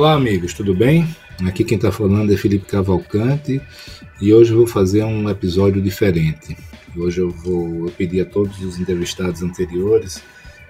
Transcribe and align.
Olá, 0.00 0.14
amigos, 0.14 0.54
tudo 0.54 0.74
bem? 0.74 1.06
Aqui 1.46 1.62
quem 1.62 1.76
está 1.76 1.92
falando 1.92 2.32
é 2.32 2.36
Felipe 2.38 2.64
Cavalcante 2.64 3.60
e 4.18 4.32
hoje 4.32 4.50
eu 4.50 4.56
vou 4.56 4.66
fazer 4.66 5.04
um 5.04 5.28
episódio 5.28 5.82
diferente. 5.82 6.56
Hoje 6.96 7.20
eu 7.20 7.28
vou 7.28 7.90
pedir 7.98 8.22
a 8.22 8.24
todos 8.24 8.58
os 8.62 8.80
entrevistados 8.80 9.42
anteriores 9.42 10.22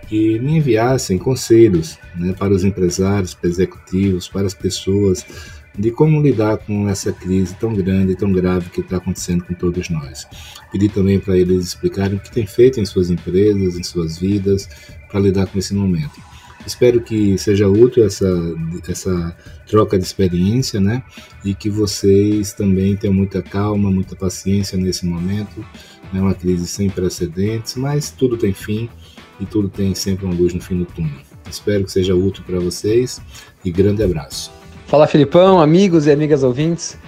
que 0.09 0.37
me 0.41 0.57
enviassem 0.57 1.17
conselhos 1.17 1.97
né, 2.17 2.35
para 2.37 2.53
os 2.53 2.65
empresários, 2.65 3.33
para 3.33 3.49
executivos, 3.49 4.27
para 4.27 4.49
as 4.49 4.55
pessoas 4.55 5.25
de 5.79 5.93
como 5.93 6.21
lidar 6.21 6.59
com 6.59 6.89
essa 6.89 7.13
crise 7.13 7.55
tão 7.55 7.73
grande 7.73 8.15
e 8.15 8.17
tão 8.17 8.33
grave 8.33 8.69
que 8.71 8.81
está 8.81 8.97
acontecendo 8.97 9.45
com 9.45 9.55
todos 9.55 9.89
nós. 9.91 10.27
Pedi 10.73 10.89
também 10.89 11.21
para 11.21 11.39
eles 11.39 11.67
explicarem 11.67 12.17
o 12.17 12.21
que 12.21 12.33
têm 12.33 12.49
feito 12.49 12.81
em 12.81 12.85
suas 12.85 13.11
empresas, 13.11 13.79
em 13.79 13.85
suas 13.85 14.19
vidas, 14.19 14.69
para 15.09 15.21
lidar 15.21 15.47
com 15.47 15.57
esse 15.57 15.73
momento. 15.73 16.30
Espero 16.67 17.01
que 17.01 17.39
seja 17.39 17.69
útil 17.69 18.05
essa, 18.05 18.29
essa 18.89 19.37
troca 19.67 19.99
de 19.99 20.05
experiência, 20.05 20.81
né? 20.81 21.03
E 21.45 21.55
que 21.55 21.71
vocês 21.71 22.53
também 22.53 22.97
tenham 22.97 23.15
muita 23.15 23.43
calma, 23.43 23.91
muita 23.91 24.15
paciência 24.15 24.77
nesse 24.77 25.07
momento. 25.07 25.65
É 26.15 26.21
uma 26.21 26.35
crise 26.35 26.67
sem 26.67 26.91
precedentes, 26.91 27.77
mas 27.77 28.11
tudo 28.11 28.37
tem 28.37 28.53
fim 28.53 28.89
e 29.41 29.47
tudo 29.47 29.69
tem 29.69 29.95
sempre 29.95 30.27
uma 30.27 30.35
luz 30.35 30.53
no 30.53 30.61
fim 30.61 30.79
do 30.79 30.85
túnel. 30.85 31.19
Espero 31.49 31.85
que 31.85 31.93
seja 31.93 32.15
útil 32.15 32.45
para 32.45 32.59
vocês 32.61 33.21
e 33.65 33.71
grande 33.71 34.03
abraço. 34.03 34.53
Fala 34.87 35.07
Filipão, 35.07 35.61
amigos 35.61 36.07
e 36.07 36.13
amigas 36.13 36.43
ouvintes. 36.43 36.99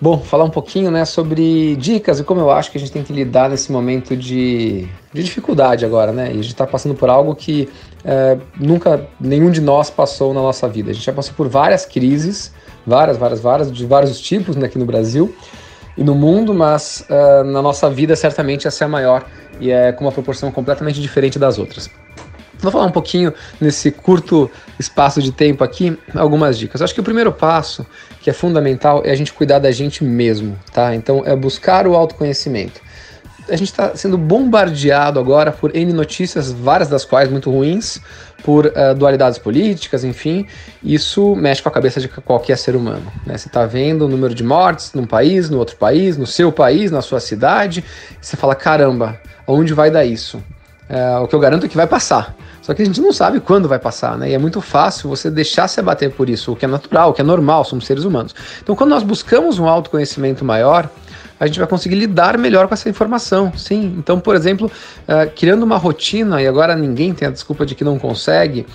Bom, 0.00 0.18
falar 0.18 0.44
um 0.44 0.50
pouquinho 0.50 0.90
né, 0.90 1.04
sobre 1.04 1.74
dicas 1.76 2.20
e 2.20 2.24
como 2.24 2.40
eu 2.40 2.50
acho 2.50 2.70
que 2.70 2.76
a 2.76 2.80
gente 2.80 2.92
tem 2.92 3.02
que 3.02 3.12
lidar 3.12 3.48
nesse 3.48 3.72
momento 3.72 4.14
de, 4.14 4.86
de 5.12 5.22
dificuldade 5.22 5.86
agora, 5.86 6.12
né? 6.12 6.28
E 6.28 6.32
a 6.32 6.34
gente 6.34 6.48
está 6.48 6.66
passando 6.66 6.94
por 6.94 7.08
algo 7.08 7.34
que 7.34 7.68
é, 8.06 8.38
nunca 8.58 9.04
nenhum 9.20 9.50
de 9.50 9.60
nós 9.60 9.90
passou 9.90 10.32
na 10.32 10.40
nossa 10.40 10.68
vida. 10.68 10.92
A 10.92 10.94
gente 10.94 11.04
já 11.04 11.12
passou 11.12 11.34
por 11.34 11.48
várias 11.48 11.84
crises, 11.84 12.54
várias, 12.86 13.16
várias, 13.16 13.40
várias, 13.40 13.72
de 13.72 13.84
vários 13.84 14.20
tipos 14.20 14.54
né, 14.54 14.66
aqui 14.66 14.78
no 14.78 14.86
Brasil 14.86 15.34
e 15.98 16.04
no 16.04 16.14
mundo, 16.14 16.54
mas 16.54 17.04
uh, 17.10 17.42
na 17.42 17.60
nossa 17.60 17.90
vida 17.90 18.14
certamente 18.14 18.68
essa 18.68 18.84
é 18.84 18.86
a 18.86 18.88
maior 18.88 19.26
e 19.58 19.72
é 19.72 19.90
com 19.90 20.04
uma 20.04 20.12
proporção 20.12 20.52
completamente 20.52 21.02
diferente 21.02 21.36
das 21.36 21.58
outras. 21.58 21.90
Vou 22.58 22.70
falar 22.70 22.86
um 22.86 22.92
pouquinho 22.92 23.34
nesse 23.60 23.90
curto 23.90 24.50
espaço 24.78 25.20
de 25.20 25.32
tempo 25.32 25.62
aqui, 25.64 25.98
algumas 26.14 26.56
dicas. 26.56 26.80
Acho 26.80 26.94
que 26.94 27.00
o 27.00 27.04
primeiro 27.04 27.32
passo, 27.32 27.84
que 28.20 28.30
é 28.30 28.32
fundamental, 28.32 29.02
é 29.04 29.10
a 29.10 29.14
gente 29.14 29.32
cuidar 29.32 29.58
da 29.58 29.70
gente 29.70 30.02
mesmo, 30.02 30.56
tá? 30.72 30.94
Então 30.94 31.22
é 31.26 31.36
buscar 31.36 31.86
o 31.86 31.94
autoconhecimento. 31.94 32.80
A 33.48 33.56
gente 33.56 33.70
está 33.70 33.94
sendo 33.94 34.18
bombardeado 34.18 35.20
agora 35.20 35.52
por 35.52 35.74
N 35.74 35.92
notícias, 35.92 36.50
várias 36.50 36.88
das 36.88 37.04
quais 37.04 37.30
muito 37.30 37.50
ruins, 37.50 38.00
por 38.42 38.66
uh, 38.66 38.94
dualidades 38.96 39.38
políticas, 39.38 40.04
enfim. 40.04 40.46
Isso 40.82 41.34
mexe 41.36 41.62
com 41.62 41.68
a 41.68 41.72
cabeça 41.72 42.00
de 42.00 42.08
qualquer 42.08 42.58
ser 42.58 42.74
humano. 42.74 43.10
Né? 43.24 43.36
Você 43.38 43.48
está 43.48 43.64
vendo 43.64 44.06
o 44.06 44.08
número 44.08 44.34
de 44.34 44.42
mortes 44.42 44.92
num 44.94 45.06
país, 45.06 45.48
no 45.48 45.58
outro 45.58 45.76
país, 45.76 46.16
no 46.16 46.26
seu 46.26 46.50
país, 46.50 46.90
na 46.90 47.02
sua 47.02 47.20
cidade, 47.20 47.84
você 48.20 48.36
fala: 48.36 48.54
caramba, 48.54 49.20
aonde 49.46 49.72
vai 49.74 49.90
dar 49.90 50.04
isso? 50.04 50.42
É, 50.88 51.18
o 51.18 51.26
que 51.26 51.34
eu 51.34 51.40
garanto 51.40 51.66
é 51.66 51.68
que 51.68 51.76
vai 51.76 51.86
passar. 51.86 52.34
Só 52.62 52.74
que 52.74 52.82
a 52.82 52.84
gente 52.84 53.00
não 53.00 53.12
sabe 53.12 53.40
quando 53.40 53.68
vai 53.68 53.78
passar, 53.78 54.16
né? 54.18 54.30
E 54.30 54.34
é 54.34 54.38
muito 54.38 54.60
fácil 54.60 55.08
você 55.08 55.30
deixar 55.30 55.68
se 55.68 55.78
abater 55.78 56.10
por 56.10 56.28
isso, 56.28 56.52
o 56.52 56.56
que 56.56 56.64
é 56.64 56.68
natural, 56.68 57.10
o 57.10 57.12
que 57.12 57.20
é 57.20 57.24
normal, 57.24 57.64
somos 57.64 57.86
seres 57.86 58.04
humanos. 58.04 58.34
Então, 58.60 58.74
quando 58.74 58.90
nós 58.90 59.02
buscamos 59.02 59.58
um 59.58 59.68
autoconhecimento 59.68 60.44
maior, 60.44 60.88
a 61.38 61.46
gente 61.46 61.58
vai 61.58 61.68
conseguir 61.68 61.96
lidar 61.96 62.38
melhor 62.38 62.66
com 62.66 62.74
essa 62.74 62.88
informação. 62.88 63.52
Sim, 63.56 63.94
então, 63.98 64.18
por 64.18 64.34
exemplo, 64.34 64.70
uh, 64.70 65.30
criando 65.34 65.62
uma 65.62 65.76
rotina, 65.76 66.40
e 66.40 66.46
agora 66.46 66.74
ninguém 66.74 67.12
tem 67.12 67.28
a 67.28 67.30
desculpa 67.30 67.66
de 67.66 67.74
que 67.74 67.84
não 67.84 67.98
consegue, 67.98 68.66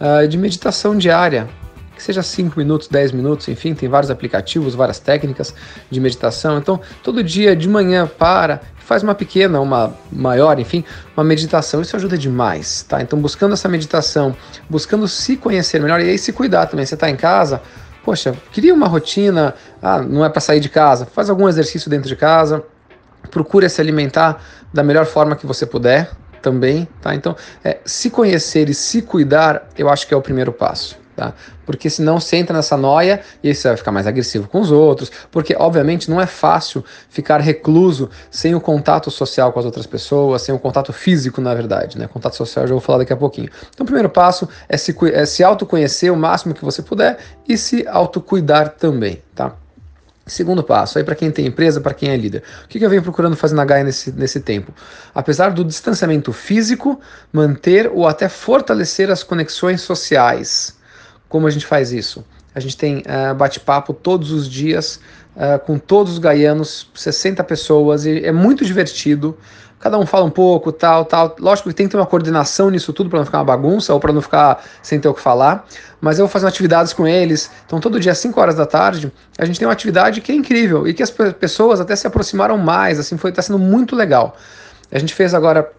uh, 0.00 0.26
de 0.26 0.38
meditação 0.38 0.96
diária. 0.96 1.48
Que 1.94 2.02
seja 2.02 2.22
5 2.22 2.58
minutos, 2.58 2.88
10 2.88 3.12
minutos, 3.12 3.48
enfim, 3.48 3.72
tem 3.72 3.88
vários 3.88 4.10
aplicativos, 4.10 4.74
várias 4.74 4.98
técnicas 4.98 5.54
de 5.90 5.98
meditação. 5.98 6.58
Então, 6.58 6.78
todo 7.02 7.24
dia 7.24 7.56
de 7.56 7.66
manhã 7.66 8.06
para 8.06 8.60
faz 8.76 9.02
uma 9.02 9.14
pequena, 9.14 9.60
uma 9.60 9.94
maior, 10.12 10.60
enfim, 10.60 10.84
uma 11.16 11.24
meditação. 11.24 11.80
Isso 11.80 11.96
ajuda 11.96 12.18
demais, 12.18 12.82
tá? 12.82 13.00
Então, 13.00 13.18
buscando 13.18 13.54
essa 13.54 13.66
meditação, 13.66 14.36
buscando 14.68 15.08
se 15.08 15.36
conhecer 15.36 15.80
melhor 15.80 16.00
e 16.00 16.10
aí 16.10 16.18
se 16.18 16.32
cuidar 16.32 16.66
também. 16.66 16.84
Você 16.84 16.94
está 16.94 17.08
em 17.08 17.16
casa, 17.16 17.62
poxa, 18.06 18.36
queria 18.52 18.72
uma 18.72 18.86
rotina, 18.86 19.52
ah, 19.82 20.00
não 20.00 20.24
é 20.24 20.28
para 20.28 20.40
sair 20.40 20.60
de 20.60 20.68
casa, 20.68 21.04
faz 21.06 21.28
algum 21.28 21.48
exercício 21.48 21.90
dentro 21.90 22.08
de 22.08 22.14
casa, 22.14 22.62
procure 23.32 23.68
se 23.68 23.80
alimentar 23.80 24.40
da 24.72 24.84
melhor 24.84 25.06
forma 25.06 25.34
que 25.34 25.44
você 25.44 25.66
puder 25.66 26.12
também, 26.40 26.86
tá? 27.02 27.16
Então, 27.16 27.34
é, 27.64 27.78
se 27.84 28.08
conhecer 28.08 28.68
e 28.68 28.74
se 28.74 29.02
cuidar, 29.02 29.68
eu 29.76 29.88
acho 29.88 30.06
que 30.06 30.14
é 30.14 30.16
o 30.16 30.22
primeiro 30.22 30.52
passo. 30.52 30.96
Tá? 31.16 31.32
Porque 31.64 31.88
senão 31.88 32.20
você 32.20 32.36
entra 32.36 32.54
nessa 32.54 32.76
noia 32.76 33.22
e 33.42 33.54
você 33.54 33.68
vai 33.68 33.76
ficar 33.78 33.90
mais 33.90 34.06
agressivo 34.06 34.46
com 34.46 34.60
os 34.60 34.70
outros, 34.70 35.10
porque 35.30 35.56
obviamente 35.58 36.10
não 36.10 36.20
é 36.20 36.26
fácil 36.26 36.84
ficar 37.08 37.40
recluso 37.40 38.10
sem 38.30 38.54
o 38.54 38.60
contato 38.60 39.10
social 39.10 39.50
com 39.50 39.58
as 39.58 39.64
outras 39.64 39.86
pessoas, 39.86 40.42
sem 40.42 40.54
o 40.54 40.58
contato 40.58 40.92
físico, 40.92 41.40
na 41.40 41.54
verdade, 41.54 41.98
né? 41.98 42.06
Contato 42.06 42.36
social 42.36 42.64
eu 42.64 42.68
já 42.68 42.74
vou 42.74 42.82
falar 42.82 42.98
daqui 42.98 43.14
a 43.14 43.16
pouquinho. 43.16 43.48
Então 43.72 43.82
o 43.82 43.86
primeiro 43.86 44.10
passo 44.10 44.46
é 44.68 44.76
se, 44.76 44.94
é 45.10 45.24
se 45.24 45.42
autoconhecer 45.42 46.12
o 46.12 46.16
máximo 46.16 46.52
que 46.52 46.62
você 46.62 46.82
puder 46.82 47.16
e 47.48 47.56
se 47.56 47.88
autocuidar 47.88 48.74
também, 48.78 49.22
tá? 49.34 49.54
Segundo 50.26 50.60
passo, 50.60 50.98
aí 50.98 51.04
para 51.04 51.14
quem 51.14 51.30
tem 51.30 51.46
empresa, 51.46 51.80
para 51.80 51.94
quem 51.94 52.10
é 52.10 52.16
líder. 52.16 52.42
O 52.64 52.68
que, 52.68 52.80
que 52.80 52.84
eu 52.84 52.90
venho 52.90 53.02
procurando 53.02 53.36
fazer 53.36 53.54
na 53.54 53.64
Gaia 53.64 53.84
nesse, 53.84 54.10
nesse 54.10 54.40
tempo? 54.40 54.74
Apesar 55.14 55.50
do 55.50 55.64
distanciamento 55.64 56.32
físico, 56.32 57.00
manter 57.32 57.88
ou 57.94 58.08
até 58.08 58.28
fortalecer 58.28 59.08
as 59.08 59.22
conexões 59.22 59.82
sociais. 59.82 60.76
Como 61.28 61.46
a 61.46 61.50
gente 61.50 61.66
faz 61.66 61.92
isso? 61.92 62.24
A 62.54 62.60
gente 62.60 62.76
tem 62.76 62.98
uh, 62.98 63.34
bate-papo 63.34 63.92
todos 63.92 64.30
os 64.30 64.48
dias 64.48 64.98
uh, 65.36 65.58
com 65.58 65.78
todos 65.78 66.14
os 66.14 66.18
gaianos, 66.18 66.90
60 66.94 67.44
pessoas, 67.44 68.06
e 68.06 68.24
é 68.24 68.32
muito 68.32 68.64
divertido. 68.64 69.36
Cada 69.78 69.98
um 69.98 70.06
fala 70.06 70.24
um 70.24 70.30
pouco, 70.30 70.72
tal, 70.72 71.04
tal. 71.04 71.36
Lógico 71.38 71.68
que 71.68 71.74
tem 71.74 71.86
que 71.86 71.92
ter 71.92 71.98
uma 71.98 72.06
coordenação 72.06 72.70
nisso 72.70 72.94
tudo 72.94 73.10
para 73.10 73.18
não 73.18 73.26
ficar 73.26 73.38
uma 73.38 73.44
bagunça 73.44 73.92
ou 73.92 74.00
para 74.00 74.10
não 74.10 74.22
ficar 74.22 74.64
sem 74.82 74.98
ter 74.98 75.06
o 75.06 75.12
que 75.12 75.20
falar. 75.20 75.66
Mas 76.00 76.18
eu 76.18 76.24
vou 76.24 76.32
fazendo 76.32 76.48
atividades 76.48 76.94
com 76.94 77.06
eles. 77.06 77.50
Então, 77.66 77.78
todo 77.78 78.00
dia, 78.00 78.12
às 78.12 78.18
5 78.18 78.40
horas 78.40 78.54
da 78.54 78.64
tarde, 78.64 79.12
a 79.38 79.44
gente 79.44 79.58
tem 79.58 79.68
uma 79.68 79.74
atividade 79.74 80.22
que 80.22 80.32
é 80.32 80.34
incrível 80.34 80.88
e 80.88 80.94
que 80.94 81.02
as 81.02 81.10
pessoas 81.10 81.78
até 81.78 81.94
se 81.94 82.06
aproximaram 82.06 82.56
mais. 82.56 82.98
Assim, 82.98 83.18
foi, 83.18 83.30
está 83.30 83.42
sendo 83.42 83.58
muito 83.58 83.94
legal. 83.94 84.34
A 84.90 84.98
gente 84.98 85.14
fez 85.14 85.34
agora, 85.34 85.70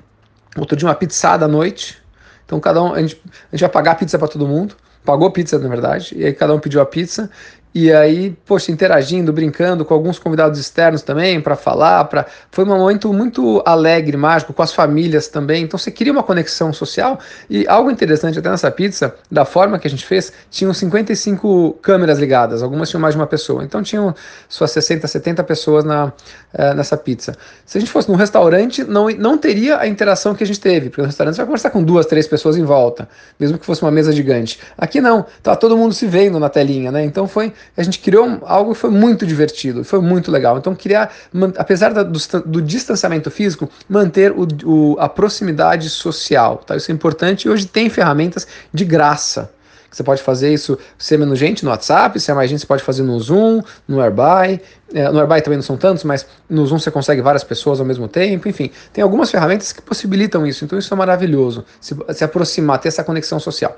outro 0.56 0.78
dia, 0.78 0.88
uma 0.88 0.96
pizzada 0.96 1.46
à 1.46 1.48
noite. 1.48 1.98
Então, 2.46 2.60
cada 2.60 2.84
um, 2.84 2.94
a 2.94 3.02
gente, 3.02 3.20
a 3.26 3.56
gente 3.56 3.62
vai 3.62 3.70
pagar 3.70 3.96
pizza 3.96 4.20
para 4.20 4.28
todo 4.28 4.48
mundo 4.48 4.76
pagou 5.08 5.32
pizza, 5.32 5.58
na 5.58 5.70
verdade, 5.70 6.14
e 6.18 6.26
aí 6.26 6.34
cada 6.34 6.54
um 6.54 6.60
pediu 6.60 6.82
a 6.82 6.86
pizza, 6.86 7.32
e 7.80 7.94
aí, 7.94 8.36
poxa, 8.44 8.72
interagindo, 8.72 9.32
brincando 9.32 9.86
com 9.86 9.94
alguns 9.94 10.18
convidados 10.18 10.60
externos 10.60 11.04
também 11.04 11.40
para 11.40 11.56
falar, 11.56 12.06
para 12.06 12.26
foi 12.50 12.66
um 12.66 12.70
momento 12.70 13.14
muito 13.14 13.62
alegre, 13.64 14.18
mágico 14.18 14.52
com 14.52 14.64
as 14.64 14.74
famílias 14.74 15.28
também. 15.28 15.62
Então 15.62 15.78
você 15.78 15.92
cria 15.92 16.12
uma 16.12 16.24
conexão 16.24 16.74
social 16.74 17.20
e 17.48 17.68
algo 17.68 17.92
interessante 17.92 18.40
até 18.40 18.50
nessa 18.50 18.72
pizza, 18.72 19.14
da 19.30 19.46
forma 19.46 19.78
que 19.78 19.86
a 19.86 19.92
gente 19.92 20.04
fez, 20.04 20.34
tinham 20.50 20.74
55 20.74 21.78
câmeras 21.80 22.18
ligadas, 22.18 22.64
algumas 22.64 22.90
tinham 22.90 23.00
mais 23.00 23.14
de 23.14 23.22
uma 23.22 23.28
pessoa. 23.28 23.64
Então 23.64 23.84
tinham 23.84 24.16
suas 24.50 24.72
60, 24.72 25.08
70 25.08 25.44
pessoas 25.44 25.86
na 25.86 26.06
uh, 26.08 26.74
nessa 26.76 26.98
pizza. 26.98 27.38
Se 27.64 27.78
a 27.78 27.80
gente 27.80 27.92
fosse 27.92 28.10
num 28.10 28.16
restaurante, 28.16 28.84
não 28.84 29.08
não 29.10 29.38
teria 29.38 29.78
a 29.78 29.86
interação 29.86 30.34
que 30.34 30.44
a 30.44 30.48
gente 30.48 30.60
teve, 30.60 30.90
porque 30.90 31.02
no 31.02 31.08
restaurante 31.08 31.36
você 31.36 31.42
vai 31.42 31.46
conversar 31.46 31.70
com 31.70 31.84
duas, 31.84 32.08
três 32.08 32.28
pessoas 32.28 32.58
em 32.58 32.64
volta, 32.64 33.08
mesmo 33.40 33.60
que 33.60 33.66
fosse 33.68 33.84
uma 33.84 33.92
mesa 33.92 34.12
gigante. 34.12 34.60
Aqui 34.76 35.00
não, 35.00 35.28
tá 35.44 35.56
todo 35.56 35.78
mundo 35.78 35.94
se 35.94 36.08
vendo 36.08 36.40
na 36.40 36.50
telinha, 36.50 36.92
né? 36.92 37.06
Então 37.06 37.28
foi 37.28 37.54
a 37.76 37.84
gente 37.84 38.00
criou 38.00 38.40
algo 38.44 38.74
que 38.74 38.80
foi 38.80 38.90
muito 38.90 39.26
divertido, 39.26 39.84
foi 39.84 40.00
muito 40.00 40.32
legal. 40.32 40.58
Então, 40.58 40.76
criar, 40.76 41.14
apesar 41.58 41.94
do, 41.94 42.20
do 42.46 42.62
distanciamento 42.62 43.30
físico, 43.30 43.70
manter 43.88 44.32
o, 44.32 44.48
o, 44.66 44.96
a 45.00 45.10
proximidade 45.10 45.90
social. 45.90 46.58
Tá? 46.58 46.76
Isso 46.76 46.92
é 46.92 46.94
importante 46.94 47.46
e 47.46 47.50
hoje 47.50 47.66
tem 47.66 47.90
ferramentas 47.90 48.48
de 48.74 48.86
graça. 48.86 49.52
Você 49.98 50.04
pode 50.04 50.22
fazer 50.22 50.54
isso, 50.54 50.78
se 50.98 51.16
é 51.16 51.18
menos 51.18 51.40
gente, 51.40 51.64
no 51.64 51.72
WhatsApp, 51.72 52.20
se 52.20 52.30
é 52.30 52.34
mais 52.34 52.50
gente, 52.50 52.60
você 52.60 52.68
pode 52.68 52.84
fazer 52.84 53.04
no 53.04 53.20
Zoom, 53.20 53.64
no 53.88 54.00
Airby. 54.00 54.62
É, 54.94 55.10
no 55.10 55.20
Airby 55.20 55.42
também 55.42 55.58
não 55.58 55.64
são 55.64 55.78
tantos, 55.78 56.04
mas 56.04 56.26
no 56.50 56.66
Zoom 56.68 56.78
você 56.78 56.92
consegue 56.92 57.22
várias 57.22 57.44
pessoas 57.44 57.80
ao 57.80 57.86
mesmo 57.86 58.08
tempo. 58.08 58.48
Enfim, 58.48 58.70
tem 58.94 59.04
algumas 59.04 59.32
ferramentas 59.32 59.72
que 59.72 59.82
possibilitam 59.82 60.46
isso. 60.46 60.66
Então, 60.66 60.78
isso 60.78 60.94
é 60.94 60.98
maravilhoso, 60.98 61.66
se, 61.80 61.96
se 62.14 62.24
aproximar, 62.24 62.80
ter 62.80 62.90
essa 62.90 63.04
conexão 63.04 63.40
social. 63.40 63.76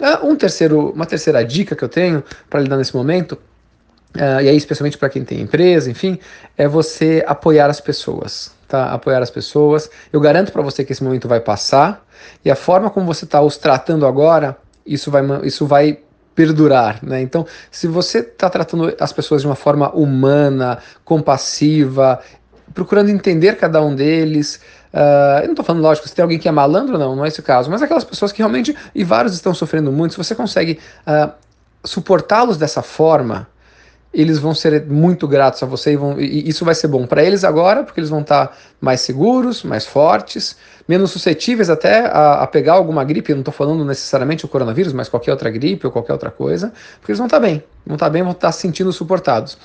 Ah, 0.00 0.20
um 0.22 0.34
terceiro, 0.34 0.90
uma 0.90 1.06
terceira 1.06 1.44
dica 1.44 1.76
que 1.76 1.84
eu 1.84 1.88
tenho 1.88 2.24
para 2.48 2.60
lidar 2.60 2.76
nesse 2.76 2.96
momento, 2.96 3.32
uh, 4.16 4.40
e 4.42 4.48
aí 4.48 4.56
especialmente 4.56 4.96
para 4.96 5.08
quem 5.08 5.24
tem 5.24 5.40
empresa, 5.40 5.90
enfim, 5.90 6.18
é 6.56 6.66
você 6.66 7.22
apoiar 7.26 7.68
as 7.68 7.80
pessoas. 7.80 8.52
Tá? 8.66 8.92
Apoiar 8.92 9.20
as 9.20 9.30
pessoas. 9.30 9.90
Eu 10.12 10.20
garanto 10.20 10.52
para 10.52 10.62
você 10.62 10.84
que 10.84 10.92
esse 10.92 11.02
momento 11.02 11.26
vai 11.26 11.40
passar 11.40 12.06
e 12.44 12.50
a 12.50 12.56
forma 12.56 12.88
como 12.88 13.04
você 13.04 13.24
está 13.24 13.40
os 13.42 13.56
tratando 13.56 14.06
agora, 14.06 14.56
isso 14.86 15.10
vai, 15.10 15.22
isso 15.44 15.66
vai 15.66 15.98
perdurar, 16.34 17.00
né? 17.02 17.20
Então, 17.20 17.46
se 17.70 17.86
você 17.86 18.20
está 18.20 18.48
tratando 18.48 18.94
as 18.98 19.12
pessoas 19.12 19.42
de 19.42 19.48
uma 19.48 19.56
forma 19.56 19.90
humana, 19.90 20.78
compassiva, 21.04 22.20
procurando 22.72 23.10
entender 23.10 23.56
cada 23.56 23.82
um 23.82 23.94
deles, 23.94 24.60
Uh, 24.92 25.40
eu 25.40 25.44
não 25.44 25.52
estou 25.52 25.64
falando, 25.64 25.82
lógico, 25.82 26.08
se 26.08 26.14
tem 26.14 26.22
alguém 26.22 26.38
que 26.38 26.48
é 26.48 26.52
malandro, 26.52 26.98
não, 26.98 27.14
não 27.14 27.24
é 27.24 27.28
esse 27.28 27.40
o 27.40 27.42
caso, 27.42 27.70
mas 27.70 27.80
aquelas 27.80 28.04
pessoas 28.04 28.32
que 28.32 28.38
realmente, 28.38 28.76
e 28.94 29.04
vários 29.04 29.34
estão 29.34 29.54
sofrendo 29.54 29.92
muito, 29.92 30.12
se 30.12 30.18
você 30.18 30.34
consegue 30.34 30.80
uh, 31.06 31.32
suportá-los 31.84 32.56
dessa 32.56 32.82
forma, 32.82 33.46
eles 34.12 34.38
vão 34.38 34.52
ser 34.54 34.84
muito 34.86 35.28
gratos 35.28 35.62
a 35.62 35.66
você 35.66 35.92
e, 35.92 35.96
vão, 35.96 36.20
e 36.20 36.48
isso 36.48 36.64
vai 36.64 36.74
ser 36.74 36.88
bom 36.88 37.06
para 37.06 37.22
eles 37.22 37.44
agora, 37.44 37.84
porque 37.84 38.00
eles 38.00 38.10
vão 38.10 38.20
estar 38.20 38.48
tá 38.48 38.54
mais 38.80 39.00
seguros, 39.00 39.62
mais 39.62 39.86
fortes, 39.86 40.56
menos 40.90 41.12
suscetíveis 41.12 41.70
até 41.70 42.00
a, 42.06 42.42
a 42.42 42.46
pegar 42.48 42.72
alguma 42.72 43.04
gripe. 43.04 43.32
Não 43.32 43.42
estou 43.42 43.54
falando 43.54 43.84
necessariamente 43.84 44.44
o 44.44 44.48
coronavírus, 44.48 44.92
mas 44.92 45.08
qualquer 45.08 45.30
outra 45.30 45.48
gripe 45.48 45.86
ou 45.86 45.92
qualquer 45.92 46.12
outra 46.12 46.32
coisa, 46.32 46.72
porque 46.98 47.12
eles 47.12 47.18
vão 47.18 47.28
estar 47.28 47.38
tá 47.38 47.46
bem, 47.46 47.62
vão 47.86 47.94
estar 47.94 48.06
tá 48.06 48.10
bem, 48.10 48.22
vão 48.22 48.32
estar 48.32 48.48
tá 48.48 48.52
se 48.52 48.62
sentindo 48.62 48.92
suportados. 48.92 49.56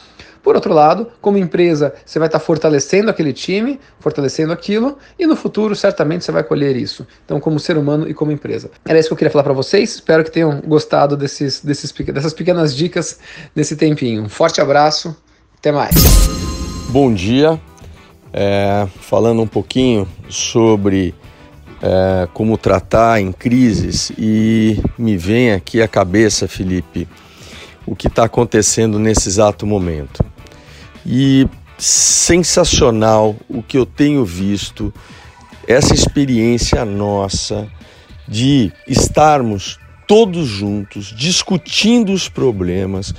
Por 0.44 0.54
outro 0.54 0.72
lado, 0.72 1.07
como 1.19 1.39
empresa, 1.39 1.95
você 2.06 2.19
vai 2.19 2.27
estar 2.27 2.38
fortalecendo 2.38 3.10
aquele 3.10 3.33
time, 3.33 3.80
fortalecendo 4.00 4.54
aquilo, 4.54 5.00
e 5.18 5.25
no 5.25 5.36
futuro 5.36 5.75
certamente 5.75 6.24
você 6.24 6.31
vai 6.31 6.44
colher 6.44 6.75
isso. 6.75 7.07
Então, 7.25 7.39
como 7.39 7.60
ser 7.60 7.75
humano 7.75 8.07
e 8.07 8.13
como 8.13 8.31
empresa. 8.31 8.69
Era 8.88 9.00
isso 9.00 9.10
que 9.10 9.13
eu 9.13 9.18
queria 9.18 9.31
falar 9.31 9.44
para 9.44 9.54
vocês. 9.54 9.95
Espero 9.95 10.24
que 10.24 10.30
tenham 10.30 10.62
gostado 10.62 11.18
desses, 11.18 11.62
desses, 11.62 11.92
dessas 11.92 12.33
pequenas 12.33 12.75
dicas 12.75 13.19
nesse 13.56 13.75
tempinho. 13.75 14.22
Um 14.22 14.30
forte 14.30 14.62
abraço, 14.62 15.18
até 15.57 15.72
mais. 15.72 15.95
Bom 16.89 17.12
dia. 17.12 17.60
É, 18.38 18.86
falando 19.00 19.42
um 19.42 19.48
pouquinho 19.48 20.06
sobre 20.28 21.16
é, 21.82 22.28
como 22.34 22.58
tratar 22.58 23.22
em 23.22 23.32
crises, 23.32 24.12
e 24.18 24.78
me 24.98 25.16
vem 25.16 25.54
aqui 25.54 25.82
à 25.82 25.88
cabeça, 25.88 26.46
Felipe, 26.46 27.08
o 27.86 27.96
que 27.96 28.08
está 28.08 28.26
acontecendo 28.26 29.00
nesse 29.00 29.30
exato 29.30 29.66
momento. 29.66 30.22
E 31.06 31.48
sensacional 31.78 33.38
o 33.48 33.64
que 33.64 33.78
eu 33.78 33.86
tenho 33.86 34.26
visto, 34.26 34.94
essa 35.66 35.94
experiência 35.94 36.84
nossa 36.84 37.70
de 38.28 38.70
estarmos 38.86 39.80
todos 40.06 40.46
juntos, 40.46 41.14
discutindo 41.16 42.12
os 42.12 42.28
problemas, 42.28 43.14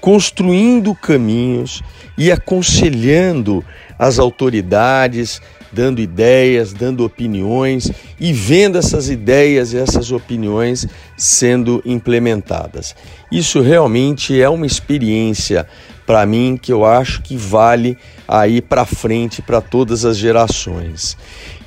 construindo 0.00 0.94
caminhos 0.94 1.82
e 2.16 2.30
aconselhando 2.32 3.64
as 4.02 4.18
autoridades, 4.18 5.40
dando 5.70 6.00
ideias, 6.00 6.72
dando 6.72 7.04
opiniões 7.04 7.88
e 8.18 8.32
vendo 8.32 8.76
essas 8.76 9.08
ideias 9.08 9.72
e 9.72 9.78
essas 9.78 10.10
opiniões 10.10 10.88
sendo 11.16 11.80
implementadas. 11.86 12.96
Isso 13.30 13.60
realmente 13.60 14.42
é 14.42 14.48
uma 14.48 14.66
experiência 14.66 15.68
para 16.04 16.26
mim 16.26 16.58
que 16.60 16.72
eu 16.72 16.84
acho 16.84 17.22
que 17.22 17.36
vale 17.36 17.96
aí 18.26 18.60
para 18.60 18.84
frente 18.84 19.40
para 19.40 19.60
todas 19.60 20.04
as 20.04 20.16
gerações. 20.16 21.16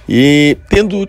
E 0.07 0.57
tendo 0.67 1.07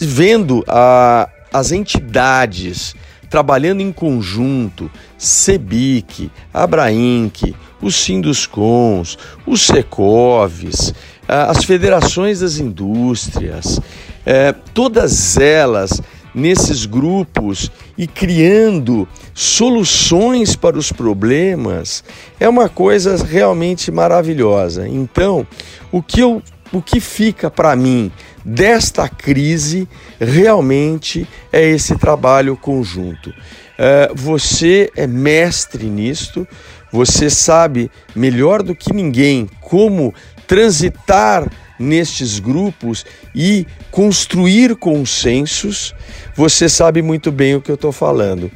vendo 0.00 0.64
a, 0.66 1.28
as 1.52 1.70
entidades 1.70 2.96
trabalhando 3.30 3.82
em 3.82 3.92
conjunto, 3.92 4.90
Sebic, 5.16 6.28
Abrainc, 6.52 7.54
os 7.80 7.94
Sinduscons, 7.96 9.18
os 9.46 9.62
Secovs, 9.62 10.92
as 11.26 11.64
federações 11.64 12.40
das 12.40 12.58
indústrias, 12.58 13.80
é, 14.26 14.52
todas 14.74 15.36
elas 15.36 16.00
nesses 16.34 16.86
grupos 16.86 17.70
e 17.96 18.06
criando 18.06 19.08
soluções 19.34 20.54
para 20.54 20.78
os 20.78 20.92
problemas 20.92 22.04
é 22.38 22.48
uma 22.48 22.68
coisa 22.68 23.16
realmente 23.16 23.90
maravilhosa. 23.90 24.88
Então, 24.88 25.46
o 25.90 26.02
que, 26.02 26.20
eu, 26.20 26.42
o 26.72 26.80
que 26.80 27.00
fica 27.00 27.50
para 27.50 27.74
mim 27.74 28.10
desta 28.44 29.08
crise 29.08 29.88
realmente 30.20 31.26
é 31.52 31.68
esse 31.68 31.96
trabalho 31.96 32.56
conjunto. 32.56 33.32
É, 33.78 34.10
você 34.14 34.90
é 34.94 35.06
mestre 35.06 35.86
nisto, 35.86 36.46
você 36.92 37.30
sabe 37.30 37.90
melhor 38.14 38.62
do 38.62 38.74
que 38.74 38.92
ninguém 38.92 39.48
como 39.60 40.14
transitar 40.46 41.50
nestes 41.78 42.38
grupos 42.38 43.06
e 43.34 43.66
construir 43.90 44.76
consensos, 44.76 45.94
você 46.34 46.68
sabe 46.68 47.00
muito 47.00 47.32
bem 47.32 47.54
o 47.54 47.60
que 47.60 47.70
eu 47.70 47.76
estou 47.76 47.90
falando. 47.90 48.50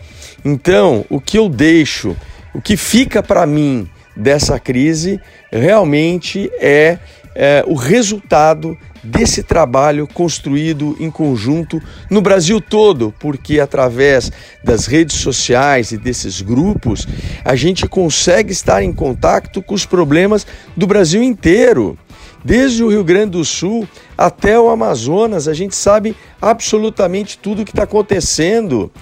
Então, 0.45 1.07
o 1.09 1.21
que 1.21 1.39
eu 1.39 1.49
deixo, 1.49 2.15
o 2.53 2.61
que 2.61 2.77
fica 2.77 3.23
para 3.23 3.47
mim 3.47 3.89
dessa 4.15 4.61
crise, 4.61 5.19
realmente 5.51 6.51
é, 6.61 6.99
é 7.35 7.65
o 7.67 7.75
resultado 7.75 8.77
desse 9.03 9.43
trabalho 9.43 10.07
construído 10.07 10.97
em 10.99 11.11
conjunto 11.11 11.81
no 12.11 12.23
Brasil 12.23 12.61
todo, 12.61 13.13
porque 13.19 13.61
através 13.61 14.33
das 14.63 14.87
redes 14.87 15.17
sociais 15.17 15.93
e 15.93 15.99
desses 15.99 16.41
grupos 16.41 17.07
a 17.45 17.55
gente 17.55 17.87
consegue 17.87 18.53
estar 18.53 18.83
em 18.83 18.93
contato 18.93 19.61
com 19.63 19.75
os 19.75 19.85
problemas 19.85 20.47
do 20.77 20.87
Brasil 20.87 21.23
inteiro. 21.23 21.99
Desde 22.45 22.85
o 22.85 22.91
Rio 22.91 23.03
Grande 23.03 23.33
do 23.33 23.45
Sul 23.45 23.89
até 24.19 24.61
o 24.61 24.69
Amazonas, 24.69 25.49
a 25.49 25.55
gente 25.55 25.75
sabe 25.75 26.15
absolutamente 26.41 27.39
tudo 27.39 27.63
o 27.63 27.65
que 27.65 27.71
está 27.71 27.85
acontecendo. 27.85 28.93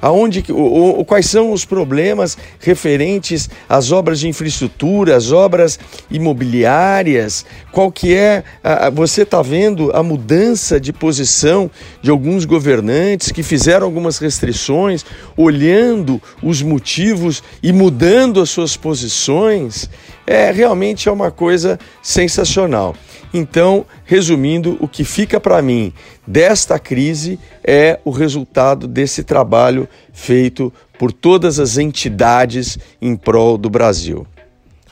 Aonde, 0.00 0.44
o, 0.50 1.00
o, 1.00 1.04
quais 1.04 1.26
são 1.26 1.52
os 1.52 1.64
problemas 1.64 2.36
referentes 2.58 3.50
às 3.68 3.92
obras 3.92 4.20
de 4.20 4.28
infraestrutura, 4.28 5.16
às 5.16 5.32
obras 5.32 5.78
imobiliárias, 6.10 7.44
qual 7.72 7.92
que 7.92 8.14
é, 8.14 8.42
a, 8.62 8.90
você 8.90 9.22
está 9.22 9.42
vendo 9.42 9.90
a 9.94 10.02
mudança 10.02 10.80
de 10.80 10.92
posição 10.92 11.70
de 12.02 12.10
alguns 12.10 12.44
governantes 12.44 13.30
que 13.30 13.42
fizeram 13.42 13.86
algumas 13.86 14.18
restrições, 14.18 15.04
olhando 15.36 16.20
os 16.42 16.62
motivos 16.62 17.42
e 17.62 17.72
mudando 17.72 18.40
as 18.40 18.50
suas 18.50 18.76
posições 18.76 19.88
é 20.30 20.52
realmente 20.52 21.08
é 21.08 21.12
uma 21.12 21.32
coisa 21.32 21.76
sensacional. 22.00 22.94
Então, 23.34 23.84
resumindo, 24.04 24.76
o 24.80 24.86
que 24.86 25.02
fica 25.02 25.40
para 25.40 25.60
mim 25.60 25.92
desta 26.24 26.78
crise 26.78 27.36
é 27.64 27.98
o 28.04 28.10
resultado 28.10 28.86
desse 28.86 29.24
trabalho 29.24 29.88
feito 30.12 30.72
por 30.96 31.12
todas 31.12 31.58
as 31.58 31.78
entidades 31.78 32.78
em 33.02 33.16
prol 33.16 33.58
do 33.58 33.68
Brasil. 33.68 34.24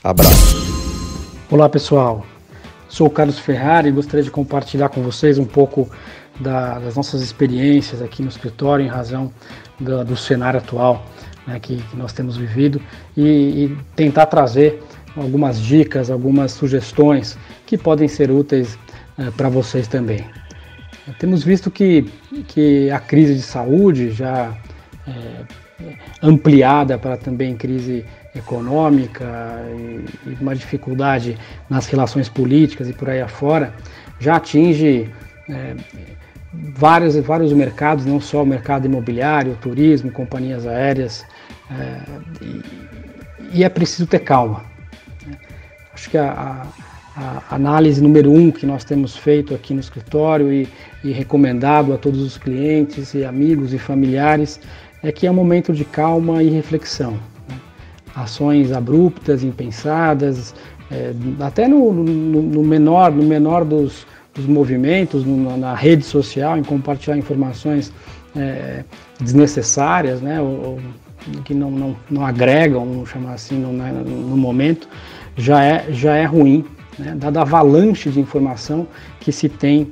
Abraço. 0.03 0.57
Olá, 1.49 1.69
pessoal. 1.69 2.25
Sou 2.89 3.07
o 3.07 3.09
Carlos 3.09 3.39
Ferrari 3.39 3.87
e 3.87 3.91
gostaria 3.93 4.23
de 4.23 4.31
compartilhar 4.31 4.89
com 4.89 5.01
vocês 5.01 5.37
um 5.37 5.45
pouco 5.45 5.89
da, 6.37 6.79
das 6.79 6.95
nossas 6.95 7.21
experiências 7.21 8.01
aqui 8.01 8.21
no 8.21 8.27
escritório 8.27 8.85
em 8.85 8.89
razão 8.89 9.31
do, 9.79 10.03
do 10.03 10.17
cenário 10.17 10.59
atual 10.59 11.05
né, 11.47 11.59
que, 11.59 11.77
que, 11.77 11.95
nós 11.95 12.11
temos 12.11 12.35
vivido 12.35 12.81
e, 13.15 13.23
e 13.23 13.77
tentar 13.95 14.25
trazer 14.25 14.83
algumas 15.15 15.59
dicas, 15.59 16.09
algumas 16.09 16.51
sugestões 16.51 17.37
que 17.65 17.77
podem 17.77 18.07
ser 18.07 18.31
úteis 18.31 18.77
uh, 19.17 19.31
para 19.33 19.49
vocês 19.49 19.87
também. 19.87 20.25
Temos 21.17 21.43
visto 21.43 21.71
que, 21.71 22.05
que 22.47 22.91
a 22.91 22.99
crise 22.99 23.33
de 23.33 23.41
saúde, 23.41 24.11
já 24.11 24.55
é, 25.07 25.45
ampliada 26.21 26.97
para 26.97 27.17
também 27.17 27.55
crise 27.55 28.05
econômica 28.35 29.25
e, 29.75 30.29
e, 30.29 30.37
uma 30.39 30.55
dificuldade 30.55 31.37
nas 31.69 31.87
relações 31.87 32.29
políticas 32.29 32.89
e 32.89 32.93
por 32.93 33.09
aí 33.09 33.21
afora, 33.21 33.73
já 34.19 34.35
atinge 34.35 35.09
é, 35.49 35.75
vários, 36.75 37.15
vários 37.15 37.53
mercados, 37.53 38.05
não 38.05 38.19
só 38.19 38.43
o 38.43 38.45
mercado 38.45 38.85
imobiliário, 38.85 39.57
turismo, 39.61 40.11
companhias 40.11 40.67
aéreas, 40.67 41.25
é, 41.71 42.01
e, 42.41 43.59
e 43.59 43.63
é 43.63 43.69
preciso 43.69 44.05
ter 44.05 44.19
calma. 44.19 44.68
Acho 45.99 46.11
que 46.11 46.17
a, 46.17 46.65
a, 47.17 47.43
a, 47.49 47.55
análise 47.55 48.01
número 48.01 48.31
um 48.31 48.51
que 48.51 48.65
nós 48.65 48.85
temos 48.85 49.17
feito 49.17 49.53
aqui 49.53 49.73
no 49.73 49.81
escritório 49.81 50.51
e, 50.51 50.65
e 51.03 51.11
recomendado 51.11 51.93
a 51.93 51.97
todos 51.97 52.21
os 52.21 52.37
clientes 52.37 53.13
e 53.13 53.25
amigos 53.25 53.73
e 53.73 53.77
familiares 53.77 54.61
é 55.03 55.11
que 55.11 55.27
é 55.27 55.31
um 55.31 55.33
momento 55.33 55.73
de 55.73 55.83
calma 55.83 56.41
e 56.41 56.49
reflexão. 56.49 57.19
Né? 57.49 57.57
Ações 58.15 58.71
abruptas, 58.71 59.43
impensadas, 59.43 60.55
é, 60.89 61.11
até 61.41 61.67
no, 61.67 61.91
no, 61.91 62.41
no, 62.43 62.63
menor, 62.63 63.11
no 63.11 63.23
menor 63.23 63.65
dos, 63.65 64.07
dos 64.33 64.45
movimentos, 64.45 65.25
no, 65.25 65.57
na 65.57 65.75
rede 65.75 66.05
social, 66.05 66.57
em 66.57 66.63
compartilhar 66.63 67.17
informações 67.17 67.91
é, 68.37 68.85
desnecessárias, 69.19 70.21
né, 70.21 70.39
ou, 70.39 70.47
ou 70.47 70.79
que 71.43 71.53
não, 71.53 71.69
não, 71.69 71.95
não 72.09 72.25
agregam, 72.25 72.85
vamos 72.85 73.09
chamar 73.09 73.33
assim, 73.33 73.59
no, 73.59 73.73
no 73.73 74.37
momento, 74.37 74.87
já 75.39 75.63
é, 75.63 75.85
já 75.91 76.15
é 76.15 76.25
ruim, 76.25 76.65
né? 76.97 77.15
dada 77.15 77.39
a 77.39 77.41
avalanche 77.43 78.09
de 78.09 78.19
informação 78.19 78.87
que 79.19 79.31
se 79.31 79.47
tem 79.47 79.91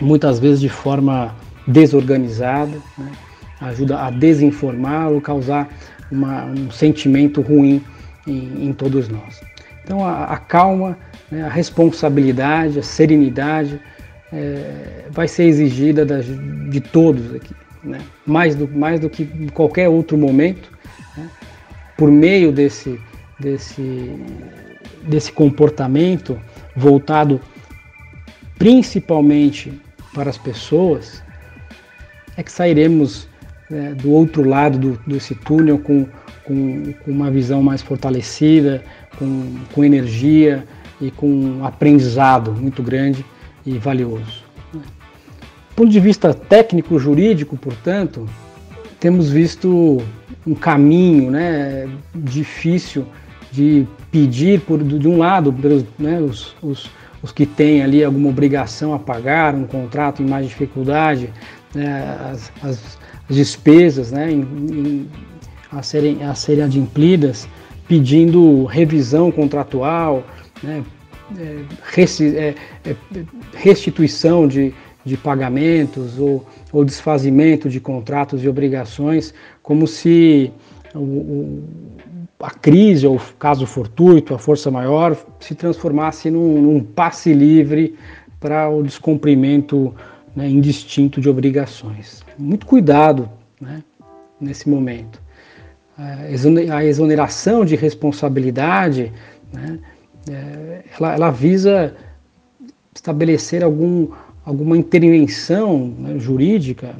muitas 0.00 0.38
vezes 0.38 0.60
de 0.60 0.68
forma 0.68 1.34
desorganizada, 1.66 2.76
né? 2.98 3.12
ajuda 3.60 4.00
a 4.00 4.10
desinformar 4.10 5.10
ou 5.10 5.20
causar 5.20 5.68
uma, 6.10 6.44
um 6.44 6.70
sentimento 6.70 7.40
ruim 7.40 7.82
em, 8.26 8.66
em, 8.68 8.72
todos 8.72 9.08
nós. 9.08 9.40
Então 9.82 10.04
a, 10.04 10.24
a 10.24 10.36
calma, 10.36 10.98
né? 11.30 11.44
a 11.44 11.48
responsabilidade, 11.48 12.78
a 12.78 12.82
serenidade 12.82 13.80
é, 14.32 15.04
vai 15.10 15.28
ser 15.28 15.44
exigida 15.44 16.04
de 16.04 16.80
todos 16.80 17.34
aqui, 17.34 17.54
né? 17.82 17.98
mais, 18.26 18.54
do, 18.54 18.68
mais 18.68 18.98
do 18.98 19.08
que 19.08 19.22
em 19.22 19.48
qualquer 19.48 19.88
outro 19.88 20.18
momento. 20.18 20.68
Né? 21.16 21.30
por 21.96 22.10
meio 22.10 22.52
desse, 22.52 22.98
desse, 23.38 24.10
desse 25.06 25.32
comportamento 25.32 26.38
voltado 26.76 27.40
principalmente 28.58 29.72
para 30.12 30.30
as 30.30 30.38
pessoas, 30.38 31.22
é 32.36 32.42
que 32.42 32.50
sairemos 32.50 33.28
é, 33.70 33.94
do 33.94 34.10
outro 34.10 34.46
lado 34.48 34.78
do, 34.78 35.00
desse 35.06 35.34
túnel 35.34 35.78
com, 35.78 36.06
com, 36.44 36.92
com, 37.04 37.10
uma 37.10 37.30
visão 37.30 37.62
mais 37.62 37.82
fortalecida, 37.82 38.82
com, 39.18 39.56
com 39.72 39.84
energia 39.84 40.64
e 41.00 41.10
com 41.10 41.28
um 41.28 41.64
aprendizado 41.64 42.52
muito 42.52 42.82
grande 42.82 43.24
e 43.66 43.78
valioso. 43.78 44.44
Do 44.72 45.76
ponto 45.76 45.90
de 45.90 46.00
vista 46.00 46.32
técnico 46.32 46.98
jurídico, 46.98 47.56
portanto, 47.56 48.28
temos 49.00 49.30
visto 49.30 50.00
um 50.46 50.54
caminho 50.54 51.30
né, 51.30 51.88
difícil 52.14 53.06
de 53.54 53.86
pedir, 54.10 54.60
por, 54.60 54.82
de 54.82 55.06
um 55.06 55.18
lado, 55.18 55.52
pelos, 55.52 55.84
né, 55.96 56.20
os, 56.20 56.56
os, 56.60 56.90
os 57.22 57.30
que 57.30 57.46
têm 57.46 57.84
ali 57.84 58.02
alguma 58.02 58.28
obrigação 58.28 58.92
a 58.92 58.98
pagar, 58.98 59.54
um 59.54 59.64
contrato 59.64 60.22
em 60.22 60.26
mais 60.26 60.48
dificuldade, 60.48 61.32
né, 61.72 62.18
as, 62.32 62.52
as, 62.62 62.98
as, 63.28 63.36
despesas 63.36 64.10
né, 64.10 64.32
em, 64.32 64.40
em, 64.40 65.08
a, 65.70 65.82
serem, 65.82 66.24
a 66.24 66.34
serem 66.34 66.64
adimplidas, 66.64 67.48
pedindo 67.86 68.64
revisão 68.64 69.30
contratual, 69.30 70.26
né, 70.60 70.82
é, 71.38 71.64
é, 71.96 72.54
é, 72.84 72.96
restituição 73.54 74.48
de, 74.48 74.74
de 75.04 75.16
pagamentos 75.16 76.18
ou, 76.18 76.44
ou 76.72 76.84
desfazimento 76.84 77.68
de 77.68 77.78
contratos 77.78 78.42
e 78.42 78.48
obrigações, 78.48 79.32
como 79.62 79.86
se 79.86 80.50
o, 80.92 80.98
o, 80.98 81.64
a 82.44 82.50
crise 82.50 83.06
ou 83.06 83.18
caso 83.38 83.66
fortuito, 83.66 84.34
a 84.34 84.38
força 84.38 84.70
maior, 84.70 85.16
se 85.40 85.54
transformasse 85.54 86.30
num, 86.30 86.60
num 86.60 86.84
passe 86.84 87.32
livre 87.32 87.96
para 88.38 88.68
o 88.68 88.82
descumprimento 88.82 89.94
né, 90.36 90.46
indistinto 90.46 91.22
de 91.22 91.28
Muito 92.38 92.66
cuidado 92.66 93.30
né, 93.58 93.82
nesse 94.38 94.68
momento. 94.68 95.22
A 95.96 96.84
exoneração 96.84 97.64
de 97.64 97.76
responsabilidade, 97.76 99.10
né, 99.50 99.78
é, 100.28 100.84
ela, 100.98 101.14
ela, 101.14 101.30
visa 101.30 101.96
estabelecer 102.94 103.64
algum, 103.64 104.08
alguma 104.44 104.76
intervenção 104.76 105.94
né, 105.98 106.18
jurídica 106.18 106.94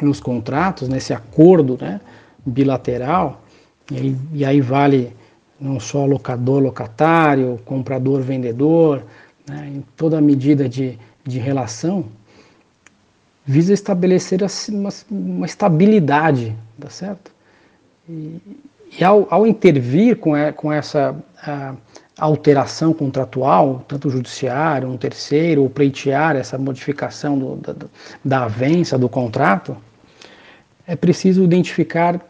nos 0.00 0.18
contratos, 0.18 0.88
nesse 0.88 1.12
acordo 1.12 1.76
né, 1.78 2.00
bilateral, 2.46 3.42
e, 3.90 4.16
e 4.32 4.44
aí 4.44 4.60
vale 4.60 5.12
não 5.60 5.78
só 5.78 6.06
locador, 6.06 6.62
locatário, 6.62 7.60
comprador, 7.64 8.22
vendedor, 8.22 9.02
né, 9.46 9.72
em 9.74 9.84
toda 9.96 10.18
a 10.18 10.20
medida 10.20 10.68
de, 10.68 10.98
de 11.24 11.38
relação, 11.38 12.04
visa 13.44 13.72
estabelecer 13.72 14.40
uma, 14.70 14.90
uma 15.10 15.46
estabilidade, 15.46 16.56
tá 16.78 16.88
certo? 16.88 17.30
E, 18.08 18.40
e 18.98 19.04
ao, 19.04 19.26
ao, 19.30 19.46
intervir 19.46 20.16
com, 20.16 20.32
com 20.56 20.72
essa 20.72 21.14
a, 21.42 21.74
alteração 22.18 22.92
contratual, 22.92 23.84
tanto 23.88 24.08
o 24.08 24.10
judiciário, 24.10 24.88
um 24.88 24.96
terceiro, 24.96 25.62
ou 25.62 25.70
pleitear 25.70 26.36
essa 26.36 26.58
modificação 26.58 27.38
do, 27.38 27.56
da, 27.56 27.74
da 28.24 28.44
avença 28.44 28.98
do 28.98 29.08
contrato, 29.08 29.76
é 30.86 30.94
preciso 30.94 31.42
identificar 31.42 32.20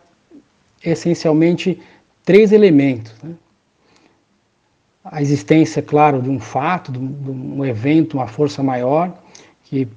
essencialmente 0.84 1.80
três 2.24 2.52
elementos. 2.52 3.14
Né? 3.22 3.34
A 5.04 5.22
existência, 5.22 5.82
claro, 5.82 6.20
de 6.22 6.30
um 6.30 6.38
fato, 6.38 6.92
de 6.92 6.98
um 6.98 7.64
evento, 7.64 8.14
uma 8.14 8.26
força 8.26 8.62
maior, 8.62 9.12
que 9.64 9.88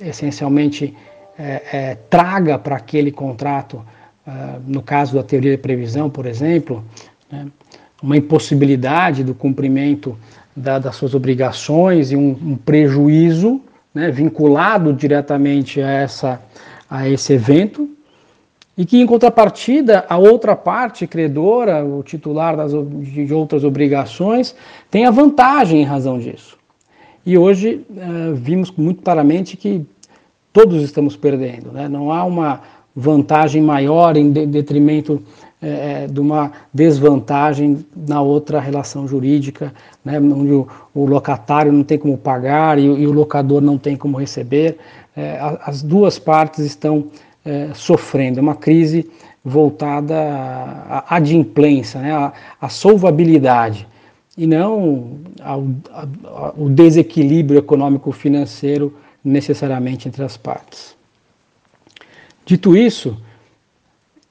essencialmente 0.00 0.94
é, 1.38 1.62
é, 1.72 1.94
traga 2.10 2.58
para 2.58 2.76
aquele 2.76 3.12
contrato, 3.12 3.84
uh, 4.26 4.60
no 4.66 4.82
caso 4.82 5.14
da 5.14 5.22
teoria 5.22 5.52
de 5.52 5.58
previsão, 5.58 6.10
por 6.10 6.26
exemplo, 6.26 6.84
né, 7.30 7.46
uma 8.02 8.16
impossibilidade 8.16 9.22
do 9.22 9.34
cumprimento 9.34 10.18
da, 10.54 10.78
das 10.78 10.96
suas 10.96 11.14
obrigações 11.14 12.10
e 12.10 12.16
um, 12.16 12.30
um 12.30 12.56
prejuízo 12.56 13.60
né, 13.94 14.10
vinculado 14.10 14.92
diretamente 14.92 15.80
a, 15.80 15.88
essa, 15.88 16.42
a 16.90 17.08
esse 17.08 17.32
evento, 17.32 17.88
e 18.78 18.86
que, 18.86 19.00
em 19.00 19.06
contrapartida, 19.06 20.06
a 20.08 20.16
outra 20.16 20.54
parte 20.54 21.04
credora, 21.04 21.84
o 21.84 22.00
titular 22.04 22.56
das, 22.56 22.70
de 22.70 23.34
outras 23.34 23.64
obrigações, 23.64 24.54
tem 24.88 25.04
a 25.04 25.10
vantagem 25.10 25.80
em 25.80 25.84
razão 25.84 26.16
disso. 26.16 26.56
E 27.26 27.36
hoje 27.36 27.84
uh, 27.90 28.34
vimos 28.36 28.70
muito 28.70 29.02
claramente 29.02 29.56
que 29.56 29.84
todos 30.52 30.80
estamos 30.84 31.16
perdendo. 31.16 31.72
Né? 31.72 31.88
Não 31.88 32.12
há 32.12 32.22
uma 32.24 32.60
vantagem 32.94 33.60
maior 33.60 34.16
em 34.16 34.30
de 34.30 34.46
detrimento 34.46 35.20
é, 35.60 36.06
de 36.06 36.20
uma 36.20 36.52
desvantagem 36.72 37.84
na 37.96 38.20
outra 38.20 38.60
relação 38.60 39.08
jurídica, 39.08 39.74
né? 40.04 40.20
onde 40.20 40.52
o, 40.52 40.68
o, 40.94 41.04
locatário 41.04 41.72
não 41.72 41.82
tem 41.82 41.98
como 41.98 42.16
pagar 42.16 42.78
e, 42.78 42.84
e, 42.84 43.06
o 43.08 43.12
locador 43.12 43.60
não 43.60 43.76
tem 43.76 43.96
como 43.96 44.16
receber. 44.16 44.78
As 45.64 45.82
duas 45.82 46.16
partes 46.16 46.60
estão 46.64 47.06
é, 47.44 47.70
sofrendo. 47.74 48.38
É 48.38 48.42
uma 48.42 48.54
crise 48.54 49.08
voltada 49.44 50.14
à 50.16 51.16
adimplência, 51.16 52.00
né? 52.00 52.12
à, 52.12 52.32
à 52.60 52.68
solvabilidade 52.68 53.86
e 54.36 54.46
não 54.46 55.18
ao, 55.40 55.66
ao 56.56 56.68
desequilíbrio 56.68 57.58
econômico-financeiro 57.58 58.94
necessariamente 59.24 60.06
entre 60.06 60.22
as 60.22 60.36
partes. 60.36 60.96
Dito 62.46 62.76
isso, 62.76 63.16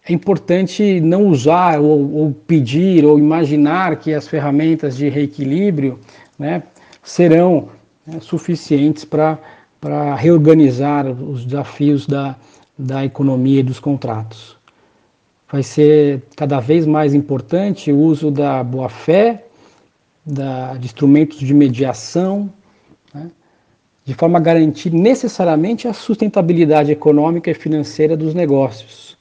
é 0.08 0.14
importante 0.14 1.02
não 1.02 1.28
usar 1.28 1.80
ou, 1.82 2.14
ou, 2.14 2.32
pedir 2.32 3.04
ou 3.04 3.20
imaginar 3.20 3.98
que 3.98 4.14
as 4.14 4.28
ferramentas 4.28 4.96
de 4.96 5.10
reequilíbrio 5.10 6.00
né, 6.40 6.64
serão 7.04 7.68
né, 8.06 8.20
suficientes 8.22 9.04
para 9.04 10.16
reorganizar 10.16 11.06
os 11.06 11.44
desafios 11.44 12.08
da, 12.08 12.38
da 12.78 13.04
economia 13.04 13.62
e 13.62 13.64
dos 13.64 13.80
contratos. 13.80 14.56
Vai 15.52 15.64
ser 15.64 16.24
cada 16.36 16.60
vez 16.60 16.86
mais 16.86 17.14
importante 17.14 17.92
o 17.92 17.98
uso 17.98 18.30
da 18.30 18.64
boa-fé, 18.64 19.46
de 20.26 20.86
instrumentos 20.86 21.40
de 21.40 21.54
mediação, 21.54 22.52
né, 23.14 23.32
de 24.04 24.14
forma 24.14 24.38
a 24.38 24.42
garantir 24.42 24.94
necessariamente 24.94 25.88
a 25.88 25.94
sustentabilidade 25.94 26.92
econômica 26.92 27.50
e 27.50 27.54
financeira 27.54 28.16
dos 28.16 28.34
negócios. 28.34 29.18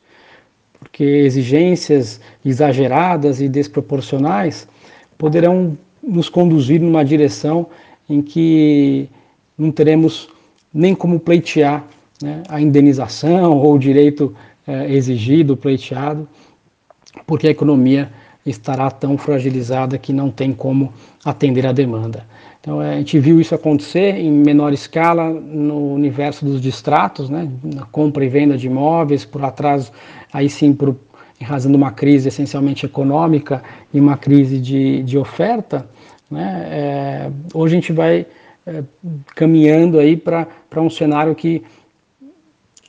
Porque 0.79 1.05
exigências 1.05 2.21
exageradas 2.45 3.41
e 3.41 3.49
desproporcionais 3.49 4.69
poderão 5.17 5.79
nos 6.03 6.29
conduzir 6.29 6.81
numa 6.81 7.05
direção 7.05 7.69
em 8.09 8.21
que 8.21 9.09
não 9.57 9.71
teremos 9.71 10.29
nem 10.73 10.95
como 10.95 11.19
pleitear 11.19 11.85
né, 12.23 12.43
a 12.49 12.61
indenização 12.61 13.57
ou 13.57 13.75
o 13.75 13.79
direito 13.79 14.35
é, 14.67 14.93
exigido, 14.93 15.57
pleiteado, 15.57 16.29
porque 17.27 17.47
a 17.47 17.51
economia 17.51 18.11
estará 18.45 18.91
tão 18.91 19.19
fragilizada 19.19 19.99
que 19.99 20.13
não 20.13 20.31
tem 20.31 20.53
como 20.53 20.93
atender 21.25 21.67
a 21.67 21.73
demanda. 21.73 22.25
Então 22.61 22.81
a 22.81 22.95
gente 22.95 23.19
viu 23.19 23.41
isso 23.41 23.55
acontecer 23.55 24.17
em 24.17 24.31
menor 24.31 24.73
escala 24.73 25.31
no 25.31 25.95
universo 25.95 26.45
dos 26.45 26.61
distratos, 26.61 27.31
né, 27.31 27.49
na 27.63 27.85
compra 27.87 28.25
e 28.25 28.29
venda 28.29 28.57
de 28.57 28.67
imóveis, 28.67 29.25
por 29.25 29.45
atraso, 29.45 29.93
aí 30.33 30.49
sim 30.49 30.73
por, 30.73 30.97
em 31.41 31.45
razão 31.45 31.71
de 31.71 31.77
uma 31.77 31.93
crise 31.93 32.29
essencialmente 32.29 32.85
econômica 32.85 33.63
e 33.93 34.01
uma 34.01 34.17
crise 34.17 34.59
de, 34.59 35.03
de 35.03 35.17
oferta, 35.17 35.89
né, 36.31 36.67
é, 36.69 37.31
hoje 37.55 37.77
a 37.77 37.81
gente 37.81 37.93
vai 37.93 38.27
é, 38.67 38.83
caminhando 39.35 39.99
aí 39.99 40.17
para 40.17 40.49
um 40.77 40.91
cenário 40.91 41.35
que, 41.37 41.63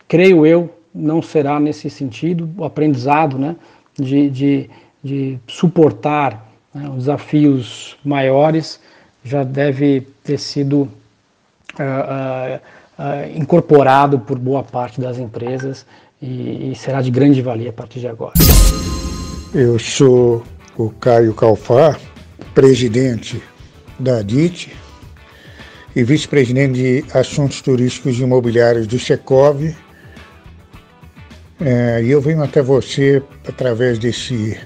creio 0.08 0.46
eu, 0.46 0.74
não 0.94 1.22
será 1.22 1.60
nesse 1.60 1.90
sentido, 1.90 2.50
o 2.58 2.64
aprendizado 2.64 3.38
né, 3.38 3.56
de, 3.98 4.30
de 4.30 4.70
de 5.04 5.40
suportar 5.48 6.52
né, 6.74 6.90
os 6.90 7.06
desafios 7.06 7.98
maiores 8.04 8.80
já 9.24 9.44
deve 9.44 10.08
ter 10.24 10.38
sido 10.38 10.82
uh, 10.82 10.90
uh, 11.80 13.38
incorporado 13.38 14.20
por 14.20 14.38
boa 14.38 14.64
parte 14.64 15.00
das 15.00 15.18
empresas 15.18 15.86
e, 16.22 16.72
e, 16.72 16.76
será 16.76 17.02
de 17.02 17.12
grande 17.12 17.42
valia 17.42 17.70
a 17.70 17.74
partir 17.74 18.00
de 18.00 18.08
agora. 18.08 18.34
Eu 19.54 19.78
sou 19.78 20.44
o 20.78 20.90
Caio 20.90 21.34
Calfá, 21.34 21.98
presidente 22.54 23.42
da 24.00 24.22
DIT 24.22 24.76
e 25.96 26.04
vice-presidente 26.04 26.74
de 26.74 27.06
assuntos 27.14 27.62
turísticos 27.62 28.20
e 28.20 28.24
imobiliários 28.24 28.88
do 28.88 29.00
Secov 29.00 29.76
É, 31.60 32.04
eu 32.04 32.22
venho 32.22 32.44
até 32.44 32.62
você 32.62 33.22
através 33.48 33.98
desse, 33.98 34.60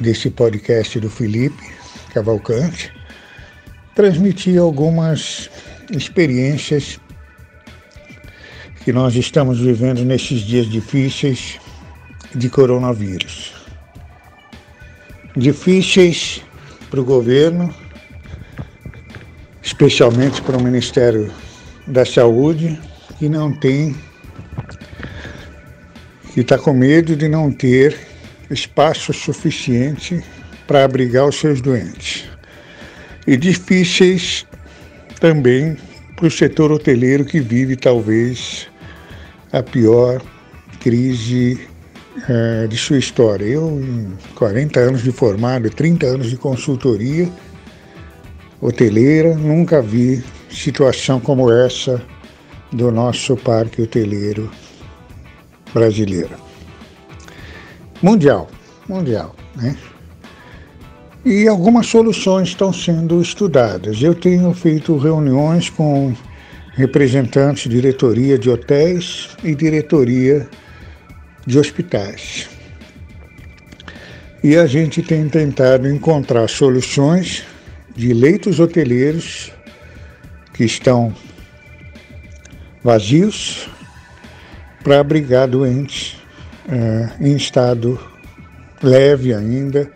desse 0.00 0.30
podcast 0.30 0.98
do 0.98 1.10
Felipe 1.10 1.62
Cavalcante 2.14 2.90
transmitir 3.94 4.58
algumas 4.58 5.50
experiências 5.90 7.00
que 8.84 8.92
nós 8.92 9.14
estamos 9.14 9.58
vivendo 9.58 10.04
nesses 10.04 10.40
dias 10.40 10.66
difíceis 10.70 11.58
de 12.34 12.48
coronavírus. 12.48 13.52
Difíceis 15.36 16.42
para 16.90 17.00
o 17.00 17.04
governo, 17.04 17.74
especialmente 19.62 20.40
para 20.42 20.56
o 20.56 20.62
Ministério 20.62 21.32
da 21.86 22.04
Saúde, 22.04 22.78
que 23.18 23.28
não 23.28 23.52
tem, 23.52 23.96
que 26.36 26.42
está 26.42 26.58
com 26.58 26.74
medo 26.74 27.16
de 27.16 27.30
não 27.30 27.50
ter 27.50 27.96
espaço 28.50 29.10
suficiente 29.14 30.22
para 30.66 30.84
abrigar 30.84 31.26
os 31.26 31.40
seus 31.40 31.62
doentes. 31.62 32.26
E 33.26 33.38
difíceis 33.38 34.44
também 35.18 35.78
para 36.14 36.26
o 36.26 36.30
setor 36.30 36.70
hoteleiro 36.70 37.24
que 37.24 37.40
vive 37.40 37.74
talvez 37.74 38.68
a 39.50 39.62
pior 39.62 40.20
crise 40.78 41.58
é, 42.28 42.66
de 42.66 42.76
sua 42.76 42.98
história. 42.98 43.46
Eu, 43.46 43.80
em 43.80 44.12
40 44.34 44.78
anos 44.78 45.02
de 45.02 45.12
formado, 45.12 45.70
30 45.70 46.06
anos 46.06 46.28
de 46.28 46.36
consultoria 46.36 47.30
hoteleira, 48.60 49.34
nunca 49.34 49.80
vi 49.80 50.22
situação 50.50 51.18
como 51.18 51.50
essa 51.50 52.02
do 52.70 52.92
nosso 52.92 53.38
parque 53.38 53.80
hoteleiro 53.80 54.50
brasileiro. 55.72 56.36
Mundial, 58.02 58.48
mundial, 58.88 59.34
né? 59.56 59.76
E 61.24 61.48
algumas 61.48 61.88
soluções 61.88 62.48
estão 62.48 62.72
sendo 62.72 63.20
estudadas. 63.20 64.00
Eu 64.00 64.14
tenho 64.14 64.54
feito 64.54 64.96
reuniões 64.96 65.68
com 65.68 66.14
representantes 66.74 67.68
diretoria 67.68 68.38
de 68.38 68.48
hotéis 68.48 69.30
e 69.42 69.54
diretoria 69.54 70.48
de 71.44 71.58
hospitais. 71.58 72.48
E 74.44 74.56
a 74.56 74.66
gente 74.66 75.02
tem 75.02 75.28
tentado 75.28 75.88
encontrar 75.88 76.48
soluções 76.48 77.42
de 77.96 78.12
leitos 78.12 78.60
hoteleiros 78.60 79.50
que 80.54 80.64
estão 80.64 81.12
vazios 82.84 83.68
para 84.86 85.00
abrigar 85.00 85.48
doentes 85.48 86.16
é, 86.68 87.10
em 87.18 87.34
estado 87.34 87.98
leve 88.80 89.34
ainda 89.34 89.90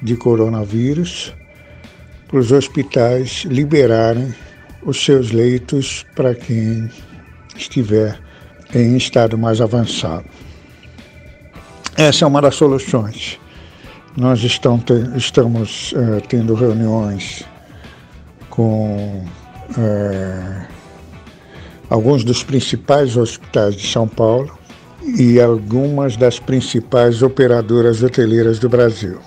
de 0.00 0.14
coronavírus, 0.14 1.34
para 2.28 2.38
os 2.38 2.52
hospitais 2.52 3.44
liberarem 3.44 4.32
os 4.84 5.04
seus 5.04 5.32
leitos 5.32 6.06
para 6.14 6.32
quem 6.32 6.88
estiver 7.56 8.20
em 8.72 8.96
estado 8.96 9.36
mais 9.36 9.60
avançado. 9.60 10.26
Essa 11.96 12.24
é 12.24 12.28
uma 12.28 12.40
das 12.40 12.54
soluções. 12.54 13.40
Nós 14.16 14.44
estamos 14.44 15.90
uh, 15.90 16.22
tendo 16.28 16.54
reuniões 16.54 17.44
com 18.48 19.26
uh, 19.70 20.75
alguns 21.88 22.24
dos 22.24 22.42
principais 22.42 23.16
hospitais 23.16 23.74
de 23.74 23.86
São 23.86 24.08
Paulo 24.08 24.56
e 25.18 25.40
algumas 25.40 26.16
das 26.16 26.38
principais 26.38 27.22
operadoras 27.22 28.02
hoteleiras 28.02 28.58
do 28.58 28.68
Brasil. 28.68 29.18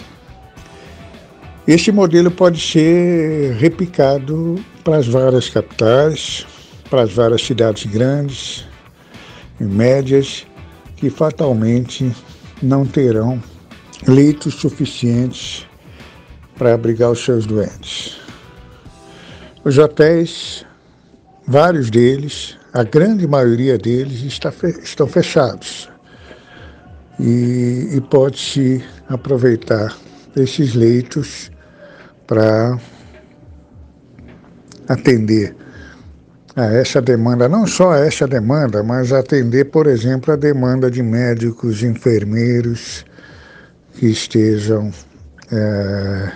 Este 1.67 1.91
modelo 1.91 2.31
pode 2.31 2.59
ser 2.59 3.53
replicado 3.53 4.55
para 4.83 4.97
as 4.97 5.07
várias 5.07 5.49
capitais, 5.49 6.45
para 6.89 7.03
as 7.03 7.13
várias 7.13 7.43
cidades 7.43 7.85
grandes 7.85 8.65
e 9.59 9.63
médias, 9.63 10.47
que 10.95 11.09
fatalmente 11.09 12.13
não 12.61 12.85
terão 12.85 13.41
leitos 14.07 14.55
suficientes 14.55 15.65
para 16.57 16.73
abrigar 16.73 17.11
os 17.11 17.23
seus 17.23 17.45
doentes. 17.45 18.17
Os 19.63 19.77
hotéis, 19.77 20.65
vários 21.47 21.89
deles, 21.89 22.57
a 22.73 22.83
grande 22.83 23.27
maioria 23.27 23.77
deles 23.77 24.21
está, 24.23 24.53
estão 24.83 25.07
fechados. 25.07 25.89
E, 27.19 27.89
e 27.93 28.01
pode-se 28.09 28.83
aproveitar 29.09 29.97
esses 30.35 30.73
leitos 30.73 31.51
para 32.25 32.79
atender 34.87 35.55
a 36.55 36.65
essa 36.65 37.01
demanda, 37.01 37.49
não 37.49 37.67
só 37.67 37.91
a 37.91 37.99
essa 37.99 38.27
demanda, 38.27 38.83
mas 38.83 39.11
atender, 39.11 39.65
por 39.65 39.87
exemplo, 39.87 40.33
a 40.33 40.37
demanda 40.37 40.89
de 40.89 41.01
médicos, 41.01 41.83
enfermeiros 41.83 43.05
que 43.95 44.07
estejam 44.07 44.91
é, 45.51 46.31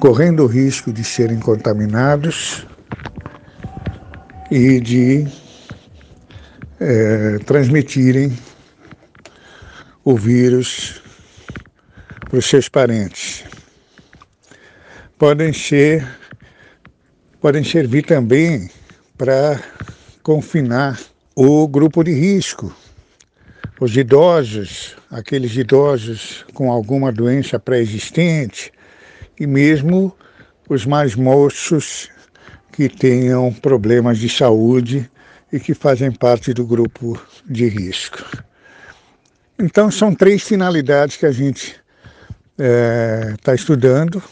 correndo 0.00 0.44
o 0.44 0.46
risco 0.46 0.92
de 0.92 1.04
serem 1.04 1.38
contaminados 1.38 2.66
e 4.50 4.80
de 4.80 5.26
é, 6.80 7.38
transmitirem 7.44 8.36
o 10.04 10.16
vírus 10.16 11.02
para 12.28 12.38
os 12.38 12.46
seus 12.46 12.68
parentes. 12.68 13.44
Podem 15.18 15.52
ser 15.52 16.06
podem 17.40 17.62
servir 17.62 18.04
também 18.04 18.68
para 19.16 19.60
confinar 20.22 20.98
o 21.36 21.68
grupo 21.68 22.02
de 22.02 22.12
risco, 22.12 22.74
os 23.80 23.96
idosos, 23.96 24.96
aqueles 25.10 25.54
idosos 25.56 26.44
com 26.52 26.72
alguma 26.72 27.12
doença 27.12 27.58
pré-existente 27.58 28.72
e 29.38 29.46
mesmo 29.46 30.16
os 30.68 30.84
mais 30.84 31.14
moços 31.14 32.10
que 32.78 32.88
tenham 32.88 33.52
problemas 33.52 34.18
de 34.18 34.28
saúde 34.28 35.10
e 35.52 35.58
que 35.58 35.74
fazem 35.74 36.12
parte 36.12 36.54
do 36.54 36.64
grupo 36.64 37.20
de 37.44 37.68
risco. 37.68 38.24
Então, 39.58 39.90
são 39.90 40.14
três 40.14 40.44
finalidades 40.44 41.16
que 41.16 41.26
a 41.26 41.32
gente 41.32 41.74
está 42.56 43.50
é, 43.50 43.54
estudando 43.56 44.22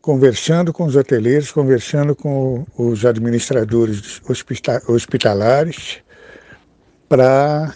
conversando 0.00 0.72
com 0.72 0.86
os 0.86 0.96
hoteleiros, 0.96 1.52
conversando 1.52 2.16
com 2.16 2.64
os 2.78 3.04
administradores 3.04 4.22
hospitalares 4.88 5.98
para 7.06 7.74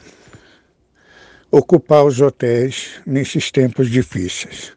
ocupar 1.50 2.07
os 2.07 2.18
hotéis 2.18 2.92
nesses 3.05 3.50
tempos 3.50 3.90
difíceis. 3.90 4.72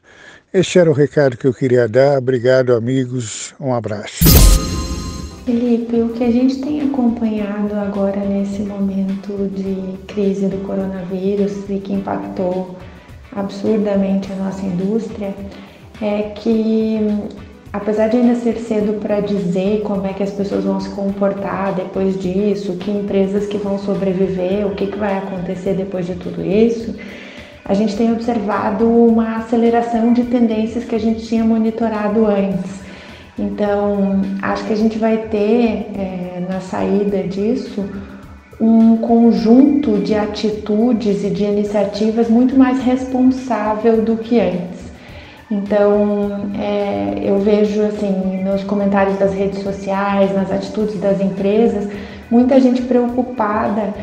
Esse 0.54 0.78
era 0.78 0.92
o 0.92 0.94
recado 0.94 1.38
que 1.38 1.48
eu 1.48 1.54
queria 1.54 1.88
dar. 1.88 2.18
Obrigado, 2.18 2.74
amigos. 2.74 3.56
Um 3.58 3.74
abraço. 3.74 4.26
Felipe, 5.46 6.02
o 6.02 6.10
que 6.10 6.24
a 6.24 6.32
gente 6.32 6.56
tem 6.56 6.82
acompanhado 6.82 7.76
agora 7.76 8.20
nesse 8.20 8.64
momento 8.64 9.48
de 9.54 9.96
crise 10.08 10.48
do 10.48 10.58
coronavírus 10.66 11.70
e 11.70 11.78
que 11.78 11.94
impactou 11.94 12.76
absurdamente 13.32 14.34
a 14.34 14.36
nossa 14.38 14.66
indústria 14.66 15.36
é 16.02 16.32
que, 16.32 16.98
apesar 17.72 18.08
de 18.08 18.18
ainda 18.18 18.34
ser 18.34 18.58
cedo 18.58 19.00
para 19.00 19.20
dizer 19.20 19.84
como 19.84 20.08
é 20.08 20.14
que 20.14 20.24
as 20.24 20.32
pessoas 20.32 20.64
vão 20.64 20.80
se 20.80 20.90
comportar 20.90 21.76
depois 21.76 22.20
disso, 22.20 22.78
que 22.78 22.90
empresas 22.90 23.46
que 23.46 23.60
vão 23.60 23.78
sobreviver, 23.78 24.66
o 24.66 24.74
que, 24.74 24.88
que 24.88 24.98
vai 24.98 25.20
acontecer 25.20 25.76
depois 25.76 26.08
de 26.08 26.16
tudo 26.16 26.44
isso, 26.44 26.96
a 27.64 27.76
gente 27.76 27.96
tem 27.96 28.12
observado 28.12 28.90
uma 28.90 29.38
aceleração 29.38 30.12
de 30.12 30.24
tendências 30.24 30.86
que 30.86 30.96
a 30.96 31.00
gente 31.00 31.24
tinha 31.24 31.44
monitorado 31.44 32.26
antes. 32.26 32.85
Então, 33.38 34.22
acho 34.42 34.66
que 34.66 34.74
a 34.74 34.78
gente 34.78 34.98
vai 34.98 35.18
ter 35.18 35.92
é, 35.94 36.44
na 36.50 36.62
saída 36.62 37.24
disso 37.24 37.84
um 38.60 38.96
conjunto 38.98 39.98
de 39.98 40.16
atitudes 40.16 41.24
e 41.24 41.30
de 41.30 41.44
iniciativas 41.44 42.30
muito 42.30 42.58
mais 42.58 42.82
responsável 42.82 44.02
do 44.02 44.16
que 44.16 44.40
antes. 44.40 44.86
Então, 45.52 46.50
é, 46.58 47.22
eu 47.24 47.38
vejo 47.40 47.82
assim 47.84 48.44
nos 48.44 48.64
comentários 48.64 49.18
das 49.20 49.34
redes 49.34 49.62
sociais, 49.62 50.34
nas 50.34 50.50
atitudes 50.52 51.00
das 51.00 51.20
empresas, 51.20 51.90
muita 52.32 52.60
gente 52.60 52.82
preocupada 52.82 53.94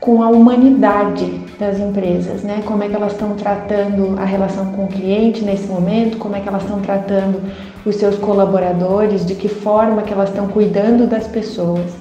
com 0.00 0.22
a 0.22 0.28
humanidade 0.28 1.40
das 1.58 1.78
empresas, 1.78 2.42
né? 2.42 2.62
Como 2.64 2.82
é 2.82 2.88
que 2.88 2.94
elas 2.94 3.12
estão 3.12 3.34
tratando 3.34 4.18
a 4.18 4.24
relação 4.24 4.66
com 4.72 4.84
o 4.84 4.88
cliente 4.88 5.44
nesse 5.44 5.66
momento, 5.66 6.18
como 6.18 6.36
é 6.36 6.40
que 6.40 6.48
elas 6.48 6.62
estão 6.62 6.80
tratando 6.80 7.42
os 7.88 7.96
seus 7.96 8.16
colaboradores, 8.16 9.24
de 9.24 9.34
que 9.34 9.48
forma 9.48 10.02
que 10.02 10.12
elas 10.12 10.28
estão 10.28 10.48
cuidando 10.48 11.06
das 11.06 11.26
pessoas. 11.26 11.92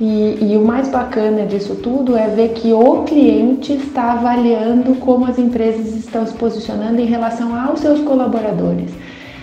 E, 0.00 0.38
e, 0.40 0.56
o 0.56 0.64
mais 0.64 0.88
bacana 0.88 1.46
disso 1.46 1.76
tudo 1.76 2.16
é 2.16 2.26
ver 2.26 2.48
que 2.48 2.72
o 2.72 3.04
cliente 3.04 3.72
está 3.74 4.12
avaliando 4.12 4.96
como 4.96 5.24
as 5.24 5.38
empresas 5.38 5.94
estão 5.94 6.26
se 6.26 6.34
posicionando 6.34 7.00
em 7.00 7.06
relação 7.06 7.54
aos 7.54 7.78
seus 7.78 8.00
colaboradores. 8.00 8.90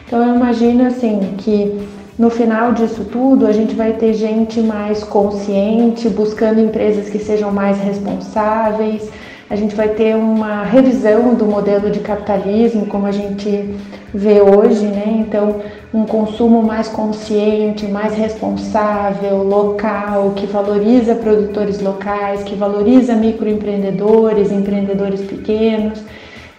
Então 0.06 0.27
eu 0.27 0.36
imagino 0.36 0.86
assim 0.86 1.36
que 1.38 1.80
no 2.19 2.30
final 2.30 2.73
disso 2.73 3.06
tudo 3.06 3.47
a 3.47 3.54
gente 3.54 3.73
vai 3.73 3.93
ter 3.93 4.13
gente 4.13 4.60
mais 4.60 5.06
consciente, 5.06 6.10
buscando 6.10 6.60
empresas 6.60 7.10
que 7.10 7.17
sejam 7.17 7.49
mais 7.49 7.80
responsáveis, 7.80 9.10
a 9.49 9.56
gente 9.56 9.75
vai 9.75 9.89
ter 9.89 10.15
uma 10.15 10.63
revisão 10.63 11.34
do 11.34 11.45
modelo 11.45 11.89
de 11.89 11.99
capitalismo 11.99 12.86
como 12.86 13.06
a 13.06 13.12
gente 13.12 13.73
vê 14.13 14.41
hoje, 14.41 14.86
né? 14.86 15.04
Então, 15.08 15.62
um 15.93 16.06
consumo 16.06 16.63
mais 16.63 16.88
consciente, 16.88 17.86
mais 17.86 18.13
responsável, 18.13 19.43
local, 19.43 20.32
que 20.36 20.45
valoriza 20.45 21.15
produtores 21.15 21.82
locais, 21.82 22.43
que 22.43 22.56
valoriza 22.56 23.13
microempreendedores, 23.13 24.51
empreendedores 24.51 25.21
pequenos. 25.21 26.01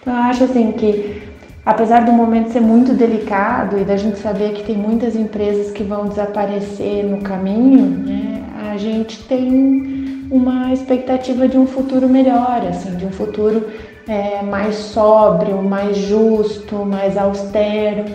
Então, 0.01 0.13
eu 0.13 0.23
acho 0.23 0.43
assim 0.43 0.71
que 0.73 1.23
apesar 1.65 2.05
do 2.05 2.11
momento 2.11 2.51
ser 2.51 2.59
muito 2.59 2.93
delicado 2.93 3.79
e 3.79 3.83
da 3.83 3.97
gente 3.97 4.19
saber 4.19 4.51
que 4.53 4.63
tem 4.63 4.77
muitas 4.77 5.15
empresas 5.15 5.71
que 5.71 5.83
vão 5.83 6.05
desaparecer 6.05 7.03
no 7.03 7.17
caminho, 7.17 7.85
né? 8.05 8.43
A 8.71 8.77
gente 8.77 9.23
tem 9.23 10.27
uma 10.29 10.73
expectativa 10.73 11.47
de 11.47 11.57
um 11.57 11.65
futuro 11.65 12.07
melhor, 12.09 12.61
assim, 12.67 12.95
de 12.95 13.05
um 13.05 13.11
futuro 13.11 13.67
é, 14.07 14.41
mais 14.41 14.75
sóbrio, 14.75 15.61
mais 15.61 15.97
justo, 15.97 16.75
mais 16.85 17.17
austero. 17.17 18.05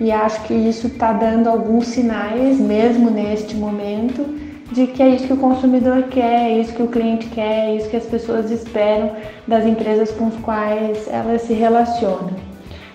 E 0.00 0.12
acho 0.12 0.42
que 0.44 0.54
isso 0.54 0.86
está 0.86 1.12
dando 1.12 1.48
alguns 1.48 1.88
sinais, 1.88 2.58
mesmo 2.58 3.10
neste 3.10 3.56
momento, 3.56 4.24
de 4.70 4.86
que 4.86 5.02
é 5.02 5.08
isso 5.08 5.26
que 5.26 5.32
o 5.32 5.38
consumidor 5.38 6.04
quer, 6.04 6.50
é 6.50 6.58
isso 6.58 6.72
que 6.72 6.82
o 6.82 6.88
cliente 6.88 7.26
quer, 7.26 7.70
é 7.70 7.76
isso 7.76 7.88
que 7.88 7.96
as 7.96 8.04
pessoas 8.04 8.50
esperam 8.50 9.12
das 9.46 9.64
empresas 9.66 10.10
com 10.12 10.28
as 10.28 10.36
quais 10.36 11.08
elas 11.08 11.42
se 11.42 11.52
relacionam. 11.52 12.30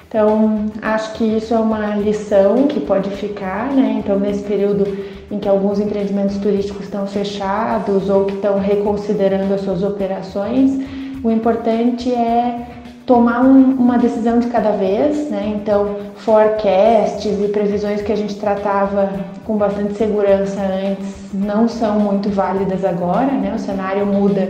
Então, 0.07 0.67
acho 0.81 1.13
que 1.13 1.23
isso 1.23 1.55
é 1.55 1.57
uma 1.57 1.95
lição 1.95 2.67
que 2.67 2.79
pode 2.79 3.09
ficar, 3.09 3.71
né? 3.71 3.95
Então, 3.97 4.19
nesse 4.19 4.43
período 4.43 4.85
em 5.31 5.39
que 5.39 5.49
alguns 5.49 5.79
empreendimentos 5.79 6.37
turísticos 6.37 6.83
estão 6.83 7.07
fechados 7.07 8.07
ou 8.09 8.25
que 8.25 8.35
estão 8.35 8.59
reconsiderando 8.59 9.55
as 9.55 9.61
suas 9.61 9.81
operações, 9.81 10.79
o 11.23 11.31
importante 11.31 12.13
é 12.13 12.59
tomar 13.05 13.41
um, 13.41 13.73
uma 13.73 13.97
decisão 13.97 14.39
de 14.39 14.47
cada 14.47 14.71
vez, 14.71 15.29
né? 15.29 15.53
Então, 15.55 15.97
forecasts 16.17 17.39
e 17.41 17.47
previsões 17.49 18.01
que 18.01 18.11
a 18.11 18.15
gente 18.15 18.35
tratava 18.35 19.11
com 19.45 19.57
bastante 19.57 19.93
segurança 19.95 20.61
antes 20.61 21.33
não 21.33 21.67
são 21.67 21.99
muito 21.99 22.29
válidas 22.29 22.85
agora, 22.85 23.31
né? 23.31 23.53
O 23.55 23.59
cenário 23.59 24.05
muda 24.05 24.49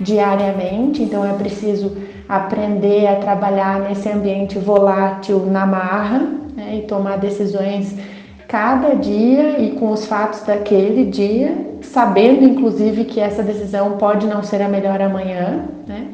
diariamente, 0.00 1.02
então 1.02 1.24
é 1.28 1.34
preciso 1.34 1.94
aprender 2.26 3.06
a 3.06 3.16
trabalhar 3.16 3.80
nesse 3.80 4.08
ambiente 4.08 4.58
volátil 4.58 5.44
na 5.46 5.66
marra 5.66 6.26
né? 6.56 6.76
e 6.76 6.82
tomar 6.86 7.18
decisões 7.18 7.94
cada 8.48 8.94
dia 8.94 9.60
e 9.60 9.72
com 9.72 9.90
os 9.90 10.06
fatos 10.06 10.42
daquele 10.42 11.04
dia, 11.04 11.54
sabendo 11.82 12.44
inclusive 12.44 13.04
que 13.04 13.20
essa 13.20 13.42
decisão 13.42 13.92
pode 13.92 14.26
não 14.26 14.42
ser 14.42 14.62
a 14.62 14.68
melhor 14.68 15.02
amanhã, 15.02 15.66
né? 15.86 16.08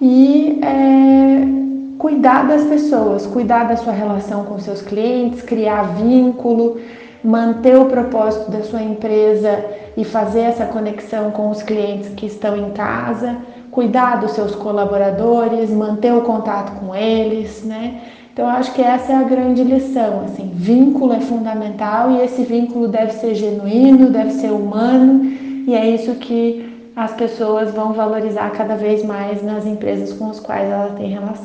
E 0.00 0.60
é, 0.62 1.96
cuidar 1.98 2.46
das 2.46 2.64
pessoas, 2.64 3.26
cuidar 3.26 3.64
da 3.64 3.76
sua 3.76 3.92
relação 3.92 4.44
com 4.44 4.58
seus 4.58 4.82
clientes, 4.82 5.42
criar 5.42 5.94
vínculo, 5.94 6.78
manter 7.24 7.76
o 7.78 7.86
propósito 7.86 8.50
da 8.50 8.62
sua 8.62 8.82
empresa 8.82 9.64
e 9.96 10.04
fazer 10.04 10.40
essa 10.40 10.66
conexão 10.66 11.30
com 11.30 11.50
os 11.50 11.62
clientes 11.62 12.10
que 12.14 12.26
estão 12.26 12.56
em 12.56 12.70
casa, 12.70 13.38
cuidar 13.70 14.20
dos 14.20 14.32
seus 14.32 14.54
colaboradores, 14.54 15.70
manter 15.70 16.12
o 16.12 16.20
contato 16.20 16.78
com 16.78 16.94
eles, 16.94 17.64
né? 17.64 18.00
Então, 18.32 18.46
acho 18.46 18.74
que 18.74 18.82
essa 18.82 19.12
é 19.12 19.16
a 19.16 19.22
grande 19.22 19.64
lição. 19.64 20.24
Assim, 20.26 20.50
vínculo 20.54 21.14
é 21.14 21.20
fundamental 21.20 22.10
e 22.10 22.20
esse 22.20 22.42
vínculo 22.42 22.86
deve 22.86 23.12
ser 23.12 23.34
genuíno, 23.34 24.10
deve 24.10 24.32
ser 24.32 24.50
humano 24.50 25.24
e 25.66 25.74
é 25.74 25.88
isso 25.88 26.14
que 26.16 26.65
as 26.96 27.12
pessoas 27.12 27.74
vão 27.74 27.92
valorizar 27.92 28.50
cada 28.52 28.74
vez 28.74 29.04
mais 29.04 29.42
nas 29.42 29.66
empresas 29.66 30.14
com 30.14 30.30
as 30.30 30.40
quais 30.40 30.66
elas 30.66 30.94
têm 30.94 31.10
relação. 31.10 31.44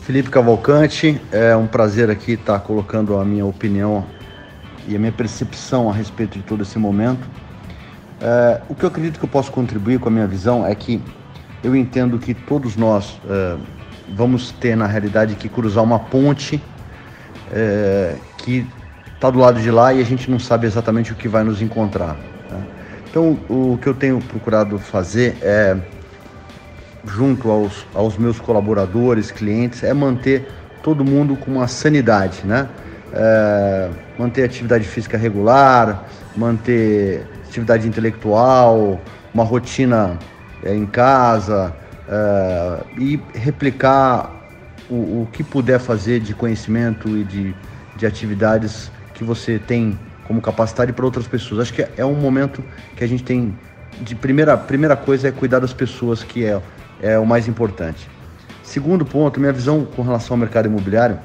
Felipe 0.00 0.30
Cavalcante, 0.30 1.20
é 1.30 1.54
um 1.54 1.66
prazer 1.66 2.10
aqui 2.10 2.32
estar 2.32 2.58
colocando 2.60 3.18
a 3.18 3.24
minha 3.24 3.44
opinião 3.44 4.02
e 4.88 4.96
a 4.96 4.98
minha 4.98 5.12
percepção 5.12 5.90
a 5.90 5.92
respeito 5.92 6.38
de 6.38 6.44
todo 6.44 6.62
esse 6.62 6.78
momento. 6.78 7.28
É, 8.18 8.62
o 8.66 8.74
que 8.74 8.84
eu 8.84 8.88
acredito 8.88 9.18
que 9.18 9.26
eu 9.26 9.28
posso 9.28 9.52
contribuir 9.52 10.00
com 10.00 10.08
a 10.08 10.12
minha 10.12 10.26
visão 10.26 10.66
é 10.66 10.74
que 10.74 11.02
eu 11.62 11.76
entendo 11.76 12.18
que 12.18 12.32
todos 12.32 12.76
nós 12.76 13.20
é, 13.28 13.56
vamos 14.14 14.52
ter 14.52 14.74
na 14.74 14.86
realidade 14.86 15.34
que 15.34 15.50
cruzar 15.50 15.84
uma 15.84 15.98
ponte 15.98 16.62
é, 17.52 18.16
que 18.38 18.66
está 19.14 19.28
do 19.28 19.38
lado 19.38 19.60
de 19.60 19.70
lá 19.70 19.92
e 19.92 20.00
a 20.00 20.04
gente 20.04 20.30
não 20.30 20.38
sabe 20.38 20.66
exatamente 20.66 21.12
o 21.12 21.14
que 21.14 21.28
vai 21.28 21.44
nos 21.44 21.60
encontrar. 21.60 22.16
Então, 23.14 23.38
o 23.48 23.78
que 23.80 23.86
eu 23.86 23.94
tenho 23.94 24.18
procurado 24.18 24.76
fazer 24.76 25.36
é, 25.40 25.76
junto 27.04 27.48
aos, 27.48 27.86
aos 27.94 28.18
meus 28.18 28.40
colaboradores, 28.40 29.30
clientes, 29.30 29.84
é 29.84 29.94
manter 29.94 30.48
todo 30.82 31.04
mundo 31.04 31.36
com 31.36 31.52
uma 31.52 31.68
sanidade, 31.68 32.44
né? 32.44 32.68
É, 33.12 33.90
manter 34.18 34.42
atividade 34.42 34.82
física 34.82 35.16
regular, 35.16 36.08
manter 36.34 37.24
atividade 37.46 37.86
intelectual, 37.86 39.00
uma 39.32 39.44
rotina 39.44 40.18
é, 40.64 40.74
em 40.74 40.84
casa, 40.84 41.72
uh, 42.08 42.84
e 43.00 43.22
replicar 43.32 44.28
o, 44.90 45.22
o, 45.22 45.28
que 45.32 45.44
puder 45.44 45.78
fazer 45.78 46.18
de 46.18 46.34
conhecimento 46.34 47.08
e 47.16 47.22
de, 47.22 47.54
de 47.94 48.06
atividades 48.06 48.90
que 49.14 49.22
você 49.22 49.56
tem 49.56 49.96
como 50.26 50.40
capacidade 50.40 50.92
para 50.92 51.04
outras 51.04 51.26
pessoas. 51.26 51.60
Acho 51.60 51.74
que 51.74 51.82
é, 51.82 51.92
é 51.98 52.04
um 52.04 52.14
momento 52.14 52.62
que 52.96 53.04
a 53.04 53.06
gente 53.06 53.22
tem 53.22 53.56
de 54.00 54.14
primeira 54.14 54.56
primeira 54.56 54.96
coisa 54.96 55.28
é 55.28 55.30
cuidar 55.30 55.60
das 55.60 55.72
pessoas 55.72 56.22
que 56.24 56.44
é 56.44 56.60
é 57.00 57.18
o 57.18 57.26
mais 57.26 57.48
importante. 57.48 58.08
Segundo 58.62 59.04
ponto, 59.04 59.38
minha 59.38 59.52
visão 59.52 59.84
com 59.84 60.02
relação 60.02 60.34
ao 60.34 60.38
mercado 60.38 60.66
imobiliário, 60.66 61.18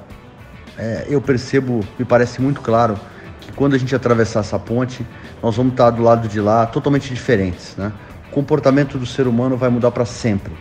é, 0.78 1.06
eu 1.10 1.22
percebo, 1.22 1.82
me 1.98 2.06
parece 2.06 2.42
muito 2.42 2.62
claro 2.62 3.00
que 3.40 3.52
quando 3.54 3.76
a 3.76 3.78
gente 3.78 3.96
atravessar 3.96 4.42
essa 4.42 4.60
ponte, 4.60 5.06
nós 5.42 5.56
vamos 5.56 5.72
estar 5.72 5.90
do 5.90 6.04
lado 6.04 6.28
de 6.28 6.40
lá 6.40 6.66
totalmente 6.66 7.14
diferentes, 7.14 7.76
né? 7.78 7.92
O 8.30 8.32
comportamento 8.32 8.98
do 8.98 9.06
ser 9.06 9.28
humano 9.28 9.58
vai 9.58 9.70
mudar 9.70 9.92
para 9.92 10.06
sempre. 10.06 10.54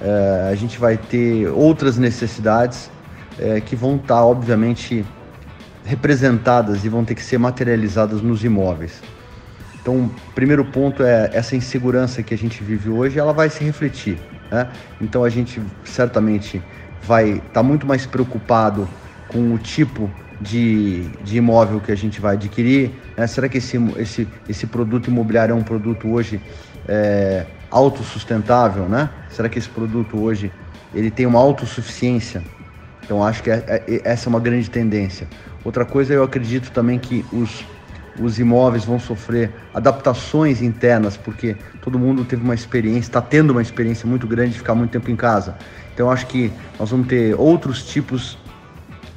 É, 0.00 0.48
a 0.50 0.54
gente 0.54 0.78
vai 0.78 0.96
ter 0.96 1.48
outras 1.48 1.96
necessidades 1.96 2.90
é, 3.38 3.60
que 3.60 3.76
vão 3.76 3.96
estar, 3.96 4.24
obviamente, 4.24 5.04
representadas 5.84 6.84
e 6.84 6.88
vão 6.88 7.04
ter 7.04 7.14
que 7.14 7.22
ser 7.22 7.38
materializadas 7.38 8.22
nos 8.22 8.44
imóveis. 8.44 9.00
Então, 9.80 10.10
primeiro 10.34 10.64
ponto 10.64 11.02
é 11.02 11.30
essa 11.32 11.56
insegurança 11.56 12.22
que 12.22 12.32
a 12.32 12.38
gente 12.38 12.62
vive 12.62 12.88
hoje, 12.88 13.18
ela 13.18 13.32
vai 13.32 13.50
se 13.50 13.64
refletir. 13.64 14.18
Né? 14.50 14.68
Então, 15.00 15.24
a 15.24 15.28
gente 15.28 15.60
certamente 15.84 16.62
vai 17.02 17.30
estar 17.30 17.48
tá 17.48 17.62
muito 17.62 17.86
mais 17.86 18.06
preocupado 18.06 18.88
com 19.26 19.52
o 19.52 19.58
tipo 19.58 20.08
de, 20.40 21.02
de 21.24 21.36
imóvel 21.36 21.80
que 21.80 21.90
a 21.90 21.96
gente 21.96 22.20
vai 22.20 22.34
adquirir. 22.34 22.92
Né? 23.16 23.26
Será 23.26 23.48
que 23.48 23.58
esse, 23.58 23.76
esse, 23.96 24.28
esse 24.48 24.66
produto 24.66 25.08
imobiliário 25.08 25.52
é 25.52 25.56
um 25.56 25.62
produto 25.62 26.08
hoje 26.08 26.40
é, 26.88 27.46
autossustentável, 27.70 28.88
né? 28.88 29.08
Será 29.30 29.48
que 29.48 29.58
esse 29.58 29.68
produto 29.68 30.20
hoje 30.20 30.52
ele 30.94 31.10
tem 31.10 31.26
uma 31.26 31.38
autossuficiência? 31.38 32.42
Então 33.04 33.24
acho 33.24 33.42
que 33.42 33.50
é, 33.50 33.64
é, 33.66 34.00
essa 34.04 34.28
é 34.28 34.30
uma 34.30 34.40
grande 34.40 34.68
tendência. 34.70 35.26
Outra 35.64 35.84
coisa, 35.84 36.12
eu 36.12 36.24
acredito 36.24 36.70
também 36.72 36.98
que 36.98 37.24
os, 37.32 37.64
os 38.20 38.38
imóveis 38.38 38.84
vão 38.84 38.98
sofrer 38.98 39.50
adaptações 39.72 40.60
internas, 40.60 41.16
porque 41.16 41.56
todo 41.80 41.98
mundo 41.98 42.24
teve 42.24 42.42
uma 42.42 42.54
experiência, 42.54 43.08
está 43.08 43.20
tendo 43.20 43.50
uma 43.50 43.62
experiência 43.62 44.06
muito 44.08 44.26
grande 44.26 44.52
de 44.52 44.58
ficar 44.58 44.74
muito 44.74 44.90
tempo 44.90 45.10
em 45.10 45.16
casa. 45.16 45.56
Então 45.94 46.10
acho 46.10 46.26
que 46.26 46.52
nós 46.78 46.90
vamos 46.90 47.06
ter 47.06 47.34
outros 47.38 47.84
tipos 47.84 48.38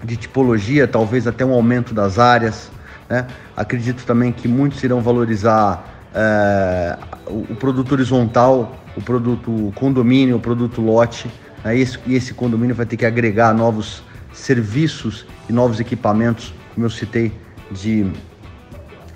de 0.03 0.15
tipologia, 0.15 0.87
talvez 0.87 1.25
até 1.25 1.43
um 1.43 1.53
aumento 1.53 1.93
das 1.93 2.19
áreas. 2.19 2.69
Né? 3.09 3.25
Acredito 3.57 4.05
também 4.05 4.31
que 4.31 4.47
muitos 4.47 4.83
irão 4.83 5.01
valorizar 5.01 5.83
é, 6.13 6.97
o, 7.27 7.55
produto 7.55 7.91
horizontal, 7.93 8.75
o 8.95 9.01
produto 9.01 9.73
condomínio, 9.75 10.37
o 10.37 10.39
produto 10.39 10.79
lote, 10.79 11.29
né? 11.63 11.77
esse, 11.77 11.97
e 12.05 12.15
esse 12.15 12.33
condomínio 12.33 12.75
vai 12.75 12.85
ter 12.85 12.97
que 12.97 13.05
agregar 13.05 13.53
novos 13.53 14.03
serviços 14.35 15.25
e 15.49 15.53
novos 15.53 15.79
equipamentos, 15.79 16.53
como 16.73 16.85
eu 16.85 16.89
citei, 16.89 17.31
de, 17.71 18.05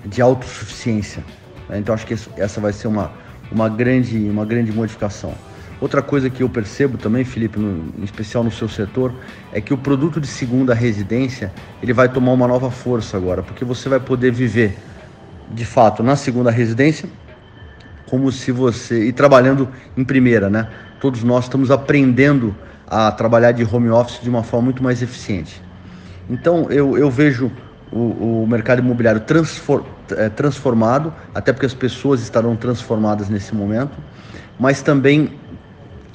de 0.04 0.20
autossuficiência. 0.20 1.22
Né? 1.68 1.78
Então 1.78 1.94
acho 1.94 2.06
que 2.06 2.14
essa 2.36 2.60
vai 2.60 2.72
ser 2.72 2.88
uma, 2.88 3.12
uma, 3.52 3.68
grande, 3.68 4.16
uma 4.28 4.44
grande 4.44 4.72
modificação. 4.72 5.34
Outra 5.80 6.02
coisa 6.02 6.28
que 6.28 6.42
eu 6.42 6.48
percebo 6.48 6.98
também, 6.98 7.24
Felipe, 7.24 7.58
no, 7.58 7.92
em 7.98 8.04
especial 8.04 8.42
no 8.42 8.50
seu 8.50 8.68
setor, 8.68 9.14
é 9.52 9.60
que 9.60 9.72
o 9.72 9.78
produto 9.78 10.20
de 10.20 10.26
segunda 10.26 10.74
residência 10.74 11.52
ele 11.82 11.92
vai 11.92 12.08
tomar 12.08 12.32
uma 12.32 12.48
nova 12.48 12.70
força 12.70 13.16
agora, 13.16 13.42
porque 13.42 13.64
você 13.64 13.88
vai 13.88 14.00
poder 14.00 14.32
viver 14.32 14.76
de 15.50 15.64
fato 15.64 16.02
na 16.02 16.16
segunda 16.16 16.50
residência, 16.50 17.08
como 18.06 18.30
se 18.32 18.52
você 18.52 19.04
e 19.04 19.12
trabalhando 19.12 19.68
em 19.96 20.04
primeira, 20.04 20.50
né? 20.50 20.68
Todos 21.00 21.22
nós 21.22 21.44
estamos 21.44 21.70
aprendendo 21.70 22.54
a 22.90 23.12
trabalhar 23.12 23.52
de 23.52 23.64
home 23.64 23.88
office 23.88 24.20
de 24.20 24.28
uma 24.28 24.42
forma 24.42 24.64
muito 24.64 24.82
mais 24.82 25.00
eficiente. 25.00 25.62
Então 26.28 26.66
eu, 26.70 26.98
eu 26.98 27.08
vejo 27.08 27.50
o, 27.92 28.42
o 28.42 28.46
mercado 28.48 28.80
imobiliário 28.80 29.22
é, 30.16 30.28
transformado, 30.28 31.14
até 31.34 31.52
porque 31.52 31.66
as 31.66 31.74
pessoas 31.74 32.20
estarão 32.20 32.56
transformadas 32.56 33.28
nesse 33.28 33.54
momento, 33.54 33.96
mas 34.58 34.82
também 34.82 35.32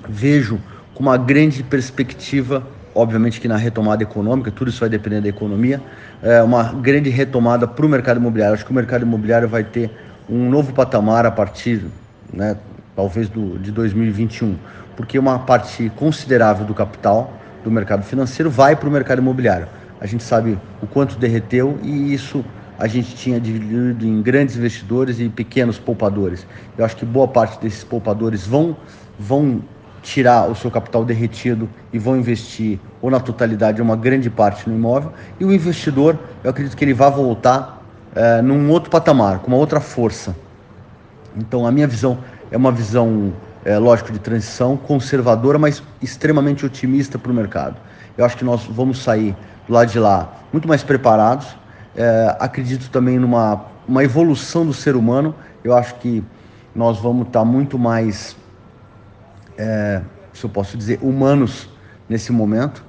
vejo 0.08 0.60
com 0.94 1.04
uma 1.04 1.18
grande 1.18 1.64
perspectiva, 1.64 2.66
obviamente 2.94 3.42
que 3.42 3.48
na 3.48 3.58
retomada 3.58 4.04
econômica, 4.04 4.52
tudo 4.52 4.70
isso 4.70 4.80
vai 4.80 4.90
depender 4.90 5.22
da 5.22 5.28
economia, 5.28 5.82
é 6.22 6.42
uma 6.42 6.74
grande 6.74 7.10
retomada 7.10 7.68
para 7.68 7.86
o 7.86 7.90
mercado 7.90 8.18
imobiliário. 8.18 8.54
Acho 8.54 8.66
que 8.66 8.72
o 8.72 8.76
mercado 8.76 9.04
imobiliário 9.04 9.48
vai 9.48 9.64
ter 9.64 9.92
um 10.30 10.50
novo 10.50 10.74
patamar 10.74 11.26
a 11.26 11.32
partir, 11.32 11.86
né, 12.34 12.58
talvez 12.96 13.28
do, 13.28 13.60
de 13.60 13.72
2021, 13.72 14.56
porque 14.96 15.18
uma 15.20 15.40
parte 15.40 15.92
considerável 15.96 16.66
do 16.66 16.74
capital 16.74 17.34
do 17.64 17.72
mercado 17.72 18.04
financeiro 18.04 18.50
vai 18.50 18.76
para 18.76 18.88
o 18.88 18.92
mercado 18.92 19.20
imobiliário. 19.20 19.68
A 20.00 20.06
gente 20.06 20.24
sabe 20.24 20.58
o 20.82 20.88
quanto 20.88 21.18
derreteu 21.18 21.80
e 21.82 22.14
isso 22.14 22.44
a 22.78 22.88
gente 22.88 23.16
tinha 23.16 23.40
dividido 23.40 24.06
em 24.06 24.22
grandes 24.22 24.58
investidores 24.58 25.20
e 25.20 25.30
pequenos 25.30 25.80
poupadores. 25.80 26.46
Eu 26.78 26.84
acho 26.84 26.96
que 26.96 27.06
boa 27.06 27.28
parte 27.28 27.60
desses 27.60 27.84
poupadores 27.84 28.46
vão, 28.46 28.76
vão 29.18 29.62
tirar 30.04 30.50
o 30.50 30.56
seu 30.56 30.70
capital 30.70 31.04
derretido 31.04 31.68
e 31.92 31.98
vão 31.98 32.18
investir 32.18 32.80
ou 33.02 33.10
na 33.10 33.20
totalidade 33.20 33.82
ou 33.82 33.86
uma 33.86 33.96
grande 33.96 34.30
parte 34.30 34.70
no 34.70 34.76
imóvel. 34.76 35.14
E 35.40 35.46
o 35.46 35.52
investidor, 35.52 36.20
eu 36.44 36.50
acredito 36.50 36.76
que 36.76 36.84
ele 36.84 36.94
vai 36.94 37.10
voltar 37.10 37.82
é, 38.14 38.42
num 38.42 38.70
outro 38.70 38.90
patamar, 38.90 39.40
com 39.40 39.48
uma 39.48 39.58
outra 39.58 39.80
força. 39.80 40.36
Então 41.36 41.66
a 41.66 41.72
minha 41.72 41.88
visão 41.88 42.20
é 42.52 42.58
uma 42.58 42.72
visão, 42.72 43.34
é, 43.66 43.78
lógico, 43.80 44.12
de 44.12 44.20
transição, 44.20 44.78
conservadora, 44.78 45.58
mas 45.58 45.82
extremamente 46.02 46.64
otimista 46.64 47.18
para 47.18 47.32
o 47.32 47.36
mercado. 47.36 47.78
Eu 48.16 48.24
acho 48.24 48.38
que 48.38 48.46
nós 48.46 48.64
vamos 48.66 49.02
sair 49.02 49.36
do 49.68 49.74
lado 49.74 49.92
de 49.92 50.00
lá 50.00 50.32
muito 50.54 50.68
mais 50.68 50.84
preparados. 50.84 51.48
É, 51.96 52.38
acredito 52.40 52.90
também 52.92 53.18
numa 53.18 53.66
uma 53.88 54.04
evolução 54.04 54.66
do 54.66 54.74
ser 54.74 54.96
humano. 54.96 55.36
Eu 55.64 55.76
acho 55.76 55.96
que 55.96 56.24
nós 56.76 57.00
vamos 57.00 57.28
estar 57.28 57.44
muito 57.44 57.78
mais, 57.78 58.38
é, 59.58 60.02
se 60.32 60.44
eu 60.44 60.50
posso 60.50 60.78
dizer, 60.78 61.00
humanos 61.02 61.68
nesse 62.08 62.32
momento. 62.32 62.86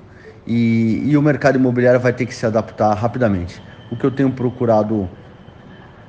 E, 0.46 1.02
e 1.06 1.16
o 1.16 1.22
mercado 1.22 1.56
imobiliário 1.56 1.98
vai 1.98 2.12
ter 2.12 2.26
que 2.26 2.34
se 2.34 2.44
adaptar 2.44 2.92
rapidamente. 2.94 3.62
O 3.90 3.96
que 3.96 4.04
eu 4.04 4.10
tenho 4.10 4.30
procurado 4.30 5.08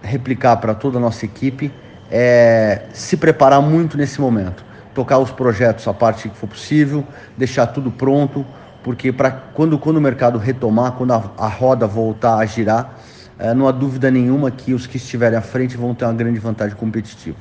replicar 0.01 0.57
para 0.57 0.75
toda 0.75 0.97
a 0.97 1.01
nossa 1.01 1.25
equipe 1.25 1.71
é 2.11 2.83
se 2.93 3.17
preparar 3.17 3.61
muito 3.61 3.97
nesse 3.97 4.19
momento, 4.21 4.63
tocar 4.93 5.19
os 5.19 5.31
projetos 5.31 5.87
a 5.87 5.93
parte 5.93 6.29
que 6.29 6.37
for 6.37 6.47
possível, 6.47 7.03
deixar 7.37 7.67
tudo 7.67 7.91
pronto, 7.91 8.45
porque 8.83 9.11
para 9.11 9.31
quando, 9.31 9.77
quando 9.77 9.97
o 9.97 10.01
mercado 10.01 10.37
retomar, 10.37 10.93
quando 10.93 11.11
a, 11.13 11.31
a 11.37 11.47
roda 11.47 11.85
voltar 11.85 12.37
a 12.37 12.45
girar, 12.45 12.97
é, 13.39 13.53
não 13.53 13.67
há 13.67 13.71
dúvida 13.71 14.09
nenhuma 14.09 14.49
que 14.49 14.73
os 14.73 14.87
que 14.87 14.97
estiverem 14.97 15.37
à 15.37 15.41
frente 15.41 15.77
vão 15.77 15.93
ter 15.93 16.05
uma 16.05 16.13
grande 16.13 16.39
vantagem 16.39 16.75
competitiva. 16.75 17.37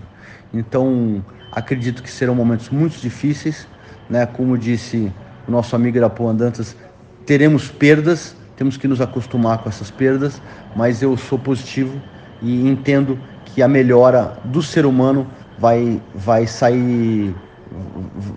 Então, 0.53 1.25
acredito 1.51 2.03
que 2.03 2.11
serão 2.11 2.35
momentos 2.35 2.69
muito 2.69 3.01
difíceis, 3.01 3.67
né? 4.09 4.27
Como 4.27 4.59
disse 4.59 5.13
o 5.47 5.51
nosso 5.51 5.75
amigo 5.75 5.97
Irapuã 5.97 6.35
Dantas, 6.35 6.77
teremos 7.25 7.69
perdas, 7.69 8.37
temos 8.57 8.77
que 8.77 8.87
nos 8.87 9.01
acostumar 9.01 9.59
com 9.59 9.69
essas 9.69 9.91
perdas, 9.91 10.41
mas 10.75 11.03
eu 11.03 11.17
sou 11.17 11.39
positivo 11.39 12.01
e 12.43 12.69
entendo 12.69 13.19
que 13.57 13.63
a 13.63 13.69
melhora 13.69 14.37
do 14.45 14.63
ser 14.63 14.85
humano 14.85 15.27
vai, 15.59 16.03
vai 16.15 16.47
sair, 16.47 17.35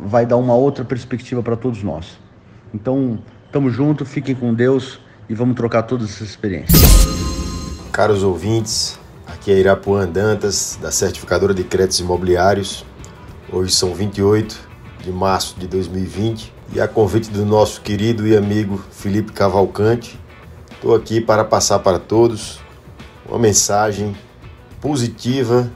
vai 0.05 0.25
dar 0.25 0.37
uma 0.37 0.55
outra 0.55 0.85
perspectiva 0.85 1.43
para 1.43 1.57
todos 1.57 1.83
nós. 1.83 2.17
Então, 2.73 3.19
tamo 3.51 3.69
junto, 3.69 4.05
fiquem 4.05 4.33
com 4.33 4.53
Deus 4.53 4.97
e 5.27 5.35
vamos 5.35 5.57
trocar 5.57 5.83
todas 5.83 6.09
essas 6.09 6.29
experiências. 6.29 6.81
Caros 7.91 8.23
ouvintes, 8.23 8.97
aqui 9.27 9.51
é 9.51 9.59
Irapuã 9.59 10.07
Dantas, 10.07 10.79
da 10.81 10.89
Certificadora 10.89 11.53
de 11.53 11.65
Créditos 11.65 11.99
Imobiliários. 11.99 12.85
Hoje 13.51 13.73
são 13.75 13.93
28 13.93 14.69
de 15.03 15.11
março 15.11 15.59
de 15.59 15.67
2020 15.67 16.53
e 16.71 16.79
a 16.79 16.87
convite 16.87 17.29
do 17.29 17.45
nosso 17.45 17.81
querido 17.81 18.25
e 18.25 18.37
amigo 18.37 18.81
Felipe 18.89 19.33
Cavalcante, 19.33 20.17
estou 20.71 20.95
aqui 20.95 21.19
para 21.19 21.43
passar 21.43 21.79
para 21.79 21.99
todos 21.99 22.61
uma 23.27 23.37
mensagem 23.37 24.15
positiva 24.81 25.71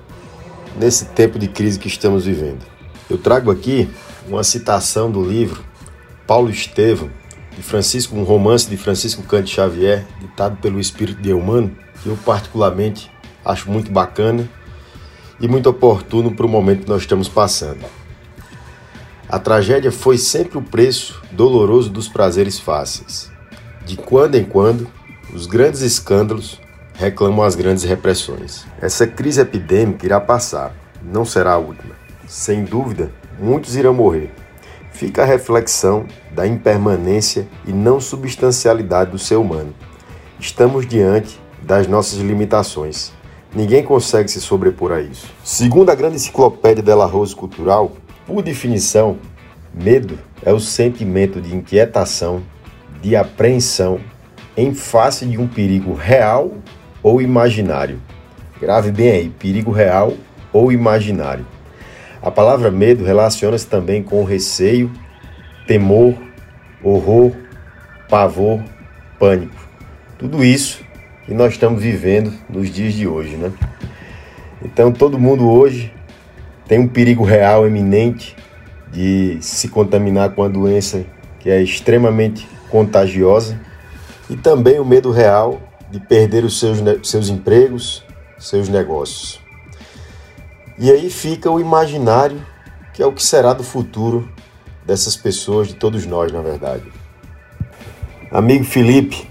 nesse 0.78 1.06
tempo 1.06 1.38
de 1.38 1.48
crise 1.48 1.80
que 1.80 1.88
estamos 1.88 2.26
vivendo. 2.26 2.66
Eu 3.10 3.18
trago 3.18 3.52
aqui 3.52 3.90
uma 4.28 4.44
citação 4.44 5.12
do 5.12 5.24
livro 5.24 5.64
Paulo 6.26 6.50
Estevam, 6.50 7.10
de 7.56 7.62
Francisco, 7.62 8.16
um 8.16 8.24
romance 8.24 8.70
de 8.70 8.78
Francisco 8.78 9.22
Cante 9.24 9.54
Xavier, 9.54 10.06
ditado 10.20 10.58
pelo 10.58 10.80
Espírito 10.80 11.22
de 11.22 11.34
Humano, 11.34 11.76
que 12.02 12.10
eu 12.10 12.18
particularmente 12.18 13.12
acho 13.46 13.70
muito 13.70 13.92
bacana 13.92 14.50
e 15.40 15.48
muito 15.48 15.70
oportuno 15.70 16.34
para 16.34 16.46
o 16.46 16.50
momento 16.50 16.84
que 16.84 16.90
nós 16.90 17.02
estamos 17.02 17.28
passando. 17.28 17.86
A 19.28 19.40
tragédia 19.40 19.92
foi 19.92 20.18
sempre 20.18 20.58
o 20.58 20.62
preço 20.62 21.22
doloroso 21.32 21.90
dos 21.90 22.08
prazeres 22.08 22.60
fáceis. 22.60 23.32
De 23.86 23.98
quando 23.98 24.36
em 24.36 24.44
quando, 24.44 24.88
os 25.34 25.46
grandes 25.46 25.82
escândalos 25.82 26.60
reclamam 27.04 27.44
as 27.44 27.54
grandes 27.56 27.84
repressões. 27.84 28.66
Essa 28.82 29.06
crise 29.06 29.42
epidêmica 29.42 30.06
irá 30.06 30.22
passar, 30.22 30.74
não 31.02 31.26
será 31.26 31.54
a 31.54 31.58
última. 31.58 31.96
Sem 32.28 32.64
dúvida, 32.64 33.12
muitos 33.38 33.76
irão 33.76 33.94
morrer. 33.94 34.32
Fica 34.94 35.24
a 35.24 35.26
reflexão 35.26 36.06
da 36.32 36.48
impermanência 36.48 37.46
e 37.66 37.74
não 37.74 38.00
substancialidade 38.00 39.12
do 39.12 39.20
ser 39.20 39.36
humano. 39.36 39.74
Estamos 40.40 40.88
diante 40.88 41.40
das 41.62 41.88
nossas 41.88 42.20
limitações. 42.20 43.12
Ninguém 43.54 43.84
consegue 43.84 44.32
se 44.32 44.40
sobrepor 44.40 44.94
a 44.94 45.02
isso. 45.02 45.28
Segundo 45.44 45.90
a 45.90 45.96
grande 45.96 46.16
enciclopédia 46.16 46.82
Della 46.82 47.06
Rose 47.06 47.36
Cultural, 47.36 47.92
por 48.26 48.42
definição, 48.42 49.18
medo 49.74 50.18
é 50.42 50.54
o 50.54 50.60
sentimento 50.60 51.42
de 51.42 51.54
inquietação, 51.54 52.42
de 53.02 53.16
apreensão 53.16 54.00
em 54.56 54.74
face 54.74 55.26
de 55.26 55.38
um 55.38 55.48
perigo 55.48 55.94
real 55.94 56.52
ou 57.04 57.22
imaginário. 57.22 58.00
Grave 58.60 58.92
bem 58.92 59.12
aí, 59.12 59.30
perigo 59.30 59.72
real 59.72 60.14
ou 60.54 60.72
imaginário. 60.72 61.46
A 62.22 62.32
palavra 62.32 62.72
medo 62.72 63.04
relaciona-se 63.04 63.68
também 63.68 64.02
com 64.02 64.24
receio, 64.24 64.90
temor, 65.68 66.16
horror, 66.82 67.34
pavor, 68.10 68.64
pânico. 69.20 69.56
Tudo 70.18 70.44
isso 70.44 70.82
que 71.26 71.34
nós 71.34 71.52
estamos 71.52 71.84
vivendo 71.84 72.34
nos 72.50 72.70
dias 72.70 72.94
de 72.94 73.06
hoje, 73.06 73.36
né? 73.36 73.52
Então 74.64 74.92
todo 74.92 75.20
mundo 75.20 75.50
hoje 75.50 75.94
tem 76.66 76.80
um 76.80 76.88
perigo 76.88 77.26
real 77.26 77.68
iminente 77.68 78.36
de 78.92 79.38
se 79.42 79.68
contaminar 79.68 80.30
com 80.30 80.44
a 80.44 80.48
doença 80.48 81.04
que 81.40 81.50
é 81.50 81.62
extremamente 81.62 82.48
contagiosa 82.70 83.60
e 84.30 84.38
também 84.38 84.80
o 84.80 84.86
medo 84.86 85.12
real 85.12 85.62
de 85.94 86.00
perder 86.00 86.44
os 86.44 86.60
seus, 86.60 86.80
seus 87.04 87.30
empregos, 87.30 88.04
seus 88.40 88.68
negócios. 88.68 89.40
E 90.80 90.90
aí 90.90 91.08
fica 91.08 91.52
o 91.52 91.60
imaginário, 91.60 92.44
que 92.96 93.04
é 93.04 93.06
o 93.06 93.12
que 93.12 93.22
será 93.22 93.54
do 93.54 93.64
futuro 93.64 94.28
dessas 94.84 95.16
pessoas, 95.16 95.68
de 95.68 95.76
todos 95.76 96.04
nós, 96.08 96.32
na 96.32 96.42
verdade. 96.42 96.82
Amigo 98.32 98.64
Felipe, 98.64 99.30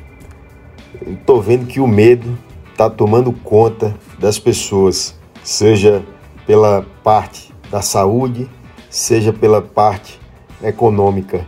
eu 1.05 1.15
estou 1.15 1.43
vendo 1.43 1.67
que 1.67 1.81
o 1.81 1.87
medo 1.89 2.39
está 2.71 2.89
tomando 2.89 3.33
conta 3.33 3.93
das 4.21 4.39
pessoas, 4.39 5.17
seja 5.43 6.01
pela 6.47 6.87
parte 7.03 7.53
da 7.73 7.83
saúde, 7.83 8.49
seja 8.89 9.33
pela 9.33 9.61
parte 9.61 10.21
econômica. 10.63 11.45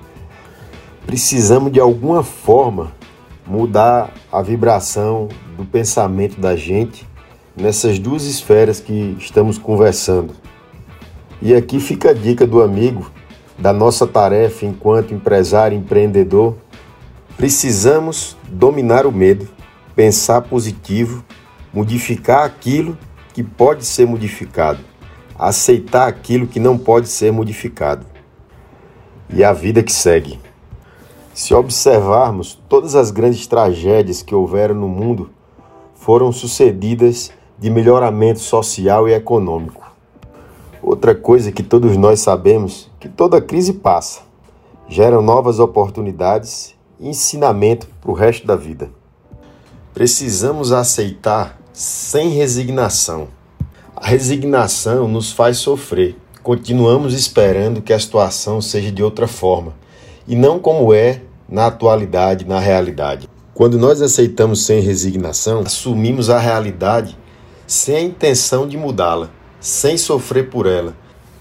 Precisamos 1.06 1.70
de 1.70 1.78
alguma 1.78 2.24
forma 2.24 2.90
mudar 3.46 4.12
a 4.32 4.40
vibração 4.42 5.28
do 5.56 5.64
pensamento 5.64 6.40
da 6.40 6.56
gente 6.56 7.06
nessas 7.56 7.98
duas 7.98 8.24
esferas 8.24 8.80
que 8.80 9.16
estamos 9.18 9.58
conversando. 9.58 10.34
E 11.40 11.54
aqui 11.54 11.78
fica 11.78 12.10
a 12.10 12.14
dica 12.14 12.46
do 12.46 12.62
amigo 12.62 13.10
da 13.58 13.72
nossa 13.72 14.06
tarefa 14.06 14.66
enquanto 14.66 15.14
empresário 15.14 15.76
empreendedor. 15.76 16.56
Precisamos 17.36 18.36
dominar 18.48 19.06
o 19.06 19.12
medo, 19.12 19.48
pensar 19.94 20.42
positivo, 20.42 21.24
modificar 21.72 22.44
aquilo 22.44 22.96
que 23.32 23.42
pode 23.42 23.84
ser 23.84 24.06
modificado, 24.06 24.80
aceitar 25.38 26.08
aquilo 26.08 26.46
que 26.46 26.60
não 26.60 26.78
pode 26.78 27.08
ser 27.08 27.32
modificado. 27.32 28.06
E 29.28 29.42
a 29.42 29.52
vida 29.52 29.82
que 29.82 29.92
segue. 29.92 30.38
Se 31.34 31.52
observarmos, 31.52 32.56
todas 32.68 32.94
as 32.94 33.10
grandes 33.10 33.44
tragédias 33.48 34.22
que 34.22 34.36
houveram 34.36 34.76
no 34.76 34.86
mundo 34.86 35.30
foram 35.96 36.30
sucedidas 36.30 37.32
de 37.58 37.68
melhoramento 37.68 38.38
social 38.38 39.08
e 39.08 39.14
econômico. 39.14 39.82
Outra 40.80 41.12
coisa 41.12 41.50
que 41.50 41.64
todos 41.64 41.96
nós 41.96 42.20
sabemos 42.20 42.88
que 43.00 43.08
toda 43.08 43.40
crise 43.40 43.72
passa, 43.72 44.20
gera 44.88 45.20
novas 45.20 45.58
oportunidades 45.58 46.76
e 47.00 47.08
ensinamento 47.08 47.88
para 48.00 48.12
o 48.12 48.14
resto 48.14 48.46
da 48.46 48.54
vida. 48.54 48.92
Precisamos 49.92 50.70
aceitar 50.70 51.58
sem 51.72 52.28
resignação. 52.28 53.26
A 53.96 54.06
resignação 54.06 55.08
nos 55.08 55.32
faz 55.32 55.56
sofrer. 55.56 56.16
Continuamos 56.44 57.12
esperando 57.12 57.82
que 57.82 57.92
a 57.92 57.98
situação 57.98 58.60
seja 58.60 58.92
de 58.92 59.02
outra 59.02 59.26
forma 59.26 59.82
e 60.26 60.34
não 60.34 60.58
como 60.58 60.92
é 60.92 61.22
na 61.48 61.66
atualidade, 61.66 62.44
na 62.44 62.58
realidade. 62.58 63.28
Quando 63.54 63.78
nós 63.78 64.02
aceitamos 64.02 64.64
sem 64.64 64.80
resignação, 64.80 65.60
assumimos 65.60 66.28
a 66.28 66.38
realidade 66.38 67.16
sem 67.66 67.96
a 67.96 68.00
intenção 68.00 68.66
de 68.66 68.76
mudá-la, 68.76 69.30
sem 69.60 69.96
sofrer 69.96 70.50
por 70.50 70.66
ela. 70.66 70.96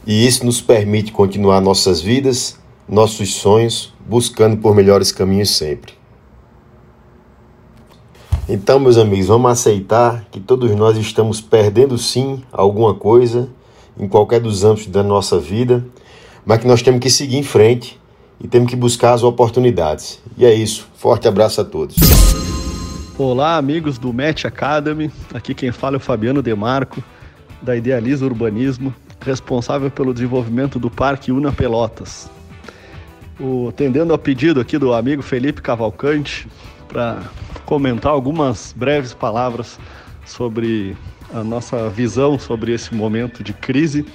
E 0.06 0.26
isso 0.26 0.46
nos 0.46 0.62
permite 0.62 1.12
continuar 1.12 1.62
nossas 1.62 2.02
vidas, 2.02 2.60
nossos 2.88 3.34
sonhos, 3.36 3.93
buscando 4.08 4.58
por 4.58 4.76
melhores 4.76 5.12
caminhos 5.12 5.56
sempre. 5.56 5.93
Então, 8.48 8.78
meus 8.78 8.98
amigos, 8.98 9.28
vamos 9.28 9.52
aceitar 9.52 10.26
que 10.30 10.39
todos 10.39 10.69
nós 10.76 10.98
estamos 10.98 11.39
perdendo 11.39 11.98
sim 11.98 12.43
alguma 12.52 12.93
coisa 12.93 13.50
em 13.98 14.08
qualquer 14.08 14.41
dos 14.41 14.63
âmbitos 14.65 14.91
da 14.91 15.02
nossa 15.02 15.39
vida, 15.39 15.86
mas 16.46 16.60
que 16.60 16.67
nós 16.67 16.82
temos 16.82 17.00
que 17.00 17.10
seguir 17.10 17.38
em 17.38 17.43
frente 17.43 18.00
e 18.39 18.48
temos 18.48 18.69
que 18.69 18.76
buscar 18.76 19.13
as 19.13 19.24
oportunidades. 19.24 20.22
E 20.38 20.46
é 20.46 20.54
isso. 20.54 20.88
Forte 20.96 21.28
abraço 21.28 21.62
a 21.62 21.63
todos. 21.63 21.96
Olá, 23.17 23.58
amigos 23.58 23.98
do 23.98 24.12
Match 24.12 24.46
Academy. 24.46 25.12
Aqui 25.34 25.54
quem 25.54 25.72
fala 25.72 25.96
é 25.96 25.98
o 25.98 26.00
Fabiano 26.00 26.41
Demarco, 26.41 27.04
da 27.62 27.76
Idealiza 27.76 28.26
Urbanismo, 28.26 28.93
responsável 29.22 29.89
pelo 29.91 30.13
desenvolvimento 30.13 30.80
do 30.80 30.89
Parque 30.89 31.32
Una 31.32 31.52
Pelotas. 31.52 32.30
O, 33.39 33.69
atendendo 33.69 34.13
ao 34.13 34.19
pedido 34.19 34.60
aqui 34.60 34.78
do 34.78 34.93
amigo 34.93 35.22
Felipe 35.22 35.62
Cavalcante, 35.62 36.48
para 36.88 37.24
comentar 37.65 38.12
algumas 38.12 38.74
breves 38.78 39.13
palavras 39.13 39.80
sobre 40.26 40.96
a 41.34 41.43
nossa 41.43 41.89
visão 41.89 42.38
sobre 42.38 42.74
esse 42.74 42.93
momento 42.93 43.43
de 43.43 43.54
crise 43.54 44.06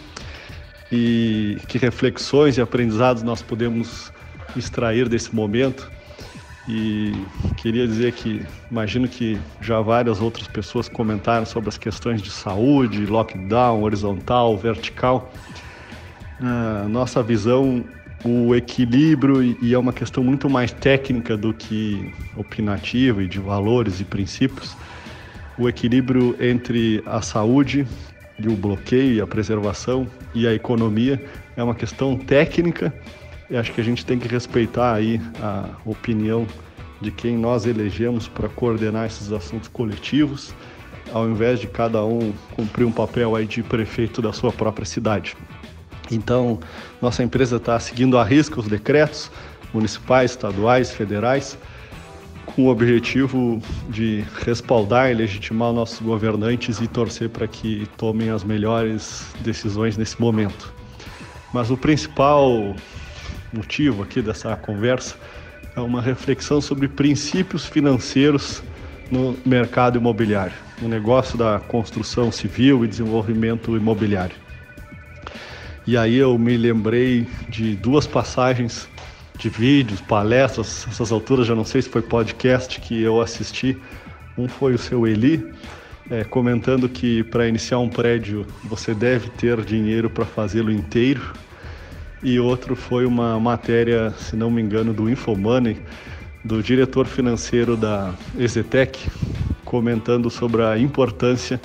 e 0.90 1.58
que 1.68 1.78
reflexões 1.78 2.56
e 2.56 2.60
aprendizados 2.60 3.22
nós 3.22 3.42
podemos 3.42 4.12
extrair 4.56 5.08
desse 5.08 5.34
momento. 5.34 5.90
E 6.68 7.12
queria 7.56 7.86
dizer 7.86 8.12
que 8.12 8.44
imagino 8.70 9.08
que 9.08 9.38
já 9.60 9.80
várias 9.80 10.20
outras 10.20 10.46
pessoas 10.46 10.88
comentaram 10.88 11.46
sobre 11.46 11.68
as 11.68 11.78
questões 11.78 12.20
de 12.20 12.30
saúde, 12.30 13.06
lockdown, 13.06 13.82
horizontal, 13.82 14.56
vertical. 14.56 15.32
Na 16.38 16.86
nossa 16.88 17.22
visão, 17.22 17.84
o 18.22 18.54
equilíbrio, 18.54 19.42
e 19.42 19.72
é 19.72 19.78
uma 19.78 19.92
questão 19.92 20.22
muito 20.22 20.50
mais 20.50 20.70
técnica 20.70 21.36
do 21.36 21.54
que 21.54 22.12
opinativa 22.36 23.22
e 23.22 23.28
de 23.28 23.38
valores 23.38 24.00
e 24.00 24.04
princípios, 24.04 24.76
o 25.58 25.68
equilíbrio 25.68 26.36
entre 26.38 27.02
a 27.06 27.22
saúde 27.22 27.86
e 28.38 28.48
o 28.48 28.56
bloqueio 28.56 29.14
e 29.14 29.20
a 29.20 29.26
preservação 29.26 30.06
e 30.34 30.46
a 30.46 30.54
economia 30.54 31.22
é 31.56 31.62
uma 31.62 31.74
questão 31.74 32.16
técnica 32.16 32.92
e 33.50 33.56
acho 33.56 33.72
que 33.72 33.80
a 33.80 33.84
gente 33.84 34.04
tem 34.04 34.18
que 34.18 34.28
respeitar 34.28 34.94
aí 34.94 35.20
a 35.42 35.70
opinião 35.84 36.46
de 37.00 37.10
quem 37.10 37.36
nós 37.36 37.64
elegemos 37.64 38.28
para 38.28 38.48
coordenar 38.48 39.06
esses 39.06 39.32
assuntos 39.32 39.68
coletivos, 39.68 40.54
ao 41.12 41.28
invés 41.28 41.60
de 41.60 41.66
cada 41.66 42.04
um 42.04 42.32
cumprir 42.54 42.84
um 42.84 42.92
papel 42.92 43.34
aí 43.34 43.46
de 43.46 43.62
prefeito 43.62 44.20
da 44.20 44.32
sua 44.32 44.52
própria 44.52 44.84
cidade. 44.84 45.36
Então, 46.10 46.58
nossa 47.00 47.22
empresa 47.22 47.56
está 47.56 47.78
seguindo 47.78 48.18
à 48.18 48.24
risca 48.24 48.60
os 48.60 48.68
decretos 48.68 49.30
municipais, 49.72 50.32
estaduais, 50.32 50.90
federais, 50.90 51.58
com 52.58 52.64
o 52.64 52.70
objetivo 52.70 53.62
de 53.88 54.24
respaldar 54.44 55.12
e 55.12 55.14
legitimar 55.14 55.72
nossos 55.72 56.00
governantes 56.00 56.80
e 56.80 56.88
torcer 56.88 57.28
para 57.28 57.46
que 57.46 57.86
tomem 57.96 58.30
as 58.30 58.42
melhores 58.42 59.32
decisões 59.42 59.96
nesse 59.96 60.20
momento. 60.20 60.74
Mas 61.54 61.70
o 61.70 61.76
principal 61.76 62.74
motivo 63.52 64.02
aqui 64.02 64.20
dessa 64.20 64.56
conversa 64.56 65.14
é 65.76 65.80
uma 65.80 66.02
reflexão 66.02 66.60
sobre 66.60 66.88
princípios 66.88 67.64
financeiros 67.64 68.60
no 69.08 69.36
mercado 69.46 69.96
imobiliário, 69.96 70.56
no 70.82 70.88
negócio 70.88 71.38
da 71.38 71.60
construção 71.60 72.32
civil 72.32 72.84
e 72.84 72.88
desenvolvimento 72.88 73.76
imobiliário. 73.76 74.34
E 75.86 75.96
aí 75.96 76.16
eu 76.16 76.36
me 76.36 76.56
lembrei 76.56 77.24
de 77.48 77.76
duas 77.76 78.04
passagens 78.04 78.88
de 79.38 79.48
vídeos, 79.48 80.00
palestras, 80.00 80.86
essas 80.88 81.12
alturas 81.12 81.46
já 81.46 81.54
não 81.54 81.64
sei 81.64 81.80
se 81.80 81.88
foi 81.88 82.02
podcast 82.02 82.80
que 82.80 83.00
eu 83.00 83.20
assisti. 83.20 83.78
Um 84.36 84.48
foi 84.48 84.74
o 84.74 84.78
seu 84.78 85.06
Eli, 85.06 85.46
é, 86.10 86.24
comentando 86.24 86.88
que 86.88 87.22
para 87.22 87.46
iniciar 87.46 87.78
um 87.78 87.88
prédio 87.88 88.44
você 88.64 88.92
deve 88.92 89.30
ter 89.30 89.64
dinheiro 89.64 90.10
para 90.10 90.24
fazê-lo 90.24 90.72
inteiro. 90.72 91.32
E 92.22 92.40
outro 92.40 92.74
foi 92.74 93.06
uma 93.06 93.38
matéria, 93.38 94.10
se 94.18 94.34
não 94.34 94.50
me 94.50 94.60
engano, 94.60 94.92
do 94.92 95.08
Infomoney, 95.08 95.80
do 96.44 96.60
diretor 96.60 97.06
financeiro 97.06 97.76
da 97.76 98.12
Exetec, 98.36 99.08
comentando 99.64 100.28
sobre 100.28 100.64
a 100.64 100.76
importância 100.76 101.60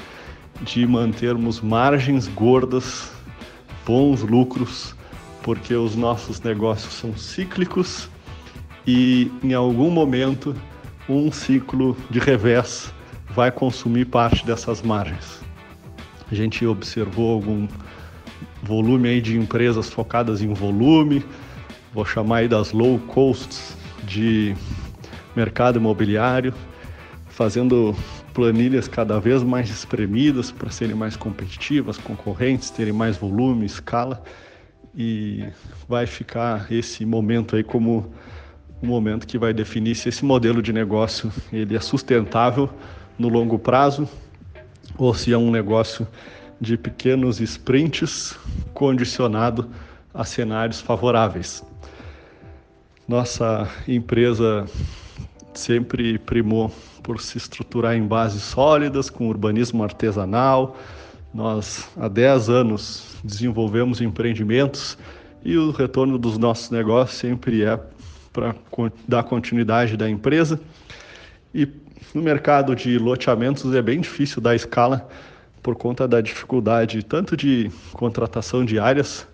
de 0.61 0.85
mantermos 0.85 1.59
margens 1.59 2.27
gordas 2.27 3.11
bons 3.85 4.21
lucros, 4.21 4.95
porque 5.43 5.75
os 5.75 5.95
nossos 5.95 6.41
negócios 6.41 6.93
são 6.93 7.15
cíclicos 7.15 8.09
e 8.87 9.31
em 9.43 9.53
algum 9.53 9.91
momento 9.91 10.55
um 11.07 11.31
ciclo 11.31 11.95
de 12.09 12.17
revés 12.17 12.91
vai 13.29 13.51
consumir 13.51 14.05
parte 14.05 14.45
dessas 14.45 14.81
margens. 14.81 15.41
A 16.31 16.33
gente 16.33 16.65
observou 16.65 17.33
algum 17.33 17.67
volume 18.63 19.09
aí 19.09 19.21
de 19.21 19.37
empresas 19.37 19.89
focadas 19.89 20.41
em 20.41 20.53
volume, 20.53 21.23
vou 21.93 22.05
chamar 22.05 22.37
aí 22.37 22.47
das 22.47 22.71
low 22.71 22.97
costs 22.99 23.77
de 24.05 24.55
mercado 25.35 25.77
imobiliário, 25.77 26.53
fazendo 27.27 27.93
planilhas 28.33 28.87
cada 28.87 29.19
vez 29.19 29.43
mais 29.43 29.69
espremidas 29.69 30.51
para 30.51 30.71
serem 30.71 30.95
mais 30.95 31.17
competitivas, 31.17 31.97
concorrentes, 31.97 32.69
terem 32.69 32.93
mais 32.93 33.17
volume, 33.17 33.65
escala 33.65 34.23
e 34.95 35.45
vai 35.87 36.05
ficar 36.05 36.71
esse 36.71 37.05
momento 37.05 37.55
aí 37.55 37.63
como 37.63 38.13
um 38.81 38.87
momento 38.87 39.25
que 39.25 39.37
vai 39.37 39.53
definir 39.53 39.95
se 39.95 40.09
esse 40.09 40.23
modelo 40.25 40.61
de 40.61 40.73
negócio 40.73 41.31
ele 41.51 41.75
é 41.75 41.79
sustentável 41.79 42.69
no 43.17 43.29
longo 43.29 43.57
prazo 43.57 44.07
ou 44.97 45.13
se 45.13 45.31
é 45.33 45.37
um 45.37 45.49
negócio 45.49 46.07
de 46.59 46.77
pequenos 46.77 47.39
sprints 47.39 48.37
condicionado 48.73 49.69
a 50.13 50.23
cenários 50.23 50.79
favoráveis. 50.79 51.63
Nossa 53.07 53.67
empresa 53.87 54.65
sempre 55.53 56.17
primou 56.17 56.71
por 57.01 57.19
se 57.19 57.37
estruturar 57.37 57.95
em 57.95 58.05
bases 58.05 58.43
sólidas, 58.43 59.09
com 59.09 59.27
urbanismo 59.27 59.83
artesanal. 59.83 60.77
Nós, 61.33 61.89
há 61.97 62.07
10 62.07 62.49
anos, 62.49 63.12
desenvolvemos 63.23 64.01
empreendimentos 64.01 64.97
e 65.43 65.57
o 65.57 65.71
retorno 65.71 66.17
dos 66.17 66.37
nossos 66.37 66.69
negócios 66.69 67.17
sempre 67.17 67.63
é 67.63 67.79
para 68.31 68.55
dar 69.07 69.23
continuidade 69.23 69.95
da 69.95 70.09
empresa. 70.09 70.59
E 71.53 71.67
no 72.13 72.21
mercado 72.21 72.75
de 72.75 72.97
loteamentos 72.97 73.73
é 73.73 73.81
bem 73.81 74.01
difícil 74.01 74.41
dar 74.41 74.55
escala 74.55 75.07
por 75.61 75.75
conta 75.75 76.07
da 76.07 76.19
dificuldade 76.19 77.03
tanto 77.03 77.37
de 77.37 77.71
contratação 77.93 78.65
de 78.65 78.79
áreas 78.79 79.27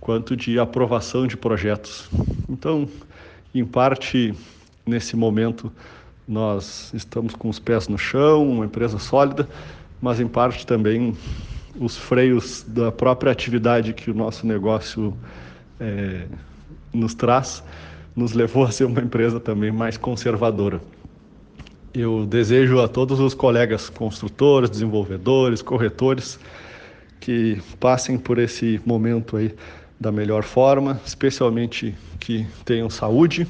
quanto 0.00 0.36
de 0.36 0.58
aprovação 0.58 1.26
de 1.26 1.36
projetos. 1.36 2.08
Então, 2.48 2.88
em 3.54 3.64
parte, 3.64 4.34
nesse 4.86 5.16
momento, 5.16 5.72
nós 6.26 6.92
estamos 6.94 7.34
com 7.34 7.48
os 7.48 7.58
pés 7.58 7.88
no 7.88 7.98
chão, 7.98 8.48
uma 8.48 8.64
empresa 8.64 8.98
sólida, 8.98 9.48
mas 10.00 10.20
em 10.20 10.26
parte 10.26 10.66
também 10.66 11.16
os 11.78 11.96
freios 11.96 12.64
da 12.66 12.90
própria 12.90 13.32
atividade 13.32 13.92
que 13.92 14.10
o 14.10 14.14
nosso 14.14 14.46
negócio 14.46 15.16
é, 15.78 16.26
nos 16.92 17.14
traz, 17.14 17.62
nos 18.14 18.32
levou 18.32 18.64
a 18.64 18.70
ser 18.70 18.84
uma 18.84 19.00
empresa 19.00 19.38
também 19.38 19.70
mais 19.70 19.96
conservadora. 19.96 20.80
Eu 21.94 22.26
desejo 22.26 22.80
a 22.80 22.88
todos 22.88 23.18
os 23.20 23.34
colegas 23.34 23.88
construtores, 23.88 24.68
desenvolvedores, 24.68 25.62
corretores 25.62 26.38
que 27.20 27.60
passem 27.80 28.18
por 28.18 28.38
esse 28.38 28.80
momento 28.84 29.36
aí 29.36 29.54
da 29.98 30.12
melhor 30.12 30.44
forma, 30.44 31.00
especialmente 31.04 31.94
que 32.20 32.46
tenham 32.64 32.88
saúde 32.90 33.46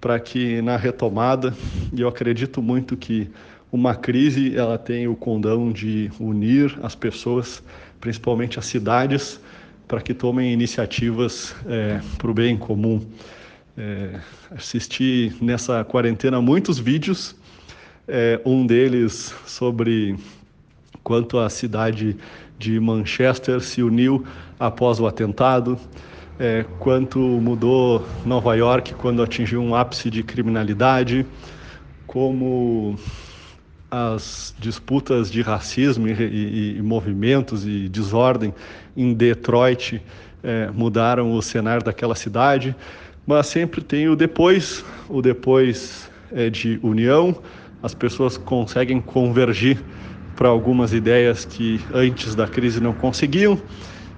para 0.00 0.18
que 0.18 0.62
na 0.62 0.76
retomada, 0.76 1.54
e 1.92 2.00
eu 2.00 2.08
acredito 2.08 2.62
muito 2.62 2.96
que 2.96 3.28
uma 3.70 3.94
crise 3.94 4.56
ela 4.56 4.78
tem 4.78 5.06
o 5.06 5.14
condão 5.14 5.70
de 5.70 6.10
unir 6.18 6.78
as 6.82 6.94
pessoas, 6.94 7.62
principalmente 8.00 8.58
as 8.58 8.66
cidades, 8.66 9.40
para 9.86 10.00
que 10.00 10.14
tomem 10.14 10.52
iniciativas 10.52 11.54
é, 11.66 12.00
para 12.16 12.30
o 12.30 12.34
bem 12.34 12.56
comum. 12.56 13.00
É, 13.76 14.20
assisti 14.50 15.34
nessa 15.40 15.84
quarentena 15.84 16.40
muitos 16.40 16.78
vídeos, 16.78 17.36
é, 18.06 18.40
um 18.44 18.66
deles 18.66 19.34
sobre 19.46 20.16
quanto 21.02 21.38
a 21.38 21.48
cidade 21.48 22.16
de 22.58 22.80
Manchester 22.80 23.60
se 23.60 23.82
uniu 23.82 24.24
após 24.58 24.98
o 24.98 25.06
atentado, 25.06 25.78
é, 26.38 26.64
quanto 26.78 27.18
mudou 27.18 28.04
Nova 28.24 28.54
York 28.56 28.94
quando 28.94 29.22
atingiu 29.22 29.60
um 29.60 29.74
ápice 29.74 30.10
de 30.10 30.22
criminalidade, 30.22 31.24
como 32.06 32.98
as 33.90 34.54
disputas 34.58 35.30
de 35.30 35.40
racismo 35.40 36.08
e, 36.08 36.12
e, 36.12 36.76
e 36.78 36.82
movimentos 36.82 37.66
e 37.66 37.88
desordem 37.88 38.54
em 38.96 39.14
Detroit 39.14 40.02
é, 40.42 40.70
mudaram 40.70 41.32
o 41.32 41.40
cenário 41.40 41.82
daquela 41.82 42.14
cidade, 42.14 42.76
mas 43.26 43.46
sempre 43.46 43.80
tem 43.80 44.08
o 44.08 44.14
depois, 44.14 44.84
o 45.08 45.22
depois 45.22 46.10
é 46.32 46.50
de 46.50 46.78
união, 46.82 47.36
as 47.82 47.94
pessoas 47.94 48.36
conseguem 48.36 49.00
convergir 49.00 49.82
para 50.36 50.48
algumas 50.48 50.92
ideias 50.92 51.44
que 51.44 51.80
antes 51.92 52.34
da 52.34 52.46
crise 52.46 52.80
não 52.80 52.92
conseguiam. 52.92 53.60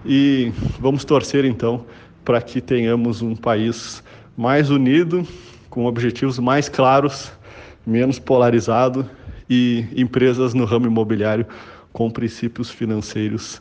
E 0.04 0.52
vamos 0.78 1.04
torcer 1.04 1.44
então 1.44 1.84
para 2.24 2.40
que 2.40 2.60
tenhamos 2.60 3.22
um 3.22 3.34
país 3.34 4.02
mais 4.36 4.70
unido, 4.70 5.26
com 5.68 5.84
objetivos 5.84 6.38
mais 6.38 6.68
claros, 6.68 7.32
menos 7.86 8.18
polarizado 8.18 9.08
e 9.51 9.84
empresas 9.96 10.55
no 10.55 10.64
ramo 10.64 10.86
imobiliário 10.86 11.44
com 11.92 12.09
princípios 12.09 12.70
financeiros 12.70 13.61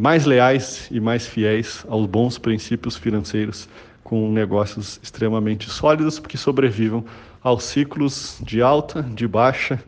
mais 0.00 0.24
leais 0.24 0.88
e 0.90 1.00
mais 1.00 1.26
fiéis 1.26 1.84
aos 1.88 2.06
bons 2.06 2.38
princípios 2.38 2.96
financeiros, 2.96 3.68
com 4.02 4.30
negócios 4.30 4.98
extremamente 5.02 5.70
sólidos 5.70 6.18
que 6.18 6.36
sobrevivam 6.36 7.04
aos 7.42 7.64
ciclos 7.64 8.38
de 8.42 8.60
alta, 8.60 9.02
de 9.02 9.26
baixa 9.26 9.82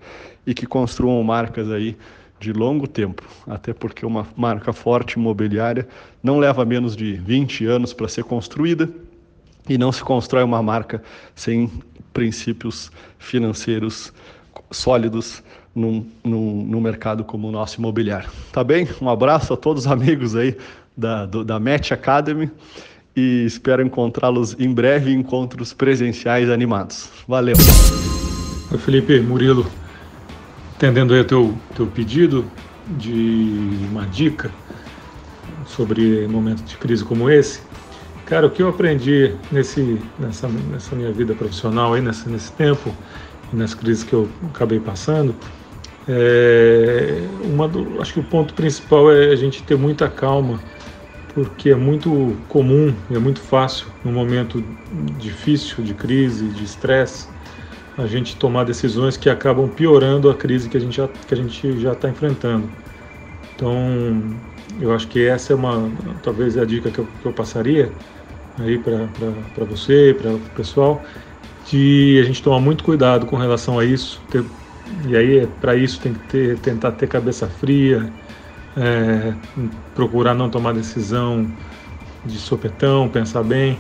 e 0.47 0.55
que 0.55 0.67
construam 0.67 1.23
marcas 1.23 1.71
aí 1.71 1.97
de 2.39 2.53
longo 2.53 2.87
tempo, 2.87 3.23
até 3.47 3.73
porque 3.73 4.05
uma 4.05 4.27
marca 4.37 4.73
forte 4.73 5.15
imobiliária 5.15 5.89
não 6.23 6.39
leva 6.39 6.65
menos 6.65 6.95
de 6.95 7.15
20 7.15 7.67
anos 7.67 7.93
para 7.93 8.09
ser 8.09 8.25
construída 8.25 8.89
e 9.69 9.77
não 9.77 9.91
se 9.91 10.05
constrói 10.05 10.45
uma 10.45 10.63
marca 10.63 11.03
sem 11.35 11.71
princípios 12.13 12.91
financeiros 13.19 14.13
sólidos 14.71 15.43
num, 15.75 16.07
num, 16.25 16.65
num, 16.65 16.81
mercado 16.81 17.25
como 17.25 17.49
o 17.49 17.53
nosso 17.53 17.79
imobiliário. 17.79 18.31
Tá 18.53 18.65
bem? 18.65 18.89
Um 19.01 19.09
abraço 19.09 19.53
a 19.53 19.57
todos 19.57 19.87
os 19.87 19.93
amigos 19.93 20.35
aí 20.35 20.57
da, 20.97 21.27
do, 21.27 21.45
da 21.45 21.61
Match 21.61 21.93
Academy 21.93 22.51
e 23.15 23.45
espero 23.45 23.83
encontrá-los 23.83 24.57
em 24.59 24.73
breve 24.73 25.11
em 25.11 25.21
encontros 25.21 25.73
presenciais 25.73 26.51
animados. 26.51 27.11
Valeu! 27.27 27.57
Oi, 28.71 28.79
Felipe 28.79 29.21
Murilo, 29.21 29.67
atendendo 30.75 31.15
aí 31.15 31.25
teu, 31.25 31.55
teu 31.75 31.87
pedido 31.87 32.45
de 32.99 33.87
uma 33.91 34.07
dica 34.07 34.51
sobre 35.67 36.27
momentos 36.29 36.65
de 36.65 36.77
crise 36.77 37.05
como 37.05 37.29
esse, 37.29 37.61
cara, 38.25 38.47
o 38.47 38.51
que 38.51 38.63
eu 38.63 38.69
aprendi 38.69 39.35
nesse, 39.51 40.01
nessa, 40.19 40.49
nessa 40.49 40.95
minha 40.95 41.13
vida 41.13 41.35
profissional 41.35 41.95
aí, 41.95 42.01
nesse, 42.01 42.29
nesse 42.29 42.53
tempo, 42.53 42.95
nas 43.53 43.75
crises 43.75 44.05
que 44.05 44.13
eu 44.13 44.29
acabei 44.51 44.81
passando, 44.81 45.35
é, 46.09 47.29
uma 47.43 47.67
do, 47.67 48.01
acho 48.01 48.13
que 48.13 48.21
o 48.21 48.25
ponto 48.25 48.55
principal 48.55 49.11
é 49.11 49.33
a 49.33 49.37
gente 49.37 49.63
ter 49.63 49.77
muita 49.77 50.09
calma, 50.09 50.61
porque 51.29 51.71
é 51.71 51.75
muito 51.75 52.37
comum 52.49 52.95
é 53.11 53.19
muito 53.19 53.41
fácil, 53.41 53.89
num 54.05 54.13
momento 54.13 54.65
difícil, 55.19 55.83
de 55.83 55.95
crise, 55.95 56.49
de 56.49 56.65
estresse, 56.65 57.29
a 57.97 58.07
gente 58.07 58.37
tomar 58.37 58.65
decisões 58.65 59.17
que 59.17 59.29
acabam 59.29 59.69
piorando 59.69 60.31
a 60.31 60.35
crise 60.35 60.69
que 60.69 60.77
a 60.77 60.81
gente 60.81 60.97
já 60.97 61.09
que 61.09 61.35
a 61.35 61.37
gente 61.37 61.79
já 61.81 61.93
está 61.93 62.09
enfrentando. 62.09 62.71
Então, 63.55 64.39
eu 64.79 64.93
acho 64.93 65.09
que 65.09 65.27
essa 65.27 65.53
é 65.53 65.57
uma, 65.57 65.91
talvez 66.23 66.57
é 66.57 66.61
a 66.61 66.65
dica 66.65 66.91
que 66.91 66.99
eu, 66.99 67.07
que 67.07 67.27
eu 67.27 67.33
passaria 67.33 67.91
aí 68.59 68.79
para 68.79 69.65
você, 69.65 70.15
para 70.19 70.35
o 70.35 70.41
pessoal, 70.51 71.05
de 71.71 72.21
a 72.23 72.25
gente 72.25 72.43
tomar 72.43 72.61
muito 72.61 72.85
cuidado 72.85 73.27
com 73.27 73.37
relação 73.37 73.79
a 73.79 73.85
isso. 73.85 74.21
Ter, 74.31 74.45
e 75.07 75.17
aí, 75.17 75.49
para 75.61 75.75
isso, 75.75 76.01
tem 76.01 76.15
que 76.15 76.21
ter, 76.29 76.59
tentar 76.59 76.93
ter 76.93 77.07
cabeça 77.07 77.47
fria, 77.47 78.13
é, 78.77 79.35
procurar 79.95 80.35
não 80.35 80.49
tomar 80.49 80.73
decisão 80.73 81.51
de 82.25 82.39
sopetão, 82.39 83.09
pensar 83.09 83.43
bem. 83.43 83.79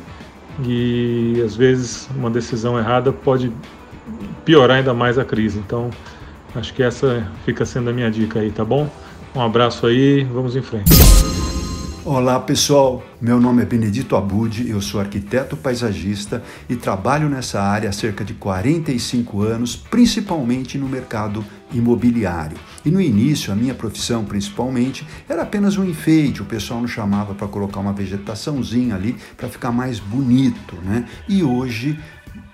E 0.65 1.43
às 1.45 1.55
vezes 1.55 2.09
uma 2.17 2.31
decisão 2.31 2.79
errada 2.79 3.13
pode 3.13 3.53
piorar 4.45 4.79
ainda 4.79 4.95
mais 4.95 5.19
a 5.19 5.25
crise. 5.25 5.59
Então, 5.59 5.91
acho 6.55 6.73
que 6.73 6.83
essa 6.83 7.31
fica 7.45 7.65
sendo 7.65 7.91
a 7.91 7.93
minha 7.93 8.11
dica 8.11 8.41
aí, 8.41 8.51
tá 8.51 8.65
bom? 8.65 8.89
Um 9.35 9.41
abraço 9.43 9.87
aí, 9.87 10.25
vamos 10.25 10.57
em 10.57 10.63
frente. 10.63 10.91
Olá 12.09 12.39
pessoal, 12.39 13.03
meu 13.21 13.41
nome 13.41 13.63
é 13.63 13.67
Benedito 13.67 14.15
Abud, 14.15 14.71
eu 14.71 14.81
sou 14.81 15.01
arquiteto 15.01 15.57
paisagista 15.57 16.41
e 16.69 16.77
trabalho 16.77 17.29
nessa 17.29 17.61
área 17.61 17.89
há 17.89 17.93
cerca 17.93 18.25
de 18.25 18.33
45 18.33 19.43
anos, 19.43 19.75
principalmente 19.75 20.79
no 20.79 20.89
mercado 20.89 21.45
imobiliário. 21.73 22.57
E 22.85 22.93
no 22.93 23.01
início, 23.01 23.53
a 23.53 23.57
minha 23.57 23.75
profissão 23.75 24.25
principalmente 24.25 25.05
era 25.29 25.43
apenas 25.43 25.77
um 25.77 25.85
enfeite, 25.85 26.43
o 26.43 26.45
pessoal 26.45 26.81
nos 26.81 26.93
chamava 26.93 27.35
para 27.35 27.49
colocar 27.49 27.81
uma 27.81 27.93
vegetaçãozinha 27.93 28.95
ali 28.95 29.17
para 29.37 29.49
ficar 29.49 29.73
mais 29.73 29.99
bonito, 29.99 30.77
né? 30.85 31.07
E 31.29 31.43
hoje 31.43 31.99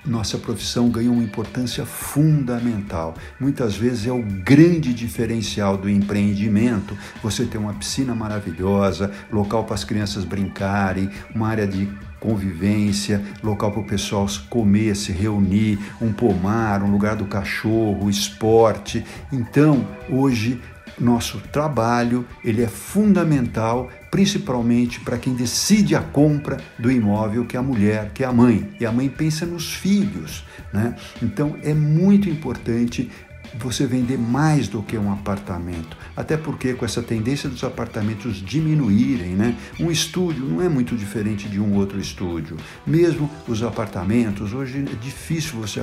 nossa 0.05 0.37
profissão 0.37 0.91
ganha 0.91 1.11
uma 1.11 1.23
importância 1.23 1.87
fundamental. 1.87 3.15
Muitas 3.39 3.77
vezes 3.77 4.07
é 4.07 4.13
o 4.13 4.23
grande 4.23 4.93
diferencial 4.93 5.77
do 5.77 5.89
empreendimento. 5.89 6.97
Você 7.23 7.45
ter 7.45 7.59
uma 7.59 7.75
piscina 7.75 8.15
maravilhosa, 8.15 9.13
local 9.31 9.65
para 9.65 9.75
as 9.75 9.85
crianças 9.85 10.25
brincarem, 10.25 11.09
uma 11.35 11.49
área 11.49 11.67
de 11.67 11.89
convivência, 12.23 13.21
local 13.43 13.73
para 13.73 13.81
o 13.81 13.87
pessoal 13.87 14.27
comer, 14.49 14.95
se 14.95 15.11
reunir, 15.11 15.79
um 16.01 16.13
pomar, 16.13 16.83
um 16.83 16.91
lugar 16.91 17.17
do 17.17 17.25
cachorro, 17.25 18.09
esporte. 18.09 19.05
Então, 19.33 19.85
hoje 20.09 20.61
nosso 20.99 21.39
trabalho 21.53 22.27
ele 22.45 22.63
é 22.63 22.69
fundamental 22.69 23.91
principalmente 24.11 25.01
para 25.01 25.17
quem 25.17 25.35
decide 25.35 25.97
a 25.97 26.03
compra 26.03 26.59
do 26.79 26.93
imóvel, 26.93 27.47
que 27.47 27.57
é 27.57 27.61
a 27.61 27.63
mulher, 27.63 28.11
que 28.13 28.23
é 28.23 28.27
a 28.27 28.33
mãe. 28.33 28.69
E 28.79 28.85
a 28.85 28.93
mãe 28.93 29.09
pensa 29.09 29.47
nos 29.47 29.73
filhos, 29.73 30.45
né? 30.71 30.95
Então 31.23 31.57
é 31.63 31.73
muito 31.73 32.29
importante 32.29 33.11
você 33.59 33.87
vender 33.87 34.19
mais 34.19 34.69
do 34.69 34.83
que 34.83 34.97
um 34.97 35.13
apartamento. 35.13 35.97
Até 36.17 36.37
porque 36.37 36.75
com 36.75 36.85
essa 36.85 37.03
tendência 37.03 37.49
dos 37.49 37.65
apartamentos 37.65 38.37
diminuírem, 38.37 39.31
né? 39.31 39.57
Um 39.79 39.91
estúdio 39.91 40.45
não 40.45 40.63
é 40.63 40.69
muito 40.69 40.97
diferente 40.97 41.49
de 41.49 41.61
um 41.61 41.75
outro 41.75 41.99
estúdio. 41.99 42.57
Mesmo 42.87 43.31
os 43.47 43.63
apartamentos, 43.63 44.53
hoje 44.53 44.85
é 44.91 44.97
difícil 44.97 45.61
você 45.61 45.81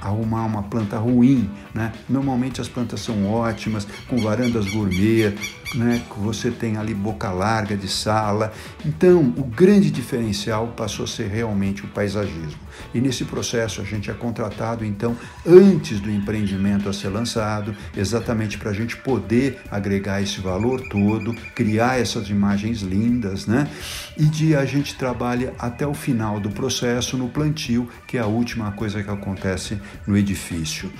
arrumar 0.00 0.44
uma 0.44 0.62
planta 0.62 0.98
ruim, 0.98 1.48
né? 1.74 1.92
Normalmente 2.08 2.60
as 2.60 2.68
plantas 2.68 3.00
são 3.00 3.30
ótimas, 3.30 3.86
com 4.08 4.18
varandas 4.18 4.66
gourmet, 4.70 5.34
né? 5.74 6.02
Você 6.18 6.50
tem 6.50 6.76
ali 6.76 6.94
boca 6.94 7.30
larga 7.30 7.76
de 7.76 7.88
sala. 7.88 8.52
Então, 8.84 9.34
o 9.36 9.44
grande 9.44 9.90
diferencial 9.90 10.68
passou 10.68 11.04
a 11.04 11.08
ser 11.08 11.28
realmente 11.28 11.84
o 11.84 11.88
paisagismo. 11.88 12.66
E 12.94 13.00
nesse 13.00 13.24
processo 13.24 13.80
a 13.80 13.84
gente 13.84 14.10
é 14.10 14.14
contratado 14.14 14.84
então 14.84 15.16
antes 15.46 16.00
do 16.00 16.10
empreendimento 16.10 16.88
a 16.88 16.92
ser 16.92 17.08
lançado, 17.08 17.74
exatamente 17.96 18.58
para 18.58 18.70
a 18.70 18.74
gente 18.74 18.96
poder 18.96 19.60
agregar 19.70 20.20
esse 20.20 20.40
valor 20.40 20.80
todo, 20.88 21.34
criar 21.54 22.00
essas 22.00 22.28
imagens 22.28 22.82
lindas, 22.82 23.46
né? 23.46 23.68
E 24.16 24.24
de 24.24 24.54
a 24.54 24.64
gente 24.64 24.94
trabalha 24.94 25.54
até 25.58 25.86
o 25.86 25.94
final 25.94 26.38
do 26.40 26.50
processo 26.50 27.16
no 27.16 27.28
plantio, 27.28 27.88
que 28.06 28.18
é 28.18 28.20
a 28.20 28.26
última 28.26 28.72
coisa 28.72 29.02
que 29.02 29.10
acontece 29.10 29.80
no 30.06 30.16
edifício. 30.16 30.90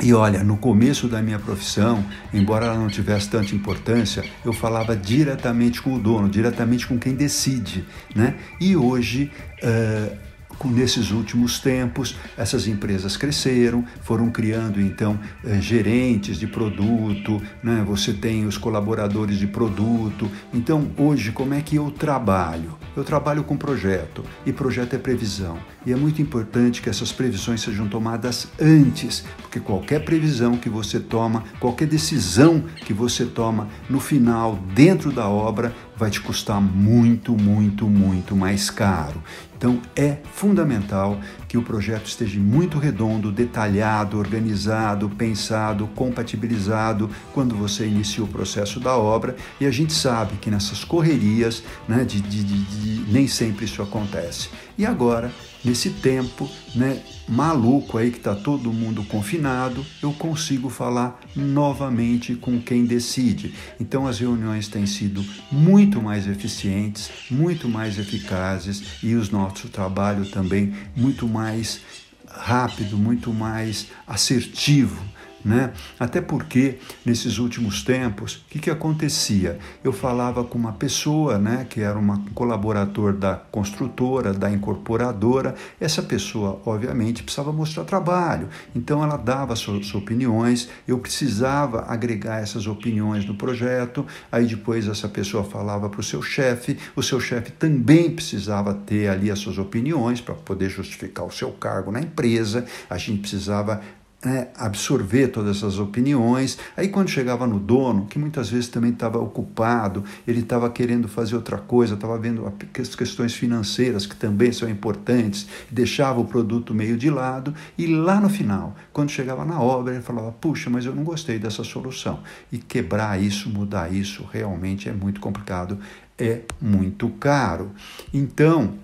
E 0.00 0.14
olha, 0.14 0.44
no 0.44 0.56
começo 0.56 1.08
da 1.08 1.20
minha 1.20 1.40
profissão, 1.40 2.04
embora 2.32 2.66
ela 2.66 2.76
não 2.76 2.88
tivesse 2.88 3.28
tanta 3.28 3.52
importância, 3.52 4.24
eu 4.44 4.52
falava 4.52 4.96
diretamente 4.96 5.82
com 5.82 5.94
o 5.94 5.98
dono, 5.98 6.28
diretamente 6.28 6.86
com 6.86 6.96
quem 6.96 7.14
decide, 7.14 7.84
né? 8.14 8.36
E 8.60 8.76
hoje 8.76 9.32
uh, 9.62 10.27
nesses 10.66 11.10
últimos 11.10 11.60
tempos, 11.60 12.16
essas 12.36 12.66
empresas 12.66 13.16
cresceram, 13.16 13.84
foram 14.02 14.30
criando 14.30 14.80
então 14.80 15.18
eh, 15.44 15.60
gerentes 15.60 16.38
de 16.38 16.46
produto, 16.46 17.40
né? 17.62 17.84
você 17.86 18.12
tem 18.12 18.46
os 18.46 18.58
colaboradores 18.58 19.38
de 19.38 19.46
produto. 19.46 20.28
Então, 20.52 20.90
hoje, 20.96 21.30
como 21.30 21.54
é 21.54 21.60
que 21.60 21.76
eu 21.76 21.90
trabalho? 21.90 22.76
Eu 22.96 23.04
trabalho 23.04 23.44
com 23.44 23.56
projeto 23.56 24.24
e 24.44 24.52
projeto 24.52 24.94
é 24.94 24.98
previsão. 24.98 25.58
E 25.86 25.92
é 25.92 25.96
muito 25.96 26.20
importante 26.20 26.82
que 26.82 26.90
essas 26.90 27.12
previsões 27.12 27.60
sejam 27.60 27.86
tomadas 27.86 28.48
antes, 28.60 29.24
porque 29.40 29.60
qualquer 29.60 30.04
previsão 30.04 30.56
que 30.56 30.68
você 30.68 30.98
toma, 30.98 31.44
qualquer 31.60 31.86
decisão 31.86 32.64
que 32.84 32.92
você 32.92 33.24
toma 33.24 33.68
no 33.88 34.00
final, 34.00 34.58
dentro 34.74 35.12
da 35.12 35.28
obra, 35.28 35.72
vai 35.98 36.10
te 36.10 36.20
custar 36.20 36.60
muito, 36.60 37.32
muito, 37.32 37.86
muito 37.86 38.36
mais 38.36 38.70
caro. 38.70 39.22
Então 39.56 39.82
é 39.96 40.18
fundamental 40.32 41.18
que 41.48 41.58
o 41.58 41.62
projeto 41.62 42.06
esteja 42.06 42.38
muito 42.38 42.78
redondo, 42.78 43.32
detalhado, 43.32 44.16
organizado, 44.16 45.08
pensado, 45.10 45.88
compatibilizado 45.88 47.10
quando 47.34 47.56
você 47.56 47.86
inicia 47.86 48.22
o 48.22 48.28
processo 48.28 48.78
da 48.78 48.96
obra. 48.96 49.34
E 49.60 49.66
a 49.66 49.70
gente 49.72 49.92
sabe 49.92 50.36
que 50.36 50.50
nessas 50.50 50.84
correrias, 50.84 51.64
né, 51.88 52.04
de, 52.04 52.20
de, 52.20 52.44
de, 52.44 53.12
nem 53.12 53.26
sempre 53.26 53.64
isso 53.64 53.82
acontece. 53.82 54.48
E 54.78 54.86
agora 54.86 55.32
nesse 55.64 55.90
tempo 55.90 56.48
né, 56.76 57.02
maluco 57.28 57.98
aí 57.98 58.10
que 58.10 58.18
está 58.18 58.34
todo 58.34 58.72
mundo 58.72 59.04
confinado, 59.04 59.84
eu 60.02 60.12
consigo 60.12 60.68
falar 60.68 61.20
novamente 61.36 62.34
com 62.34 62.60
quem 62.60 62.84
decide. 62.84 63.54
Então 63.78 64.06
as 64.06 64.18
reuniões 64.18 64.68
têm 64.68 64.86
sido 64.86 65.24
muito 65.50 66.00
mais 66.00 66.26
eficientes, 66.26 67.10
muito 67.30 67.68
mais 67.68 67.98
eficazes 67.98 68.82
e 69.02 69.14
o 69.14 69.30
nosso 69.30 69.68
trabalho 69.68 70.24
também 70.26 70.72
muito 70.96 71.28
mais 71.28 71.80
rápido, 72.26 72.96
muito 72.96 73.32
mais 73.32 73.88
assertivo 74.06 75.17
né? 75.44 75.72
Até 75.98 76.20
porque 76.20 76.78
nesses 77.04 77.38
últimos 77.38 77.82
tempos, 77.82 78.36
o 78.36 78.40
que, 78.50 78.58
que 78.58 78.70
acontecia? 78.70 79.58
Eu 79.82 79.92
falava 79.92 80.44
com 80.44 80.58
uma 80.58 80.72
pessoa, 80.72 81.38
né, 81.38 81.66
que 81.68 81.80
era 81.80 81.98
um 81.98 82.24
colaborador 82.34 83.12
da 83.12 83.34
construtora, 83.34 84.32
da 84.32 84.50
incorporadora. 84.50 85.54
Essa 85.80 86.02
pessoa, 86.02 86.60
obviamente, 86.64 87.22
precisava 87.22 87.52
mostrar 87.52 87.84
trabalho, 87.84 88.48
então 88.74 89.02
ela 89.02 89.16
dava 89.16 89.54
suas 89.56 89.94
opiniões. 89.94 90.68
Eu 90.86 90.98
precisava 90.98 91.84
agregar 91.88 92.40
essas 92.40 92.66
opiniões 92.66 93.24
no 93.24 93.34
projeto. 93.34 94.06
Aí 94.30 94.46
depois 94.46 94.88
essa 94.88 95.08
pessoa 95.08 95.44
falava 95.44 95.88
para 95.88 96.00
o 96.00 96.04
seu 96.04 96.22
chefe, 96.22 96.78
o 96.94 97.02
seu 97.02 97.20
chefe 97.20 97.52
também 97.52 98.10
precisava 98.10 98.74
ter 98.74 99.08
ali 99.08 99.30
as 99.30 99.38
suas 99.38 99.58
opiniões 99.58 100.20
para 100.20 100.34
poder 100.34 100.68
justificar 100.68 101.24
o 101.24 101.30
seu 101.30 101.50
cargo 101.52 101.90
na 101.90 102.00
empresa. 102.00 102.66
A 102.88 102.98
gente 102.98 103.20
precisava 103.20 103.80
né, 104.24 104.48
absorver 104.56 105.28
todas 105.28 105.58
essas 105.58 105.78
opiniões. 105.78 106.58
Aí, 106.76 106.88
quando 106.88 107.08
chegava 107.08 107.46
no 107.46 107.58
dono, 107.58 108.06
que 108.06 108.18
muitas 108.18 108.50
vezes 108.50 108.68
também 108.68 108.90
estava 108.90 109.18
ocupado, 109.18 110.04
ele 110.26 110.40
estava 110.40 110.68
querendo 110.70 111.06
fazer 111.08 111.36
outra 111.36 111.56
coisa, 111.56 111.94
estava 111.94 112.18
vendo 112.18 112.52
as 112.80 112.94
questões 112.94 113.34
financeiras 113.34 114.06
que 114.06 114.16
também 114.16 114.52
são 114.52 114.68
importantes, 114.68 115.46
deixava 115.70 116.20
o 116.20 116.24
produto 116.24 116.74
meio 116.74 116.96
de 116.96 117.10
lado. 117.10 117.54
E 117.76 117.86
lá 117.86 118.20
no 118.20 118.28
final, 118.28 118.74
quando 118.92 119.10
chegava 119.10 119.44
na 119.44 119.60
obra, 119.60 119.94
ele 119.94 120.02
falava: 120.02 120.32
Puxa, 120.32 120.68
mas 120.68 120.84
eu 120.84 120.94
não 120.94 121.04
gostei 121.04 121.38
dessa 121.38 121.62
solução. 121.62 122.20
E 122.50 122.58
quebrar 122.58 123.20
isso, 123.22 123.48
mudar 123.48 123.92
isso, 123.92 124.28
realmente 124.32 124.88
é 124.88 124.92
muito 124.92 125.20
complicado, 125.20 125.78
é 126.18 126.40
muito 126.60 127.08
caro. 127.10 127.70
Então, 128.12 128.74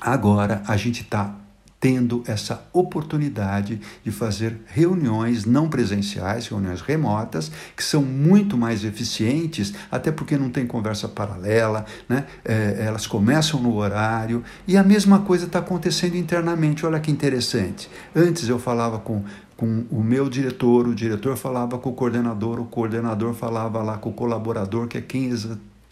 agora 0.00 0.62
a 0.68 0.76
gente 0.76 1.02
está 1.02 1.34
tendo 1.78 2.22
essa 2.26 2.66
oportunidade 2.72 3.80
de 4.02 4.10
fazer 4.10 4.58
reuniões 4.66 5.44
não 5.44 5.68
presenciais, 5.68 6.48
reuniões 6.48 6.80
remotas, 6.80 7.50
que 7.76 7.84
são 7.84 8.02
muito 8.02 8.56
mais 8.56 8.84
eficientes, 8.84 9.74
até 9.90 10.10
porque 10.10 10.36
não 10.36 10.50
tem 10.50 10.66
conversa 10.66 11.08
paralela, 11.08 11.84
né? 12.08 12.24
É, 12.44 12.84
elas 12.86 13.06
começam 13.06 13.60
no 13.60 13.76
horário 13.76 14.42
e 14.66 14.76
a 14.76 14.82
mesma 14.82 15.20
coisa 15.20 15.46
está 15.46 15.58
acontecendo 15.58 16.16
internamente. 16.16 16.86
Olha 16.86 16.98
que 16.98 17.10
interessante. 17.10 17.90
Antes 18.14 18.48
eu 18.48 18.58
falava 18.58 18.98
com 18.98 19.22
com 19.56 19.86
o 19.90 20.02
meu 20.02 20.28
diretor, 20.28 20.86
o 20.86 20.94
diretor 20.94 21.34
falava 21.34 21.78
com 21.78 21.88
o 21.88 21.94
coordenador, 21.94 22.60
o 22.60 22.66
coordenador 22.66 23.32
falava 23.32 23.82
lá 23.82 23.96
com 23.96 24.10
o 24.10 24.12
colaborador, 24.12 24.86
que 24.86 24.98
é 24.98 25.00
quem 25.00 25.30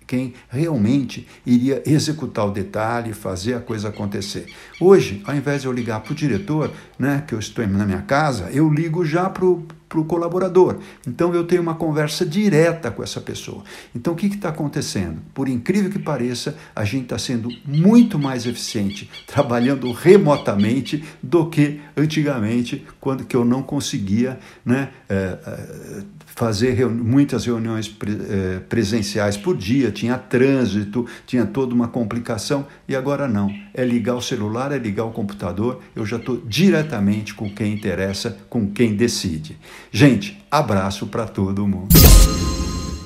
quem 0.07 0.35
realmente 0.49 1.27
iria 1.45 1.83
executar 1.87 2.47
o 2.47 2.51
detalhe, 2.51 3.13
fazer 3.13 3.55
a 3.55 3.61
coisa 3.61 3.89
acontecer. 3.89 4.47
Hoje, 4.81 5.23
ao 5.25 5.35
invés 5.35 5.63
de 5.63 5.69
eu 5.69 5.73
ligar 5.73 6.01
para 6.01 6.13
o 6.13 6.15
diretor, 6.15 6.71
né, 6.99 7.23
que 7.27 7.35
eu 7.35 7.39
estou 7.39 7.67
na 7.67 7.85
minha 7.85 8.03
casa, 8.03 8.51
eu 8.51 8.69
ligo 8.69 9.05
já 9.05 9.29
para 9.29 9.45
o 9.45 10.05
colaborador. 10.05 10.79
Então 11.07 11.33
eu 11.35 11.45
tenho 11.45 11.63
uma 11.63 11.75
conversa 11.75 12.27
direta 12.27 12.91
com 12.91 13.03
essa 13.03 13.21
pessoa. 13.21 13.63
Então 13.95 14.13
o 14.13 14.17
que 14.17 14.27
está 14.27 14.49
acontecendo? 14.49 15.21
Por 15.33 15.49
incrível 15.49 15.91
que 15.91 15.99
pareça, 15.99 16.57
a 16.75 16.85
gente 16.85 17.05
está 17.05 17.19
sendo 17.19 17.49
muito 17.65 18.19
mais 18.19 18.47
eficiente 18.47 19.09
trabalhando 19.27 19.91
remotamente 19.93 21.05
do 21.23 21.49
que 21.49 21.81
antigamente, 21.97 22.85
quando 23.01 23.25
que 23.25 23.37
eu 23.37 23.45
não 23.45 23.63
conseguia 23.63 24.39
né, 24.65 24.91
é, 25.09 25.15
é, 25.15 26.03
fazer 26.35 26.73
reuni 26.73 27.01
muitas 27.01 27.47
reuniões 27.47 27.89
pre 27.89 28.13
é, 28.13 28.59
presenciais 28.69 29.37
por 29.37 29.57
dia, 29.57 29.91
tinha 29.91 30.19
trânsito, 30.19 31.07
tinha 31.27 31.47
toda 31.47 31.75
uma 31.75 31.89
complicação, 31.89 32.67
e 32.89 32.97
agora 32.97 33.29
não. 33.29 33.53
É 33.73 33.85
ligar 33.85 34.17
o 34.17 34.23
celular, 34.23 34.73
é 34.73 34.79
ligar 34.79 35.05
o 35.05 35.11
computador, 35.11 35.81
eu 35.95 36.05
já 36.05 36.17
estou 36.17 36.41
diretamente 36.45 37.35
com 37.35 37.49
quem 37.49 37.73
interessa, 37.73 38.37
com 38.49 38.67
quem 38.67 38.95
decide. 38.95 39.57
Gente, 39.93 40.45
abraço 40.51 41.07
para 41.07 41.27
todo 41.27 41.67
mundo. 41.67 41.89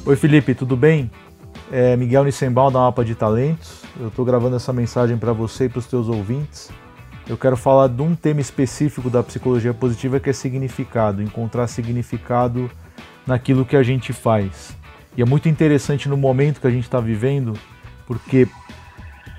Oi 0.06 0.16
Felipe, 0.16 0.54
tudo 0.54 0.76
bem? 0.76 1.10
É 1.70 1.94
Miguel 1.96 2.24
Nissenbaum 2.24 2.72
da 2.72 2.78
Mapa 2.78 3.04
de 3.04 3.14
Talentos. 3.14 3.82
Eu 4.00 4.08
estou 4.08 4.24
gravando 4.24 4.56
essa 4.56 4.72
mensagem 4.72 5.18
para 5.18 5.34
você 5.34 5.66
e 5.66 5.68
para 5.68 5.80
os 5.80 5.86
teus 5.86 6.08
ouvintes. 6.08 6.70
Eu 7.28 7.36
quero 7.36 7.58
falar 7.58 7.88
de 7.88 8.00
um 8.00 8.14
tema 8.14 8.40
específico 8.40 9.10
da 9.10 9.22
psicologia 9.22 9.74
positiva 9.74 10.18
que 10.18 10.30
é 10.30 10.32
significado, 10.32 11.22
encontrar 11.22 11.66
significado 11.66 12.70
naquilo 13.28 13.64
que 13.64 13.76
a 13.76 13.82
gente 13.82 14.12
faz. 14.12 14.74
E 15.14 15.20
é 15.20 15.24
muito 15.24 15.48
interessante 15.48 16.08
no 16.08 16.16
momento 16.16 16.60
que 16.60 16.66
a 16.66 16.70
gente 16.70 16.84
está 16.84 16.98
vivendo, 16.98 17.52
porque 18.06 18.48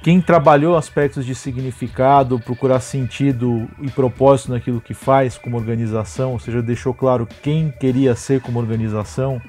quem 0.03 0.21
trabalhou 0.21 0.77
aspectos 0.77 1.25
de 1.25 1.33
significado, 1.33 2.39
procurar 2.39 2.79
sentido 2.81 3.67
e 3.81 3.89
propósito 3.89 4.51
naquilo 4.51 4.79
que 4.79 4.93
faz 4.93 5.37
como 5.37 5.57
organização, 5.57 6.33
ou 6.33 6.39
seja, 6.39 6.61
deixou 6.61 6.93
claro 6.93 7.27
quem 7.41 7.71
queria 7.71 8.15
ser 8.15 8.41
como 8.41 8.59
organização, 8.59 9.41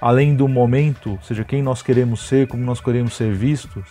além 0.00 0.34
do 0.34 0.48
momento, 0.48 1.12
ou 1.12 1.22
seja, 1.22 1.44
quem 1.44 1.62
nós 1.62 1.80
queremos 1.80 2.26
ser, 2.26 2.48
como 2.48 2.64
nós 2.64 2.80
queremos 2.80 3.14
ser 3.14 3.32
vistos, 3.32 3.84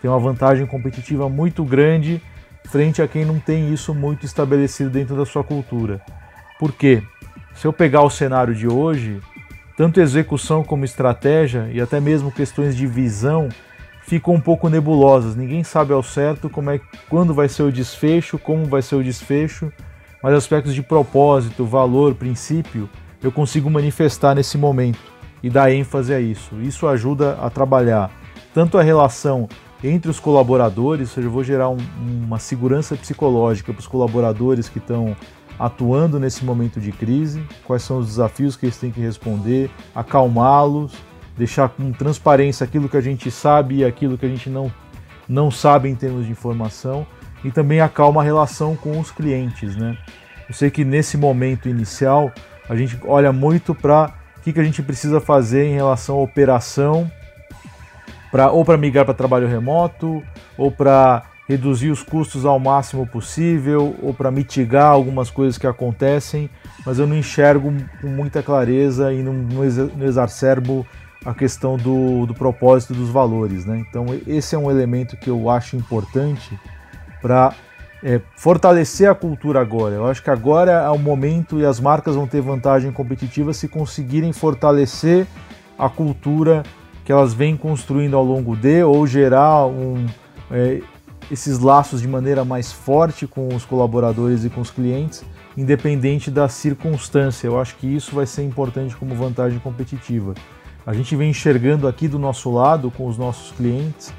tem 0.00 0.10
uma 0.10 0.18
vantagem 0.18 0.66
competitiva 0.66 1.28
muito 1.28 1.62
grande 1.62 2.22
frente 2.64 3.02
a 3.02 3.08
quem 3.08 3.24
não 3.24 3.38
tem 3.38 3.72
isso 3.72 3.94
muito 3.94 4.24
estabelecido 4.24 4.88
dentro 4.88 5.14
da 5.14 5.26
sua 5.26 5.44
cultura. 5.44 6.00
Por 6.58 6.72
quê? 6.72 7.02
Se 7.54 7.66
eu 7.66 7.72
pegar 7.72 8.02
o 8.02 8.10
cenário 8.10 8.54
de 8.54 8.66
hoje, 8.66 9.20
tanto 9.82 10.00
execução 10.00 10.62
como 10.62 10.84
estratégia 10.84 11.68
e 11.72 11.80
até 11.80 11.98
mesmo 11.98 12.30
questões 12.30 12.76
de 12.76 12.86
visão 12.86 13.48
ficam 14.02 14.34
um 14.34 14.40
pouco 14.40 14.68
nebulosas. 14.68 15.34
Ninguém 15.34 15.64
sabe 15.64 15.92
ao 15.92 16.04
certo 16.04 16.48
como 16.48 16.70
é, 16.70 16.80
quando 17.08 17.34
vai 17.34 17.48
ser 17.48 17.64
o 17.64 17.72
desfecho, 17.72 18.38
como 18.38 18.64
vai 18.66 18.80
ser 18.80 18.94
o 18.94 19.02
desfecho, 19.02 19.72
mas 20.22 20.34
aspectos 20.34 20.72
de 20.72 20.82
propósito, 20.82 21.64
valor, 21.64 22.14
princípio, 22.14 22.88
eu 23.20 23.32
consigo 23.32 23.68
manifestar 23.68 24.36
nesse 24.36 24.56
momento 24.56 25.00
e 25.42 25.50
dar 25.50 25.72
ênfase 25.72 26.14
a 26.14 26.20
isso. 26.20 26.54
Isso 26.60 26.86
ajuda 26.86 27.32
a 27.42 27.50
trabalhar 27.50 28.08
tanto 28.54 28.78
a 28.78 28.82
relação 28.84 29.48
entre 29.82 30.08
os 30.08 30.20
colaboradores, 30.20 31.08
ou 31.08 31.14
seja, 31.16 31.26
eu 31.26 31.32
vou 31.32 31.42
gerar 31.42 31.70
um, 31.70 31.78
uma 32.24 32.38
segurança 32.38 32.94
psicológica 32.94 33.72
para 33.72 33.80
os 33.80 33.88
colaboradores 33.88 34.68
que 34.68 34.78
estão 34.78 35.16
atuando 35.62 36.18
nesse 36.18 36.44
momento 36.44 36.80
de 36.80 36.90
crise, 36.90 37.40
quais 37.64 37.84
são 37.84 37.98
os 37.98 38.08
desafios 38.08 38.56
que 38.56 38.66
eles 38.66 38.76
têm 38.76 38.90
que 38.90 39.00
responder, 39.00 39.70
acalmá-los 39.94 40.92
deixar 41.38 41.68
com 41.68 41.92
transparência 41.92 42.64
aquilo 42.64 42.88
que 42.88 42.96
a 42.96 43.00
gente 43.00 43.30
sabe 43.30 43.76
e 43.76 43.84
aquilo 43.84 44.18
que 44.18 44.26
a 44.26 44.28
gente 44.28 44.50
não, 44.50 44.72
não 45.28 45.52
sabe 45.52 45.88
em 45.88 45.94
termos 45.94 46.26
de 46.26 46.32
informação 46.32 47.06
e 47.44 47.50
também 47.52 47.80
acalma 47.80 48.20
a 48.20 48.24
relação 48.24 48.74
com 48.74 48.98
os 48.98 49.12
clientes. 49.12 49.76
Né? 49.76 49.96
Eu 50.48 50.54
sei 50.54 50.68
que 50.68 50.84
nesse 50.84 51.16
momento 51.16 51.68
inicial 51.68 52.32
a 52.68 52.74
gente 52.74 52.98
olha 53.06 53.32
muito 53.32 53.72
para 53.72 54.12
o 54.38 54.40
que, 54.42 54.52
que 54.52 54.58
a 54.58 54.64
gente 54.64 54.82
precisa 54.82 55.20
fazer 55.20 55.66
em 55.66 55.74
relação 55.74 56.16
à 56.16 56.22
operação, 56.22 57.08
pra, 58.32 58.50
ou 58.50 58.64
para 58.64 58.76
migrar 58.76 59.04
para 59.04 59.14
trabalho 59.14 59.46
remoto, 59.46 60.20
ou 60.58 60.72
para 60.72 61.22
reduzir 61.48 61.90
os 61.90 62.02
custos 62.02 62.44
ao 62.44 62.58
máximo 62.58 63.06
possível, 63.06 63.96
ou 64.00 64.14
para 64.14 64.30
mitigar 64.30 64.86
algumas 64.86 65.30
coisas 65.30 65.58
que 65.58 65.66
acontecem, 65.66 66.48
mas 66.86 66.98
eu 66.98 67.06
não 67.06 67.16
enxergo 67.16 67.72
com 68.00 68.06
muita 68.06 68.42
clareza 68.42 69.12
e 69.12 69.22
não, 69.22 69.32
não 69.32 69.64
exacerbo 70.04 70.86
a 71.24 71.34
questão 71.34 71.76
do, 71.76 72.26
do 72.26 72.34
propósito 72.34 72.94
dos 72.94 73.10
valores. 73.10 73.64
Né? 73.64 73.84
Então, 73.88 74.06
esse 74.26 74.54
é 74.54 74.58
um 74.58 74.70
elemento 74.70 75.16
que 75.16 75.30
eu 75.30 75.48
acho 75.50 75.76
importante 75.76 76.58
para 77.20 77.54
é, 78.02 78.20
fortalecer 78.36 79.08
a 79.08 79.14
cultura 79.14 79.60
agora. 79.60 79.94
Eu 79.94 80.06
acho 80.06 80.22
que 80.22 80.30
agora 80.30 80.72
é 80.72 80.90
o 80.90 80.98
momento 80.98 81.60
e 81.60 81.64
as 81.64 81.78
marcas 81.78 82.16
vão 82.16 82.26
ter 82.26 82.40
vantagem 82.40 82.90
competitiva 82.90 83.52
se 83.52 83.68
conseguirem 83.68 84.32
fortalecer 84.32 85.26
a 85.78 85.88
cultura 85.88 86.62
que 87.04 87.12
elas 87.12 87.32
vêm 87.32 87.56
construindo 87.56 88.16
ao 88.16 88.24
longo 88.24 88.56
de 88.56 88.82
ou 88.82 89.06
gerar 89.06 89.66
um, 89.66 90.06
é, 90.50 90.80
esses 91.32 91.58
laços 91.58 92.00
de 92.00 92.06
maneira 92.06 92.44
mais 92.44 92.70
forte 92.70 93.26
com 93.26 93.48
os 93.48 93.64
colaboradores 93.64 94.44
e 94.44 94.50
com 94.50 94.60
os 94.60 94.70
clientes, 94.70 95.24
independente 95.56 96.30
da 96.30 96.46
circunstância. 96.46 97.48
Eu 97.48 97.58
acho 97.58 97.74
que 97.76 97.86
isso 97.86 98.14
vai 98.14 98.26
ser 98.26 98.44
importante 98.44 98.94
como 98.94 99.14
vantagem 99.14 99.58
competitiva. 99.58 100.34
A 100.86 100.92
gente 100.92 101.16
vem 101.16 101.30
enxergando 101.30 101.88
aqui 101.88 102.06
do 102.06 102.18
nosso 102.18 102.52
lado 102.52 102.90
com 102.90 103.06
os 103.06 103.16
nossos 103.16 103.50
clientes 103.52 104.12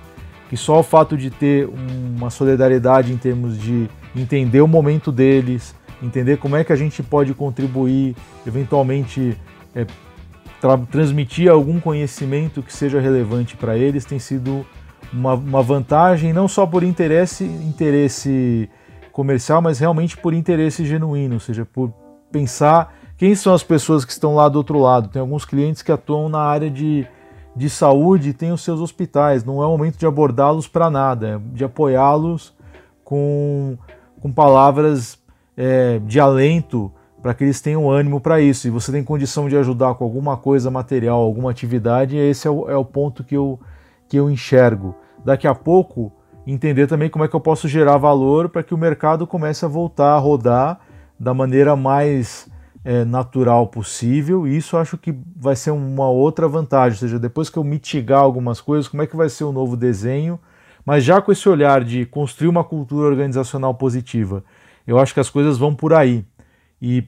que 0.53 0.57
só 0.57 0.81
o 0.81 0.83
fato 0.83 1.17
de 1.17 1.31
ter 1.31 1.67
uma 1.67 2.29
solidariedade 2.29 3.11
em 3.11 3.17
termos 3.17 3.57
de 3.57 3.89
entender 4.15 4.61
o 4.61 4.67
momento 4.67 5.11
deles, 5.11 5.73
entender 5.99 6.37
como 6.37 6.55
é 6.55 6.63
que 6.63 6.71
a 6.71 6.75
gente 6.75 7.01
pode 7.01 7.33
contribuir, 7.33 8.15
eventualmente 8.45 9.35
é, 9.73 9.87
tra 10.61 10.77
transmitir 10.77 11.49
algum 11.49 11.79
conhecimento 11.79 12.61
que 12.61 12.71
seja 12.71 12.99
relevante 12.99 13.57
para 13.57 13.75
eles, 13.75 14.05
tem 14.05 14.19
sido 14.19 14.63
uma, 15.13 15.33
uma, 15.35 15.61
vantagem, 15.61 16.33
não 16.33 16.47
só 16.47 16.65
por 16.65 16.83
interesse, 16.83 17.43
interesse 17.43 18.69
comercial, 19.11 19.61
mas 19.61 19.79
realmente 19.79 20.17
por 20.17 20.33
interesse 20.33 20.85
genuíno, 20.85 21.35
ou 21.35 21.39
seja, 21.39 21.65
por 21.65 21.93
pensar 22.31 22.95
quem 23.17 23.35
são 23.35 23.53
as 23.53 23.63
pessoas 23.63 24.03
que 24.03 24.11
estão 24.11 24.35
lá 24.35 24.49
do 24.49 24.57
outro 24.57 24.79
lado. 24.79 25.09
Tem 25.09 25.19
alguns 25.19 25.45
clientes 25.45 25.81
que 25.81 25.91
atuam 25.91 26.27
na 26.27 26.39
área 26.39 26.69
de 26.69 27.07
de 27.55 27.69
saúde 27.69 28.33
tem 28.33 28.51
os 28.51 28.61
seus 28.61 28.79
hospitais. 28.79 29.43
Não 29.43 29.61
é 29.61 29.65
o 29.65 29.71
momento 29.71 29.97
de 29.97 30.05
abordá-los 30.05 30.67
para 30.67 30.89
nada, 30.89 31.27
é 31.27 31.55
de 31.55 31.63
apoiá-los 31.63 32.53
com, 33.03 33.77
com 34.19 34.31
palavras 34.31 35.19
é, 35.55 35.99
de 35.99 36.19
alento 36.19 36.91
para 37.21 37.33
que 37.33 37.43
eles 37.43 37.61
tenham 37.61 37.89
ânimo 37.89 38.19
para 38.19 38.41
isso. 38.41 38.67
E 38.67 38.71
você 38.71 38.91
tem 38.91 39.03
condição 39.03 39.47
de 39.47 39.55
ajudar 39.55 39.95
com 39.95 40.03
alguma 40.03 40.35
coisa 40.35 40.69
material, 40.69 41.21
alguma 41.21 41.51
atividade, 41.51 42.17
esse 42.17 42.47
é 42.47 42.51
o, 42.51 42.69
é 42.69 42.75
o 42.75 42.83
ponto 42.83 43.23
que 43.23 43.35
eu, 43.35 43.59
que 44.13 44.17
eu 44.17 44.29
enxergo. 44.29 44.95
Daqui 45.25 45.47
a 45.47 45.55
pouco, 45.55 46.13
entender 46.45 46.85
também 46.85 47.09
como 47.09 47.25
é 47.25 47.27
que 47.27 47.35
eu 47.35 47.39
posso 47.39 47.67
gerar 47.67 47.97
valor 47.97 48.47
para 48.47 48.61
que 48.61 48.71
o 48.71 48.77
mercado 48.77 49.25
comece 49.25 49.65
a 49.65 49.67
voltar 49.67 50.13
a 50.13 50.19
rodar 50.19 50.81
da 51.19 51.33
maneira 51.33 51.75
mais 51.75 52.47
é, 52.85 53.03
natural 53.03 53.65
possível, 53.65 54.47
e 54.47 54.55
isso 54.55 54.77
acho 54.77 54.99
que 54.99 55.17
vai 55.35 55.55
ser 55.55 55.71
uma 55.71 56.07
outra 56.07 56.47
vantagem, 56.47 56.95
ou 56.95 56.99
seja, 56.99 57.17
depois 57.17 57.49
que 57.49 57.57
eu 57.57 57.63
mitigar 57.63 58.19
algumas 58.19 58.61
coisas, 58.61 58.87
como 58.87 59.01
é 59.01 59.07
que 59.07 59.15
vai 59.15 59.29
ser 59.29 59.45
o 59.45 59.51
novo 59.51 59.75
desenho, 59.75 60.39
mas 60.85 61.03
já 61.03 61.19
com 61.19 61.31
esse 61.31 61.49
olhar 61.49 61.83
de 61.83 62.05
construir 62.05 62.49
uma 62.49 62.63
cultura 62.63 63.07
organizacional 63.07 63.73
positiva, 63.73 64.43
eu 64.85 64.99
acho 64.99 65.11
que 65.11 65.21
as 65.21 65.29
coisas 65.31 65.57
vão 65.57 65.73
por 65.73 65.91
aí, 65.91 66.23
e, 66.79 67.03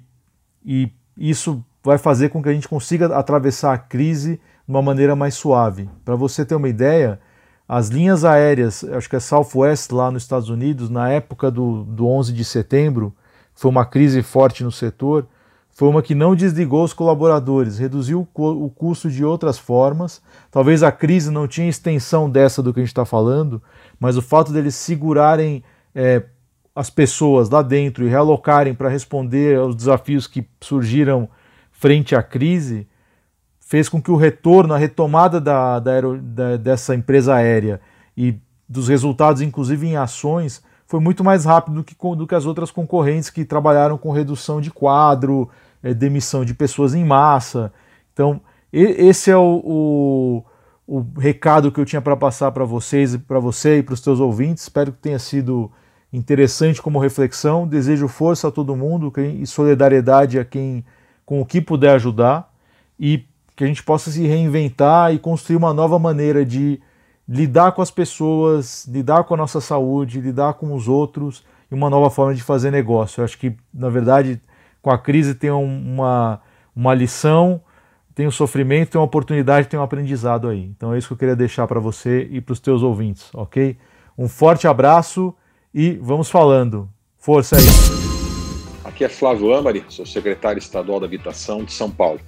e 0.65 0.91
isso 1.15 1.63
vai 1.83 1.99
fazer 1.99 2.29
com 2.29 2.41
que 2.41 2.49
a 2.49 2.53
gente 2.53 2.67
consiga 2.67 3.15
atravessar 3.15 3.73
a 3.73 3.77
crise 3.77 4.41
de 4.67 4.71
uma 4.71 4.81
maneira 4.81 5.15
mais 5.15 5.35
suave. 5.35 5.89
Para 6.03 6.15
você 6.15 6.45
ter 6.45 6.55
uma 6.55 6.69
ideia, 6.69 7.19
as 7.67 7.89
linhas 7.89 8.25
aéreas, 8.25 8.83
acho 8.83 9.09
que 9.09 9.15
é 9.15 9.19
Southwest 9.19 9.91
lá 9.91 10.11
nos 10.11 10.23
Estados 10.23 10.49
Unidos, 10.49 10.89
na 10.89 11.09
época 11.09 11.49
do, 11.51 11.83
do 11.83 12.07
11 12.07 12.33
de 12.33 12.43
setembro, 12.43 13.13
foi 13.53 13.71
uma 13.71 13.85
crise 13.85 14.21
forte 14.21 14.63
no 14.63 14.71
setor, 14.71 15.27
foi 15.71 15.89
uma 15.89 16.01
que 16.01 16.15
não 16.15 16.35
desligou 16.35 16.83
os 16.83 16.93
colaboradores, 16.93 17.77
reduziu 17.77 18.25
o 18.33 18.69
custo 18.69 19.09
de 19.09 19.25
outras 19.25 19.57
formas. 19.57 20.21
Talvez 20.49 20.81
a 20.81 20.91
crise 20.91 21.29
não 21.29 21.49
tinha 21.49 21.67
extensão 21.67 22.29
dessa 22.29 22.63
do 22.63 22.73
que 22.73 22.79
a 22.79 22.83
gente 22.83 22.91
está 22.91 23.03
falando, 23.03 23.61
mas 23.99 24.15
o 24.15 24.21
fato 24.21 24.53
deles 24.53 24.73
segurarem 24.73 25.63
é, 25.93 26.23
as 26.73 26.89
pessoas 26.89 27.49
lá 27.49 27.61
dentro 27.61 28.05
e 28.05 28.09
realocarem 28.09 28.73
para 28.73 28.87
responder 28.87 29.57
aos 29.57 29.75
desafios 29.75 30.27
que 30.27 30.47
surgiram 30.61 31.27
frente 31.71 32.15
à 32.15 32.23
crise 32.23 32.87
fez 33.65 33.89
com 33.89 33.99
que 33.99 34.11
o 34.11 34.15
retorno, 34.15 34.73
a 34.73 34.77
retomada 34.77 35.41
da, 35.41 35.79
da, 35.79 35.99
da, 36.21 36.55
dessa 36.55 36.93
empresa 36.93 37.33
aérea 37.33 37.81
e 38.15 38.37
dos 38.69 38.87
resultados, 38.87 39.41
inclusive 39.41 39.87
em 39.87 39.97
ações, 39.97 40.63
foi 40.85 40.99
muito 40.99 41.23
mais 41.23 41.45
rápido 41.45 41.77
do 41.77 41.83
que, 41.83 41.95
do 42.15 42.27
que 42.27 42.35
as 42.35 42.45
outras 42.45 42.69
concorrentes 42.69 43.31
que 43.31 43.43
trabalharam 43.43 43.97
com 43.97 44.11
redução 44.11 44.61
de 44.61 44.69
quadro, 44.69 45.49
é, 45.81 45.95
demissão 45.95 46.45
de 46.45 46.53
pessoas 46.53 46.93
em 46.93 47.03
massa. 47.03 47.73
Então, 48.13 48.39
esse 48.71 49.31
é 49.31 49.37
o, 49.37 49.61
o, 49.65 50.43
o 50.87 51.19
recado 51.19 51.71
que 51.71 51.79
eu 51.79 51.85
tinha 51.85 52.01
para 52.01 52.15
passar 52.15 52.51
para 52.51 52.65
vocês, 52.65 53.17
para 53.17 53.39
você 53.39 53.79
e 53.79 53.83
para 53.83 53.95
os 53.95 54.01
teus 54.01 54.19
ouvintes. 54.19 54.63
Espero 54.63 54.91
que 54.91 54.99
tenha 54.99 55.17
sido 55.17 55.71
interessante 56.13 56.81
como 56.81 56.99
reflexão. 56.99 57.67
Desejo 57.67 58.07
força 58.07 58.47
a 58.49 58.51
todo 58.51 58.75
mundo 58.75 59.11
e 59.17 59.47
solidariedade 59.47 60.37
a 60.37 60.45
quem 60.45 60.85
com 61.25 61.41
o 61.41 61.45
que 61.45 61.59
puder 61.59 61.95
ajudar 61.95 62.53
e 62.99 63.25
que 63.55 63.63
a 63.63 63.67
gente 63.67 63.81
possa 63.83 64.11
se 64.11 64.25
reinventar 64.25 65.13
e 65.13 65.19
construir 65.19 65.55
uma 65.55 65.73
nova 65.73 65.97
maneira 65.97 66.45
de 66.45 66.79
lidar 67.27 67.71
com 67.71 67.81
as 67.81 67.89
pessoas, 67.89 68.85
lidar 68.85 69.23
com 69.23 69.33
a 69.33 69.37
nossa 69.37 69.61
saúde, 69.61 70.21
lidar 70.21 70.55
com 70.55 70.73
os 70.73 70.87
outros 70.87 71.43
e 71.71 71.73
uma 71.73 71.89
nova 71.89 72.09
forma 72.09 72.35
de 72.35 72.43
fazer 72.43 72.69
negócio. 72.69 73.21
Eu 73.21 73.25
acho 73.25 73.37
que, 73.37 73.55
na 73.73 73.89
verdade, 73.89 74.39
com 74.81 74.91
a 74.91 74.97
crise 74.97 75.33
tem 75.33 75.49
uma, 75.49 76.41
uma 76.75 76.93
lição, 76.93 77.61
tem 78.13 78.27
um 78.27 78.31
sofrimento, 78.31 78.91
tem 78.91 78.99
uma 78.99 79.05
oportunidade, 79.05 79.67
tem 79.67 79.79
um 79.79 79.83
aprendizado 79.83 80.47
aí. 80.47 80.63
Então 80.75 80.93
é 80.93 80.97
isso 80.97 81.07
que 81.07 81.13
eu 81.13 81.17
queria 81.17 81.35
deixar 81.35 81.65
para 81.65 81.79
você 81.79 82.27
e 82.29 82.39
para 82.41 82.53
os 82.53 82.59
teus 82.59 82.83
ouvintes, 82.83 83.29
ok? 83.33 83.77
Um 84.17 84.27
forte 84.27 84.67
abraço 84.67 85.33
e 85.73 85.93
vamos 86.01 86.29
falando. 86.29 86.89
Força 87.17 87.57
aí! 87.57 87.65
Aqui 88.83 89.03
é 89.03 89.09
Flávio 89.09 89.53
Amari, 89.53 89.83
sou 89.89 90.05
secretário 90.05 90.59
estadual 90.59 90.99
da 90.99 91.05
Habitação 91.07 91.63
de 91.63 91.73
São 91.73 91.89
Paulo. 91.89 92.19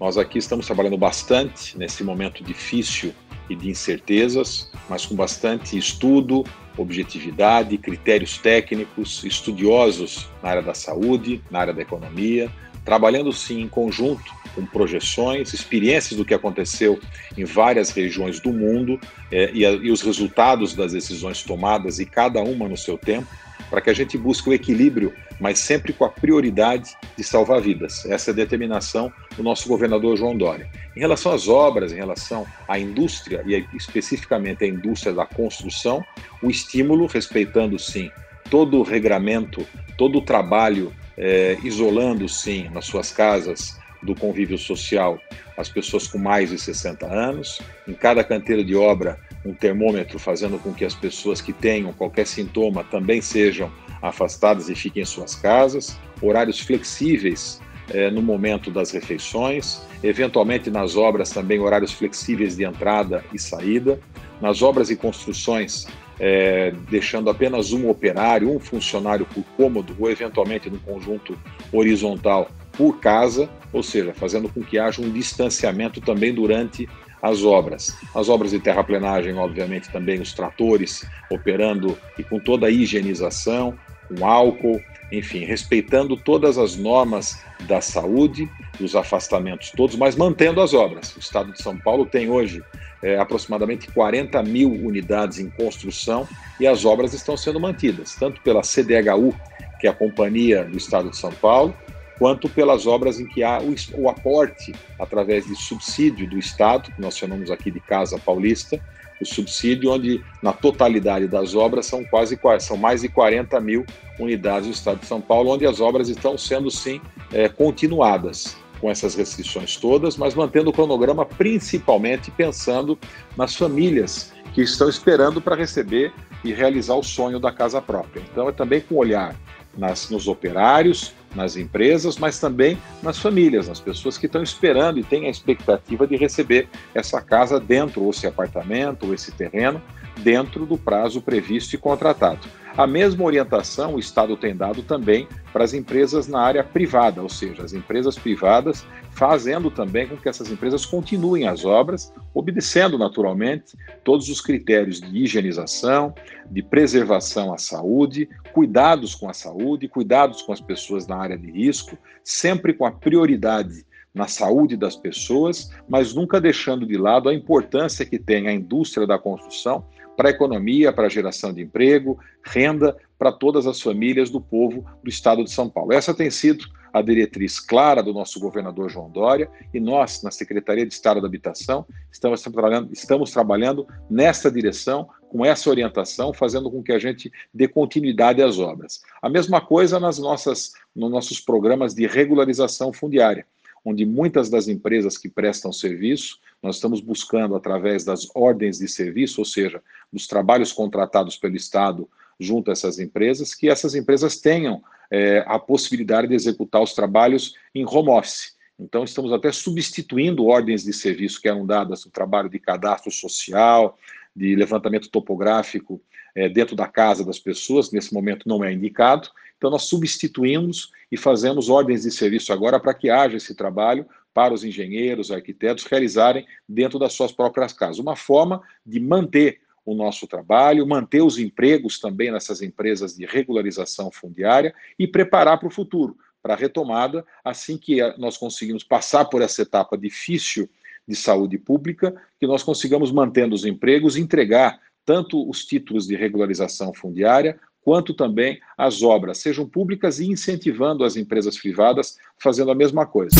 Nós 0.00 0.16
aqui 0.16 0.38
estamos 0.38 0.64
trabalhando 0.64 0.96
bastante 0.96 1.76
nesse 1.76 2.02
momento 2.02 2.42
difícil 2.42 3.12
e 3.50 3.54
de 3.54 3.68
incertezas, 3.68 4.70
mas 4.88 5.04
com 5.04 5.14
bastante 5.14 5.76
estudo, 5.76 6.42
objetividade, 6.74 7.76
critérios 7.76 8.38
técnicos, 8.38 9.22
estudiosos 9.24 10.26
na 10.42 10.48
área 10.48 10.62
da 10.62 10.72
saúde, 10.72 11.42
na 11.50 11.60
área 11.60 11.74
da 11.74 11.82
economia, 11.82 12.50
trabalhando 12.82 13.30
sim 13.30 13.60
em 13.60 13.68
conjunto 13.68 14.34
com 14.54 14.64
projeções, 14.64 15.52
experiências 15.52 16.16
do 16.16 16.24
que 16.24 16.32
aconteceu 16.32 16.98
em 17.36 17.44
várias 17.44 17.90
regiões 17.90 18.40
do 18.40 18.54
mundo 18.54 18.98
eh, 19.30 19.50
e, 19.52 19.66
a, 19.66 19.70
e 19.72 19.90
os 19.90 20.00
resultados 20.00 20.74
das 20.74 20.92
decisões 20.92 21.42
tomadas 21.42 21.98
e 21.98 22.06
cada 22.06 22.40
uma 22.40 22.66
no 22.66 22.76
seu 22.76 22.96
tempo, 22.96 23.28
para 23.68 23.80
que 23.80 23.90
a 23.90 23.94
gente 23.94 24.16
busque 24.16 24.48
o 24.48 24.52
equilíbrio, 24.52 25.12
mas 25.38 25.58
sempre 25.58 25.92
com 25.92 26.04
a 26.04 26.08
prioridade 26.08 26.96
de 27.16 27.24
salvar 27.24 27.60
vidas. 27.60 28.04
Essa 28.06 28.30
é 28.30 28.32
a 28.32 28.36
determinação 28.36 29.12
do 29.36 29.42
nosso 29.42 29.68
governador 29.68 30.16
João 30.16 30.36
Dória. 30.36 30.68
Em 30.96 31.00
relação 31.00 31.32
às 31.32 31.48
obras, 31.48 31.92
em 31.92 31.96
relação 31.96 32.46
à 32.68 32.78
indústria, 32.78 33.42
e 33.46 33.64
especificamente 33.74 34.64
à 34.64 34.66
indústria 34.66 35.12
da 35.12 35.26
construção, 35.26 36.04
o 36.42 36.50
estímulo, 36.50 37.06
respeitando 37.06 37.78
sim 37.78 38.10
todo 38.48 38.78
o 38.78 38.82
regramento, 38.82 39.66
todo 39.96 40.18
o 40.18 40.22
trabalho, 40.22 40.92
é, 41.16 41.56
isolando 41.62 42.28
sim 42.28 42.68
nas 42.70 42.86
suas 42.86 43.12
casas 43.12 43.78
do 44.02 44.14
convívio 44.14 44.58
social 44.58 45.20
as 45.60 45.68
pessoas 45.68 46.06
com 46.06 46.18
mais 46.18 46.50
de 46.50 46.58
60 46.58 47.06
anos, 47.06 47.60
em 47.86 47.92
cada 47.92 48.24
canteiro 48.24 48.64
de 48.64 48.74
obra 48.74 49.20
um 49.44 49.54
termômetro 49.54 50.18
fazendo 50.18 50.58
com 50.58 50.72
que 50.72 50.84
as 50.84 50.94
pessoas 50.94 51.40
que 51.40 51.52
tenham 51.52 51.92
qualquer 51.92 52.26
sintoma 52.26 52.84
também 52.84 53.20
sejam 53.20 53.72
afastadas 54.02 54.68
e 54.68 54.74
fiquem 54.74 55.02
em 55.02 55.06
suas 55.06 55.34
casas, 55.34 55.98
horários 56.20 56.60
flexíveis 56.60 57.60
eh, 57.90 58.10
no 58.10 58.22
momento 58.22 58.70
das 58.70 58.90
refeições, 58.90 59.80
eventualmente 60.02 60.70
nas 60.70 60.96
obras 60.96 61.30
também 61.30 61.58
horários 61.58 61.92
flexíveis 61.92 62.56
de 62.56 62.64
entrada 62.64 63.24
e 63.32 63.38
saída, 63.38 63.98
nas 64.40 64.62
obras 64.62 64.90
e 64.90 64.96
construções 64.96 65.86
é, 66.20 66.72
deixando 66.90 67.30
apenas 67.30 67.72
um 67.72 67.88
operário, 67.88 68.54
um 68.54 68.60
funcionário 68.60 69.24
por 69.24 69.42
cômodo, 69.56 69.96
ou 69.98 70.10
eventualmente 70.10 70.68
no 70.68 70.78
conjunto 70.78 71.36
horizontal 71.72 72.50
por 72.72 73.00
casa, 73.00 73.48
ou 73.72 73.82
seja, 73.82 74.12
fazendo 74.12 74.48
com 74.48 74.62
que 74.62 74.78
haja 74.78 75.00
um 75.00 75.10
distanciamento 75.10 76.00
também 76.00 76.32
durante 76.32 76.86
as 77.22 77.44
obras. 77.44 77.96
As 78.14 78.28
obras 78.28 78.50
de 78.50 78.58
terraplenagem, 78.58 79.36
obviamente, 79.36 79.90
também 79.90 80.20
os 80.20 80.32
tratores 80.32 81.06
operando 81.30 81.98
e 82.18 82.24
com 82.24 82.38
toda 82.38 82.66
a 82.66 82.70
higienização, 82.70 83.76
com 84.08 84.26
álcool, 84.26 84.80
enfim, 85.12 85.44
respeitando 85.44 86.16
todas 86.16 86.58
as 86.58 86.76
normas 86.76 87.42
da 87.60 87.80
saúde, 87.80 88.48
os 88.80 88.96
afastamentos 88.96 89.70
todos, 89.70 89.96
mas 89.96 90.16
mantendo 90.16 90.60
as 90.60 90.72
obras. 90.72 91.14
O 91.16 91.20
Estado 91.20 91.52
de 91.52 91.62
São 91.62 91.76
Paulo 91.76 92.06
tem 92.06 92.30
hoje 92.30 92.62
é, 93.02 93.18
aproximadamente 93.18 93.90
40 93.92 94.42
mil 94.42 94.72
unidades 94.72 95.38
em 95.38 95.50
construção 95.50 96.28
e 96.58 96.66
as 96.66 96.84
obras 96.84 97.12
estão 97.12 97.36
sendo 97.36 97.60
mantidas, 97.60 98.14
tanto 98.14 98.40
pela 98.40 98.62
CDHU, 98.62 99.34
que 99.80 99.86
é 99.86 99.90
a 99.90 99.94
Companhia 99.94 100.64
do 100.64 100.76
Estado 100.76 101.10
de 101.10 101.16
São 101.16 101.32
Paulo, 101.32 101.74
quanto 102.20 102.50
pelas 102.50 102.86
obras 102.86 103.18
em 103.18 103.26
que 103.26 103.42
há 103.42 103.58
o, 103.62 103.74
o 103.94 104.10
aporte 104.10 104.74
através 104.98 105.46
de 105.46 105.56
subsídio 105.56 106.28
do 106.28 106.38
Estado, 106.38 106.92
que 106.92 107.00
nós 107.00 107.16
chamamos 107.16 107.50
aqui 107.50 107.70
de 107.70 107.80
Casa 107.80 108.18
Paulista, 108.18 108.78
o 109.18 109.24
subsídio, 109.24 109.90
onde 109.90 110.22
na 110.42 110.52
totalidade 110.52 111.26
das 111.26 111.54
obras 111.54 111.86
são 111.86 112.04
quase 112.04 112.38
são 112.60 112.76
mais 112.76 113.00
de 113.00 113.08
40 113.08 113.58
mil 113.60 113.86
unidades 114.18 114.68
do 114.68 114.74
Estado 114.74 115.00
de 115.00 115.06
São 115.06 115.18
Paulo, 115.18 115.50
onde 115.50 115.66
as 115.66 115.80
obras 115.80 116.10
estão 116.10 116.36
sendo 116.36 116.70
sim 116.70 117.00
é, 117.32 117.48
continuadas 117.48 118.54
com 118.78 118.90
essas 118.90 119.14
restrições 119.14 119.76
todas, 119.76 120.18
mas 120.18 120.34
mantendo 120.34 120.68
o 120.68 120.72
cronograma 120.74 121.24
principalmente 121.24 122.30
pensando 122.30 122.98
nas 123.34 123.56
famílias 123.56 124.30
que 124.52 124.60
estão 124.60 124.90
esperando 124.90 125.40
para 125.40 125.56
receber 125.56 126.12
e 126.44 126.52
realizar 126.52 126.96
o 126.96 127.02
sonho 127.02 127.40
da 127.40 127.50
casa 127.50 127.80
própria. 127.80 128.22
Então 128.30 128.46
é 128.46 128.52
também 128.52 128.82
com 128.82 128.96
olhar 128.96 129.34
nas, 129.76 130.10
nos 130.10 130.28
operários, 130.28 131.14
nas 131.34 131.56
empresas, 131.56 132.16
mas 132.16 132.38
também 132.38 132.78
nas 133.02 133.18
famílias, 133.18 133.68
nas 133.68 133.80
pessoas 133.80 134.18
que 134.18 134.26
estão 134.26 134.42
esperando 134.42 134.98
e 134.98 135.04
têm 135.04 135.26
a 135.26 135.30
expectativa 135.30 136.06
de 136.06 136.16
receber 136.16 136.68
essa 136.94 137.20
casa 137.20 137.60
dentro, 137.60 138.02
ou 138.02 138.10
esse 138.10 138.26
apartamento, 138.26 139.06
ou 139.06 139.14
esse 139.14 139.30
terreno, 139.32 139.80
dentro 140.22 140.66
do 140.66 140.78
prazo 140.78 141.20
previsto 141.20 141.74
e 141.74 141.78
contratado. 141.78 142.46
A 142.76 142.86
mesma 142.86 143.24
orientação 143.24 143.94
o 143.94 143.98
Estado 143.98 144.36
tem 144.36 144.54
dado 144.54 144.82
também 144.82 145.26
para 145.52 145.64
as 145.64 145.74
empresas 145.74 146.28
na 146.28 146.40
área 146.40 146.62
privada, 146.62 147.20
ou 147.20 147.28
seja, 147.28 147.64
as 147.64 147.72
empresas 147.72 148.16
privadas 148.16 148.86
fazendo 149.10 149.70
também 149.70 150.06
com 150.06 150.16
que 150.16 150.28
essas 150.28 150.50
empresas 150.50 150.86
continuem 150.86 151.46
as 151.46 151.64
obras, 151.64 152.12
obedecendo 152.32 152.96
naturalmente 152.96 153.76
todos 154.04 154.28
os 154.28 154.40
critérios 154.40 155.00
de 155.00 155.14
higienização, 155.18 156.14
de 156.50 156.62
preservação 156.62 157.52
à 157.52 157.58
saúde, 157.58 158.28
cuidados 158.52 159.14
com 159.14 159.28
a 159.28 159.34
saúde, 159.34 159.88
cuidados 159.88 160.40
com 160.42 160.52
as 160.52 160.60
pessoas 160.60 161.06
na 161.06 161.16
área 161.16 161.36
de 161.36 161.50
risco, 161.50 161.98
sempre 162.22 162.72
com 162.72 162.86
a 162.86 162.92
prioridade 162.92 163.84
na 164.14 164.26
saúde 164.26 164.76
das 164.76 164.96
pessoas, 164.96 165.70
mas 165.88 166.14
nunca 166.14 166.40
deixando 166.40 166.86
de 166.86 166.96
lado 166.96 167.28
a 167.28 167.34
importância 167.34 168.04
que 168.04 168.18
tem 168.18 168.48
a 168.48 168.52
indústria 168.52 169.06
da 169.06 169.18
construção 169.18 169.84
para 170.20 170.28
a 170.28 170.32
economia, 170.32 170.92
para 170.92 171.06
a 171.06 171.08
geração 171.08 171.50
de 171.50 171.62
emprego, 171.62 172.18
renda 172.44 172.94
para 173.18 173.32
todas 173.32 173.66
as 173.66 173.80
famílias 173.80 174.28
do 174.28 174.38
povo 174.38 174.84
do 175.02 175.08
estado 175.08 175.42
de 175.42 175.50
São 175.50 175.66
Paulo. 175.66 175.94
Essa 175.94 176.12
tem 176.12 176.30
sido 176.30 176.66
a 176.92 177.00
diretriz 177.00 177.58
clara 177.58 178.02
do 178.02 178.12
nosso 178.12 178.38
governador 178.38 178.90
João 178.90 179.08
Dória 179.08 179.50
e 179.72 179.80
nós, 179.80 180.22
na 180.22 180.30
Secretaria 180.30 180.84
de 180.84 180.92
Estado 180.92 181.22
da 181.22 181.26
Habitação, 181.26 181.86
estamos 182.12 182.42
trabalhando, 182.42 182.92
estamos 182.92 183.30
trabalhando 183.30 183.86
nessa 184.10 184.50
direção, 184.50 185.08
com 185.30 185.42
essa 185.42 185.70
orientação, 185.70 186.34
fazendo 186.34 186.70
com 186.70 186.82
que 186.82 186.92
a 186.92 186.98
gente 186.98 187.32
dê 187.54 187.66
continuidade 187.66 188.42
às 188.42 188.58
obras. 188.58 189.00
A 189.22 189.28
mesma 189.30 189.58
coisa 189.58 189.98
nas 189.98 190.18
nossas, 190.18 190.72
nos 190.94 191.10
nossos 191.10 191.40
programas 191.40 191.94
de 191.94 192.06
regularização 192.06 192.92
fundiária, 192.92 193.46
onde 193.82 194.04
muitas 194.04 194.50
das 194.50 194.68
empresas 194.68 195.16
que 195.16 195.30
prestam 195.30 195.72
serviço 195.72 196.38
nós 196.62 196.76
estamos 196.76 197.00
buscando, 197.00 197.54
através 197.54 198.04
das 198.04 198.28
ordens 198.34 198.78
de 198.78 198.88
serviço, 198.88 199.40
ou 199.40 199.44
seja, 199.44 199.82
dos 200.12 200.26
trabalhos 200.26 200.72
contratados 200.72 201.36
pelo 201.36 201.56
Estado 201.56 202.08
junto 202.38 202.70
a 202.70 202.72
essas 202.72 202.98
empresas, 202.98 203.54
que 203.54 203.68
essas 203.68 203.94
empresas 203.94 204.38
tenham 204.38 204.82
é, 205.10 205.44
a 205.46 205.58
possibilidade 205.58 206.28
de 206.28 206.34
executar 206.34 206.82
os 206.82 206.94
trabalhos 206.94 207.54
em 207.74 207.84
home 207.84 208.10
office. 208.10 208.56
Então, 208.78 209.04
estamos 209.04 209.32
até 209.32 209.52
substituindo 209.52 210.46
ordens 210.46 210.84
de 210.84 210.92
serviço 210.92 211.40
que 211.40 211.48
eram 211.48 211.66
dadas 211.66 212.04
no 212.04 212.10
trabalho 212.10 212.48
de 212.48 212.58
cadastro 212.58 213.10
social, 213.10 213.98
de 214.34 214.56
levantamento 214.56 215.10
topográfico 215.10 216.00
é, 216.34 216.48
dentro 216.48 216.74
da 216.74 216.86
casa 216.86 217.24
das 217.24 217.38
pessoas, 217.38 217.90
nesse 217.90 218.14
momento 218.14 218.48
não 218.48 218.64
é 218.64 218.72
indicado. 218.72 219.28
Então, 219.60 219.68
nós 219.68 219.82
substituímos 219.82 220.90
e 221.12 221.18
fazemos 221.18 221.68
ordens 221.68 222.04
de 222.04 222.10
serviço 222.10 222.50
agora 222.50 222.80
para 222.80 222.94
que 222.94 223.10
haja 223.10 223.36
esse 223.36 223.54
trabalho 223.54 224.06
para 224.32 224.54
os 224.54 224.64
engenheiros, 224.64 225.30
arquitetos 225.30 225.84
realizarem 225.84 226.46
dentro 226.66 226.98
das 226.98 227.12
suas 227.12 227.30
próprias 227.30 227.74
casas. 227.74 227.98
Uma 227.98 228.16
forma 228.16 228.62
de 228.86 228.98
manter 228.98 229.60
o 229.84 229.94
nosso 229.94 230.26
trabalho, 230.26 230.86
manter 230.86 231.20
os 231.20 231.38
empregos 231.38 232.00
também 232.00 232.30
nessas 232.30 232.62
empresas 232.62 233.14
de 233.14 233.26
regularização 233.26 234.10
fundiária 234.10 234.74
e 234.98 235.06
preparar 235.06 235.58
para 235.58 235.68
o 235.68 235.70
futuro, 235.70 236.16
para 236.42 236.54
a 236.54 236.56
retomada, 236.56 237.22
assim 237.44 237.76
que 237.76 238.00
nós 238.16 238.38
conseguimos 238.38 238.82
passar 238.82 239.26
por 239.26 239.42
essa 239.42 239.60
etapa 239.60 239.98
difícil 239.98 240.70
de 241.06 241.14
saúde 241.14 241.58
pública, 241.58 242.14
que 242.38 242.46
nós 242.46 242.62
consigamos 242.62 243.12
mantendo 243.12 243.54
os 243.54 243.66
empregos, 243.66 244.16
entregar 244.16 244.80
tanto 245.04 245.46
os 245.50 245.66
títulos 245.66 246.06
de 246.06 246.16
regularização 246.16 246.94
fundiária, 246.94 247.60
quanto 247.82 248.14
também 248.14 248.60
as 248.76 249.02
obras, 249.02 249.38
sejam 249.38 249.66
públicas 249.66 250.20
e 250.20 250.30
incentivando 250.30 251.04
as 251.04 251.16
empresas 251.16 251.58
privadas 251.58 252.16
fazendo 252.38 252.70
a 252.70 252.74
mesma 252.74 253.06
coisa. 253.06 253.36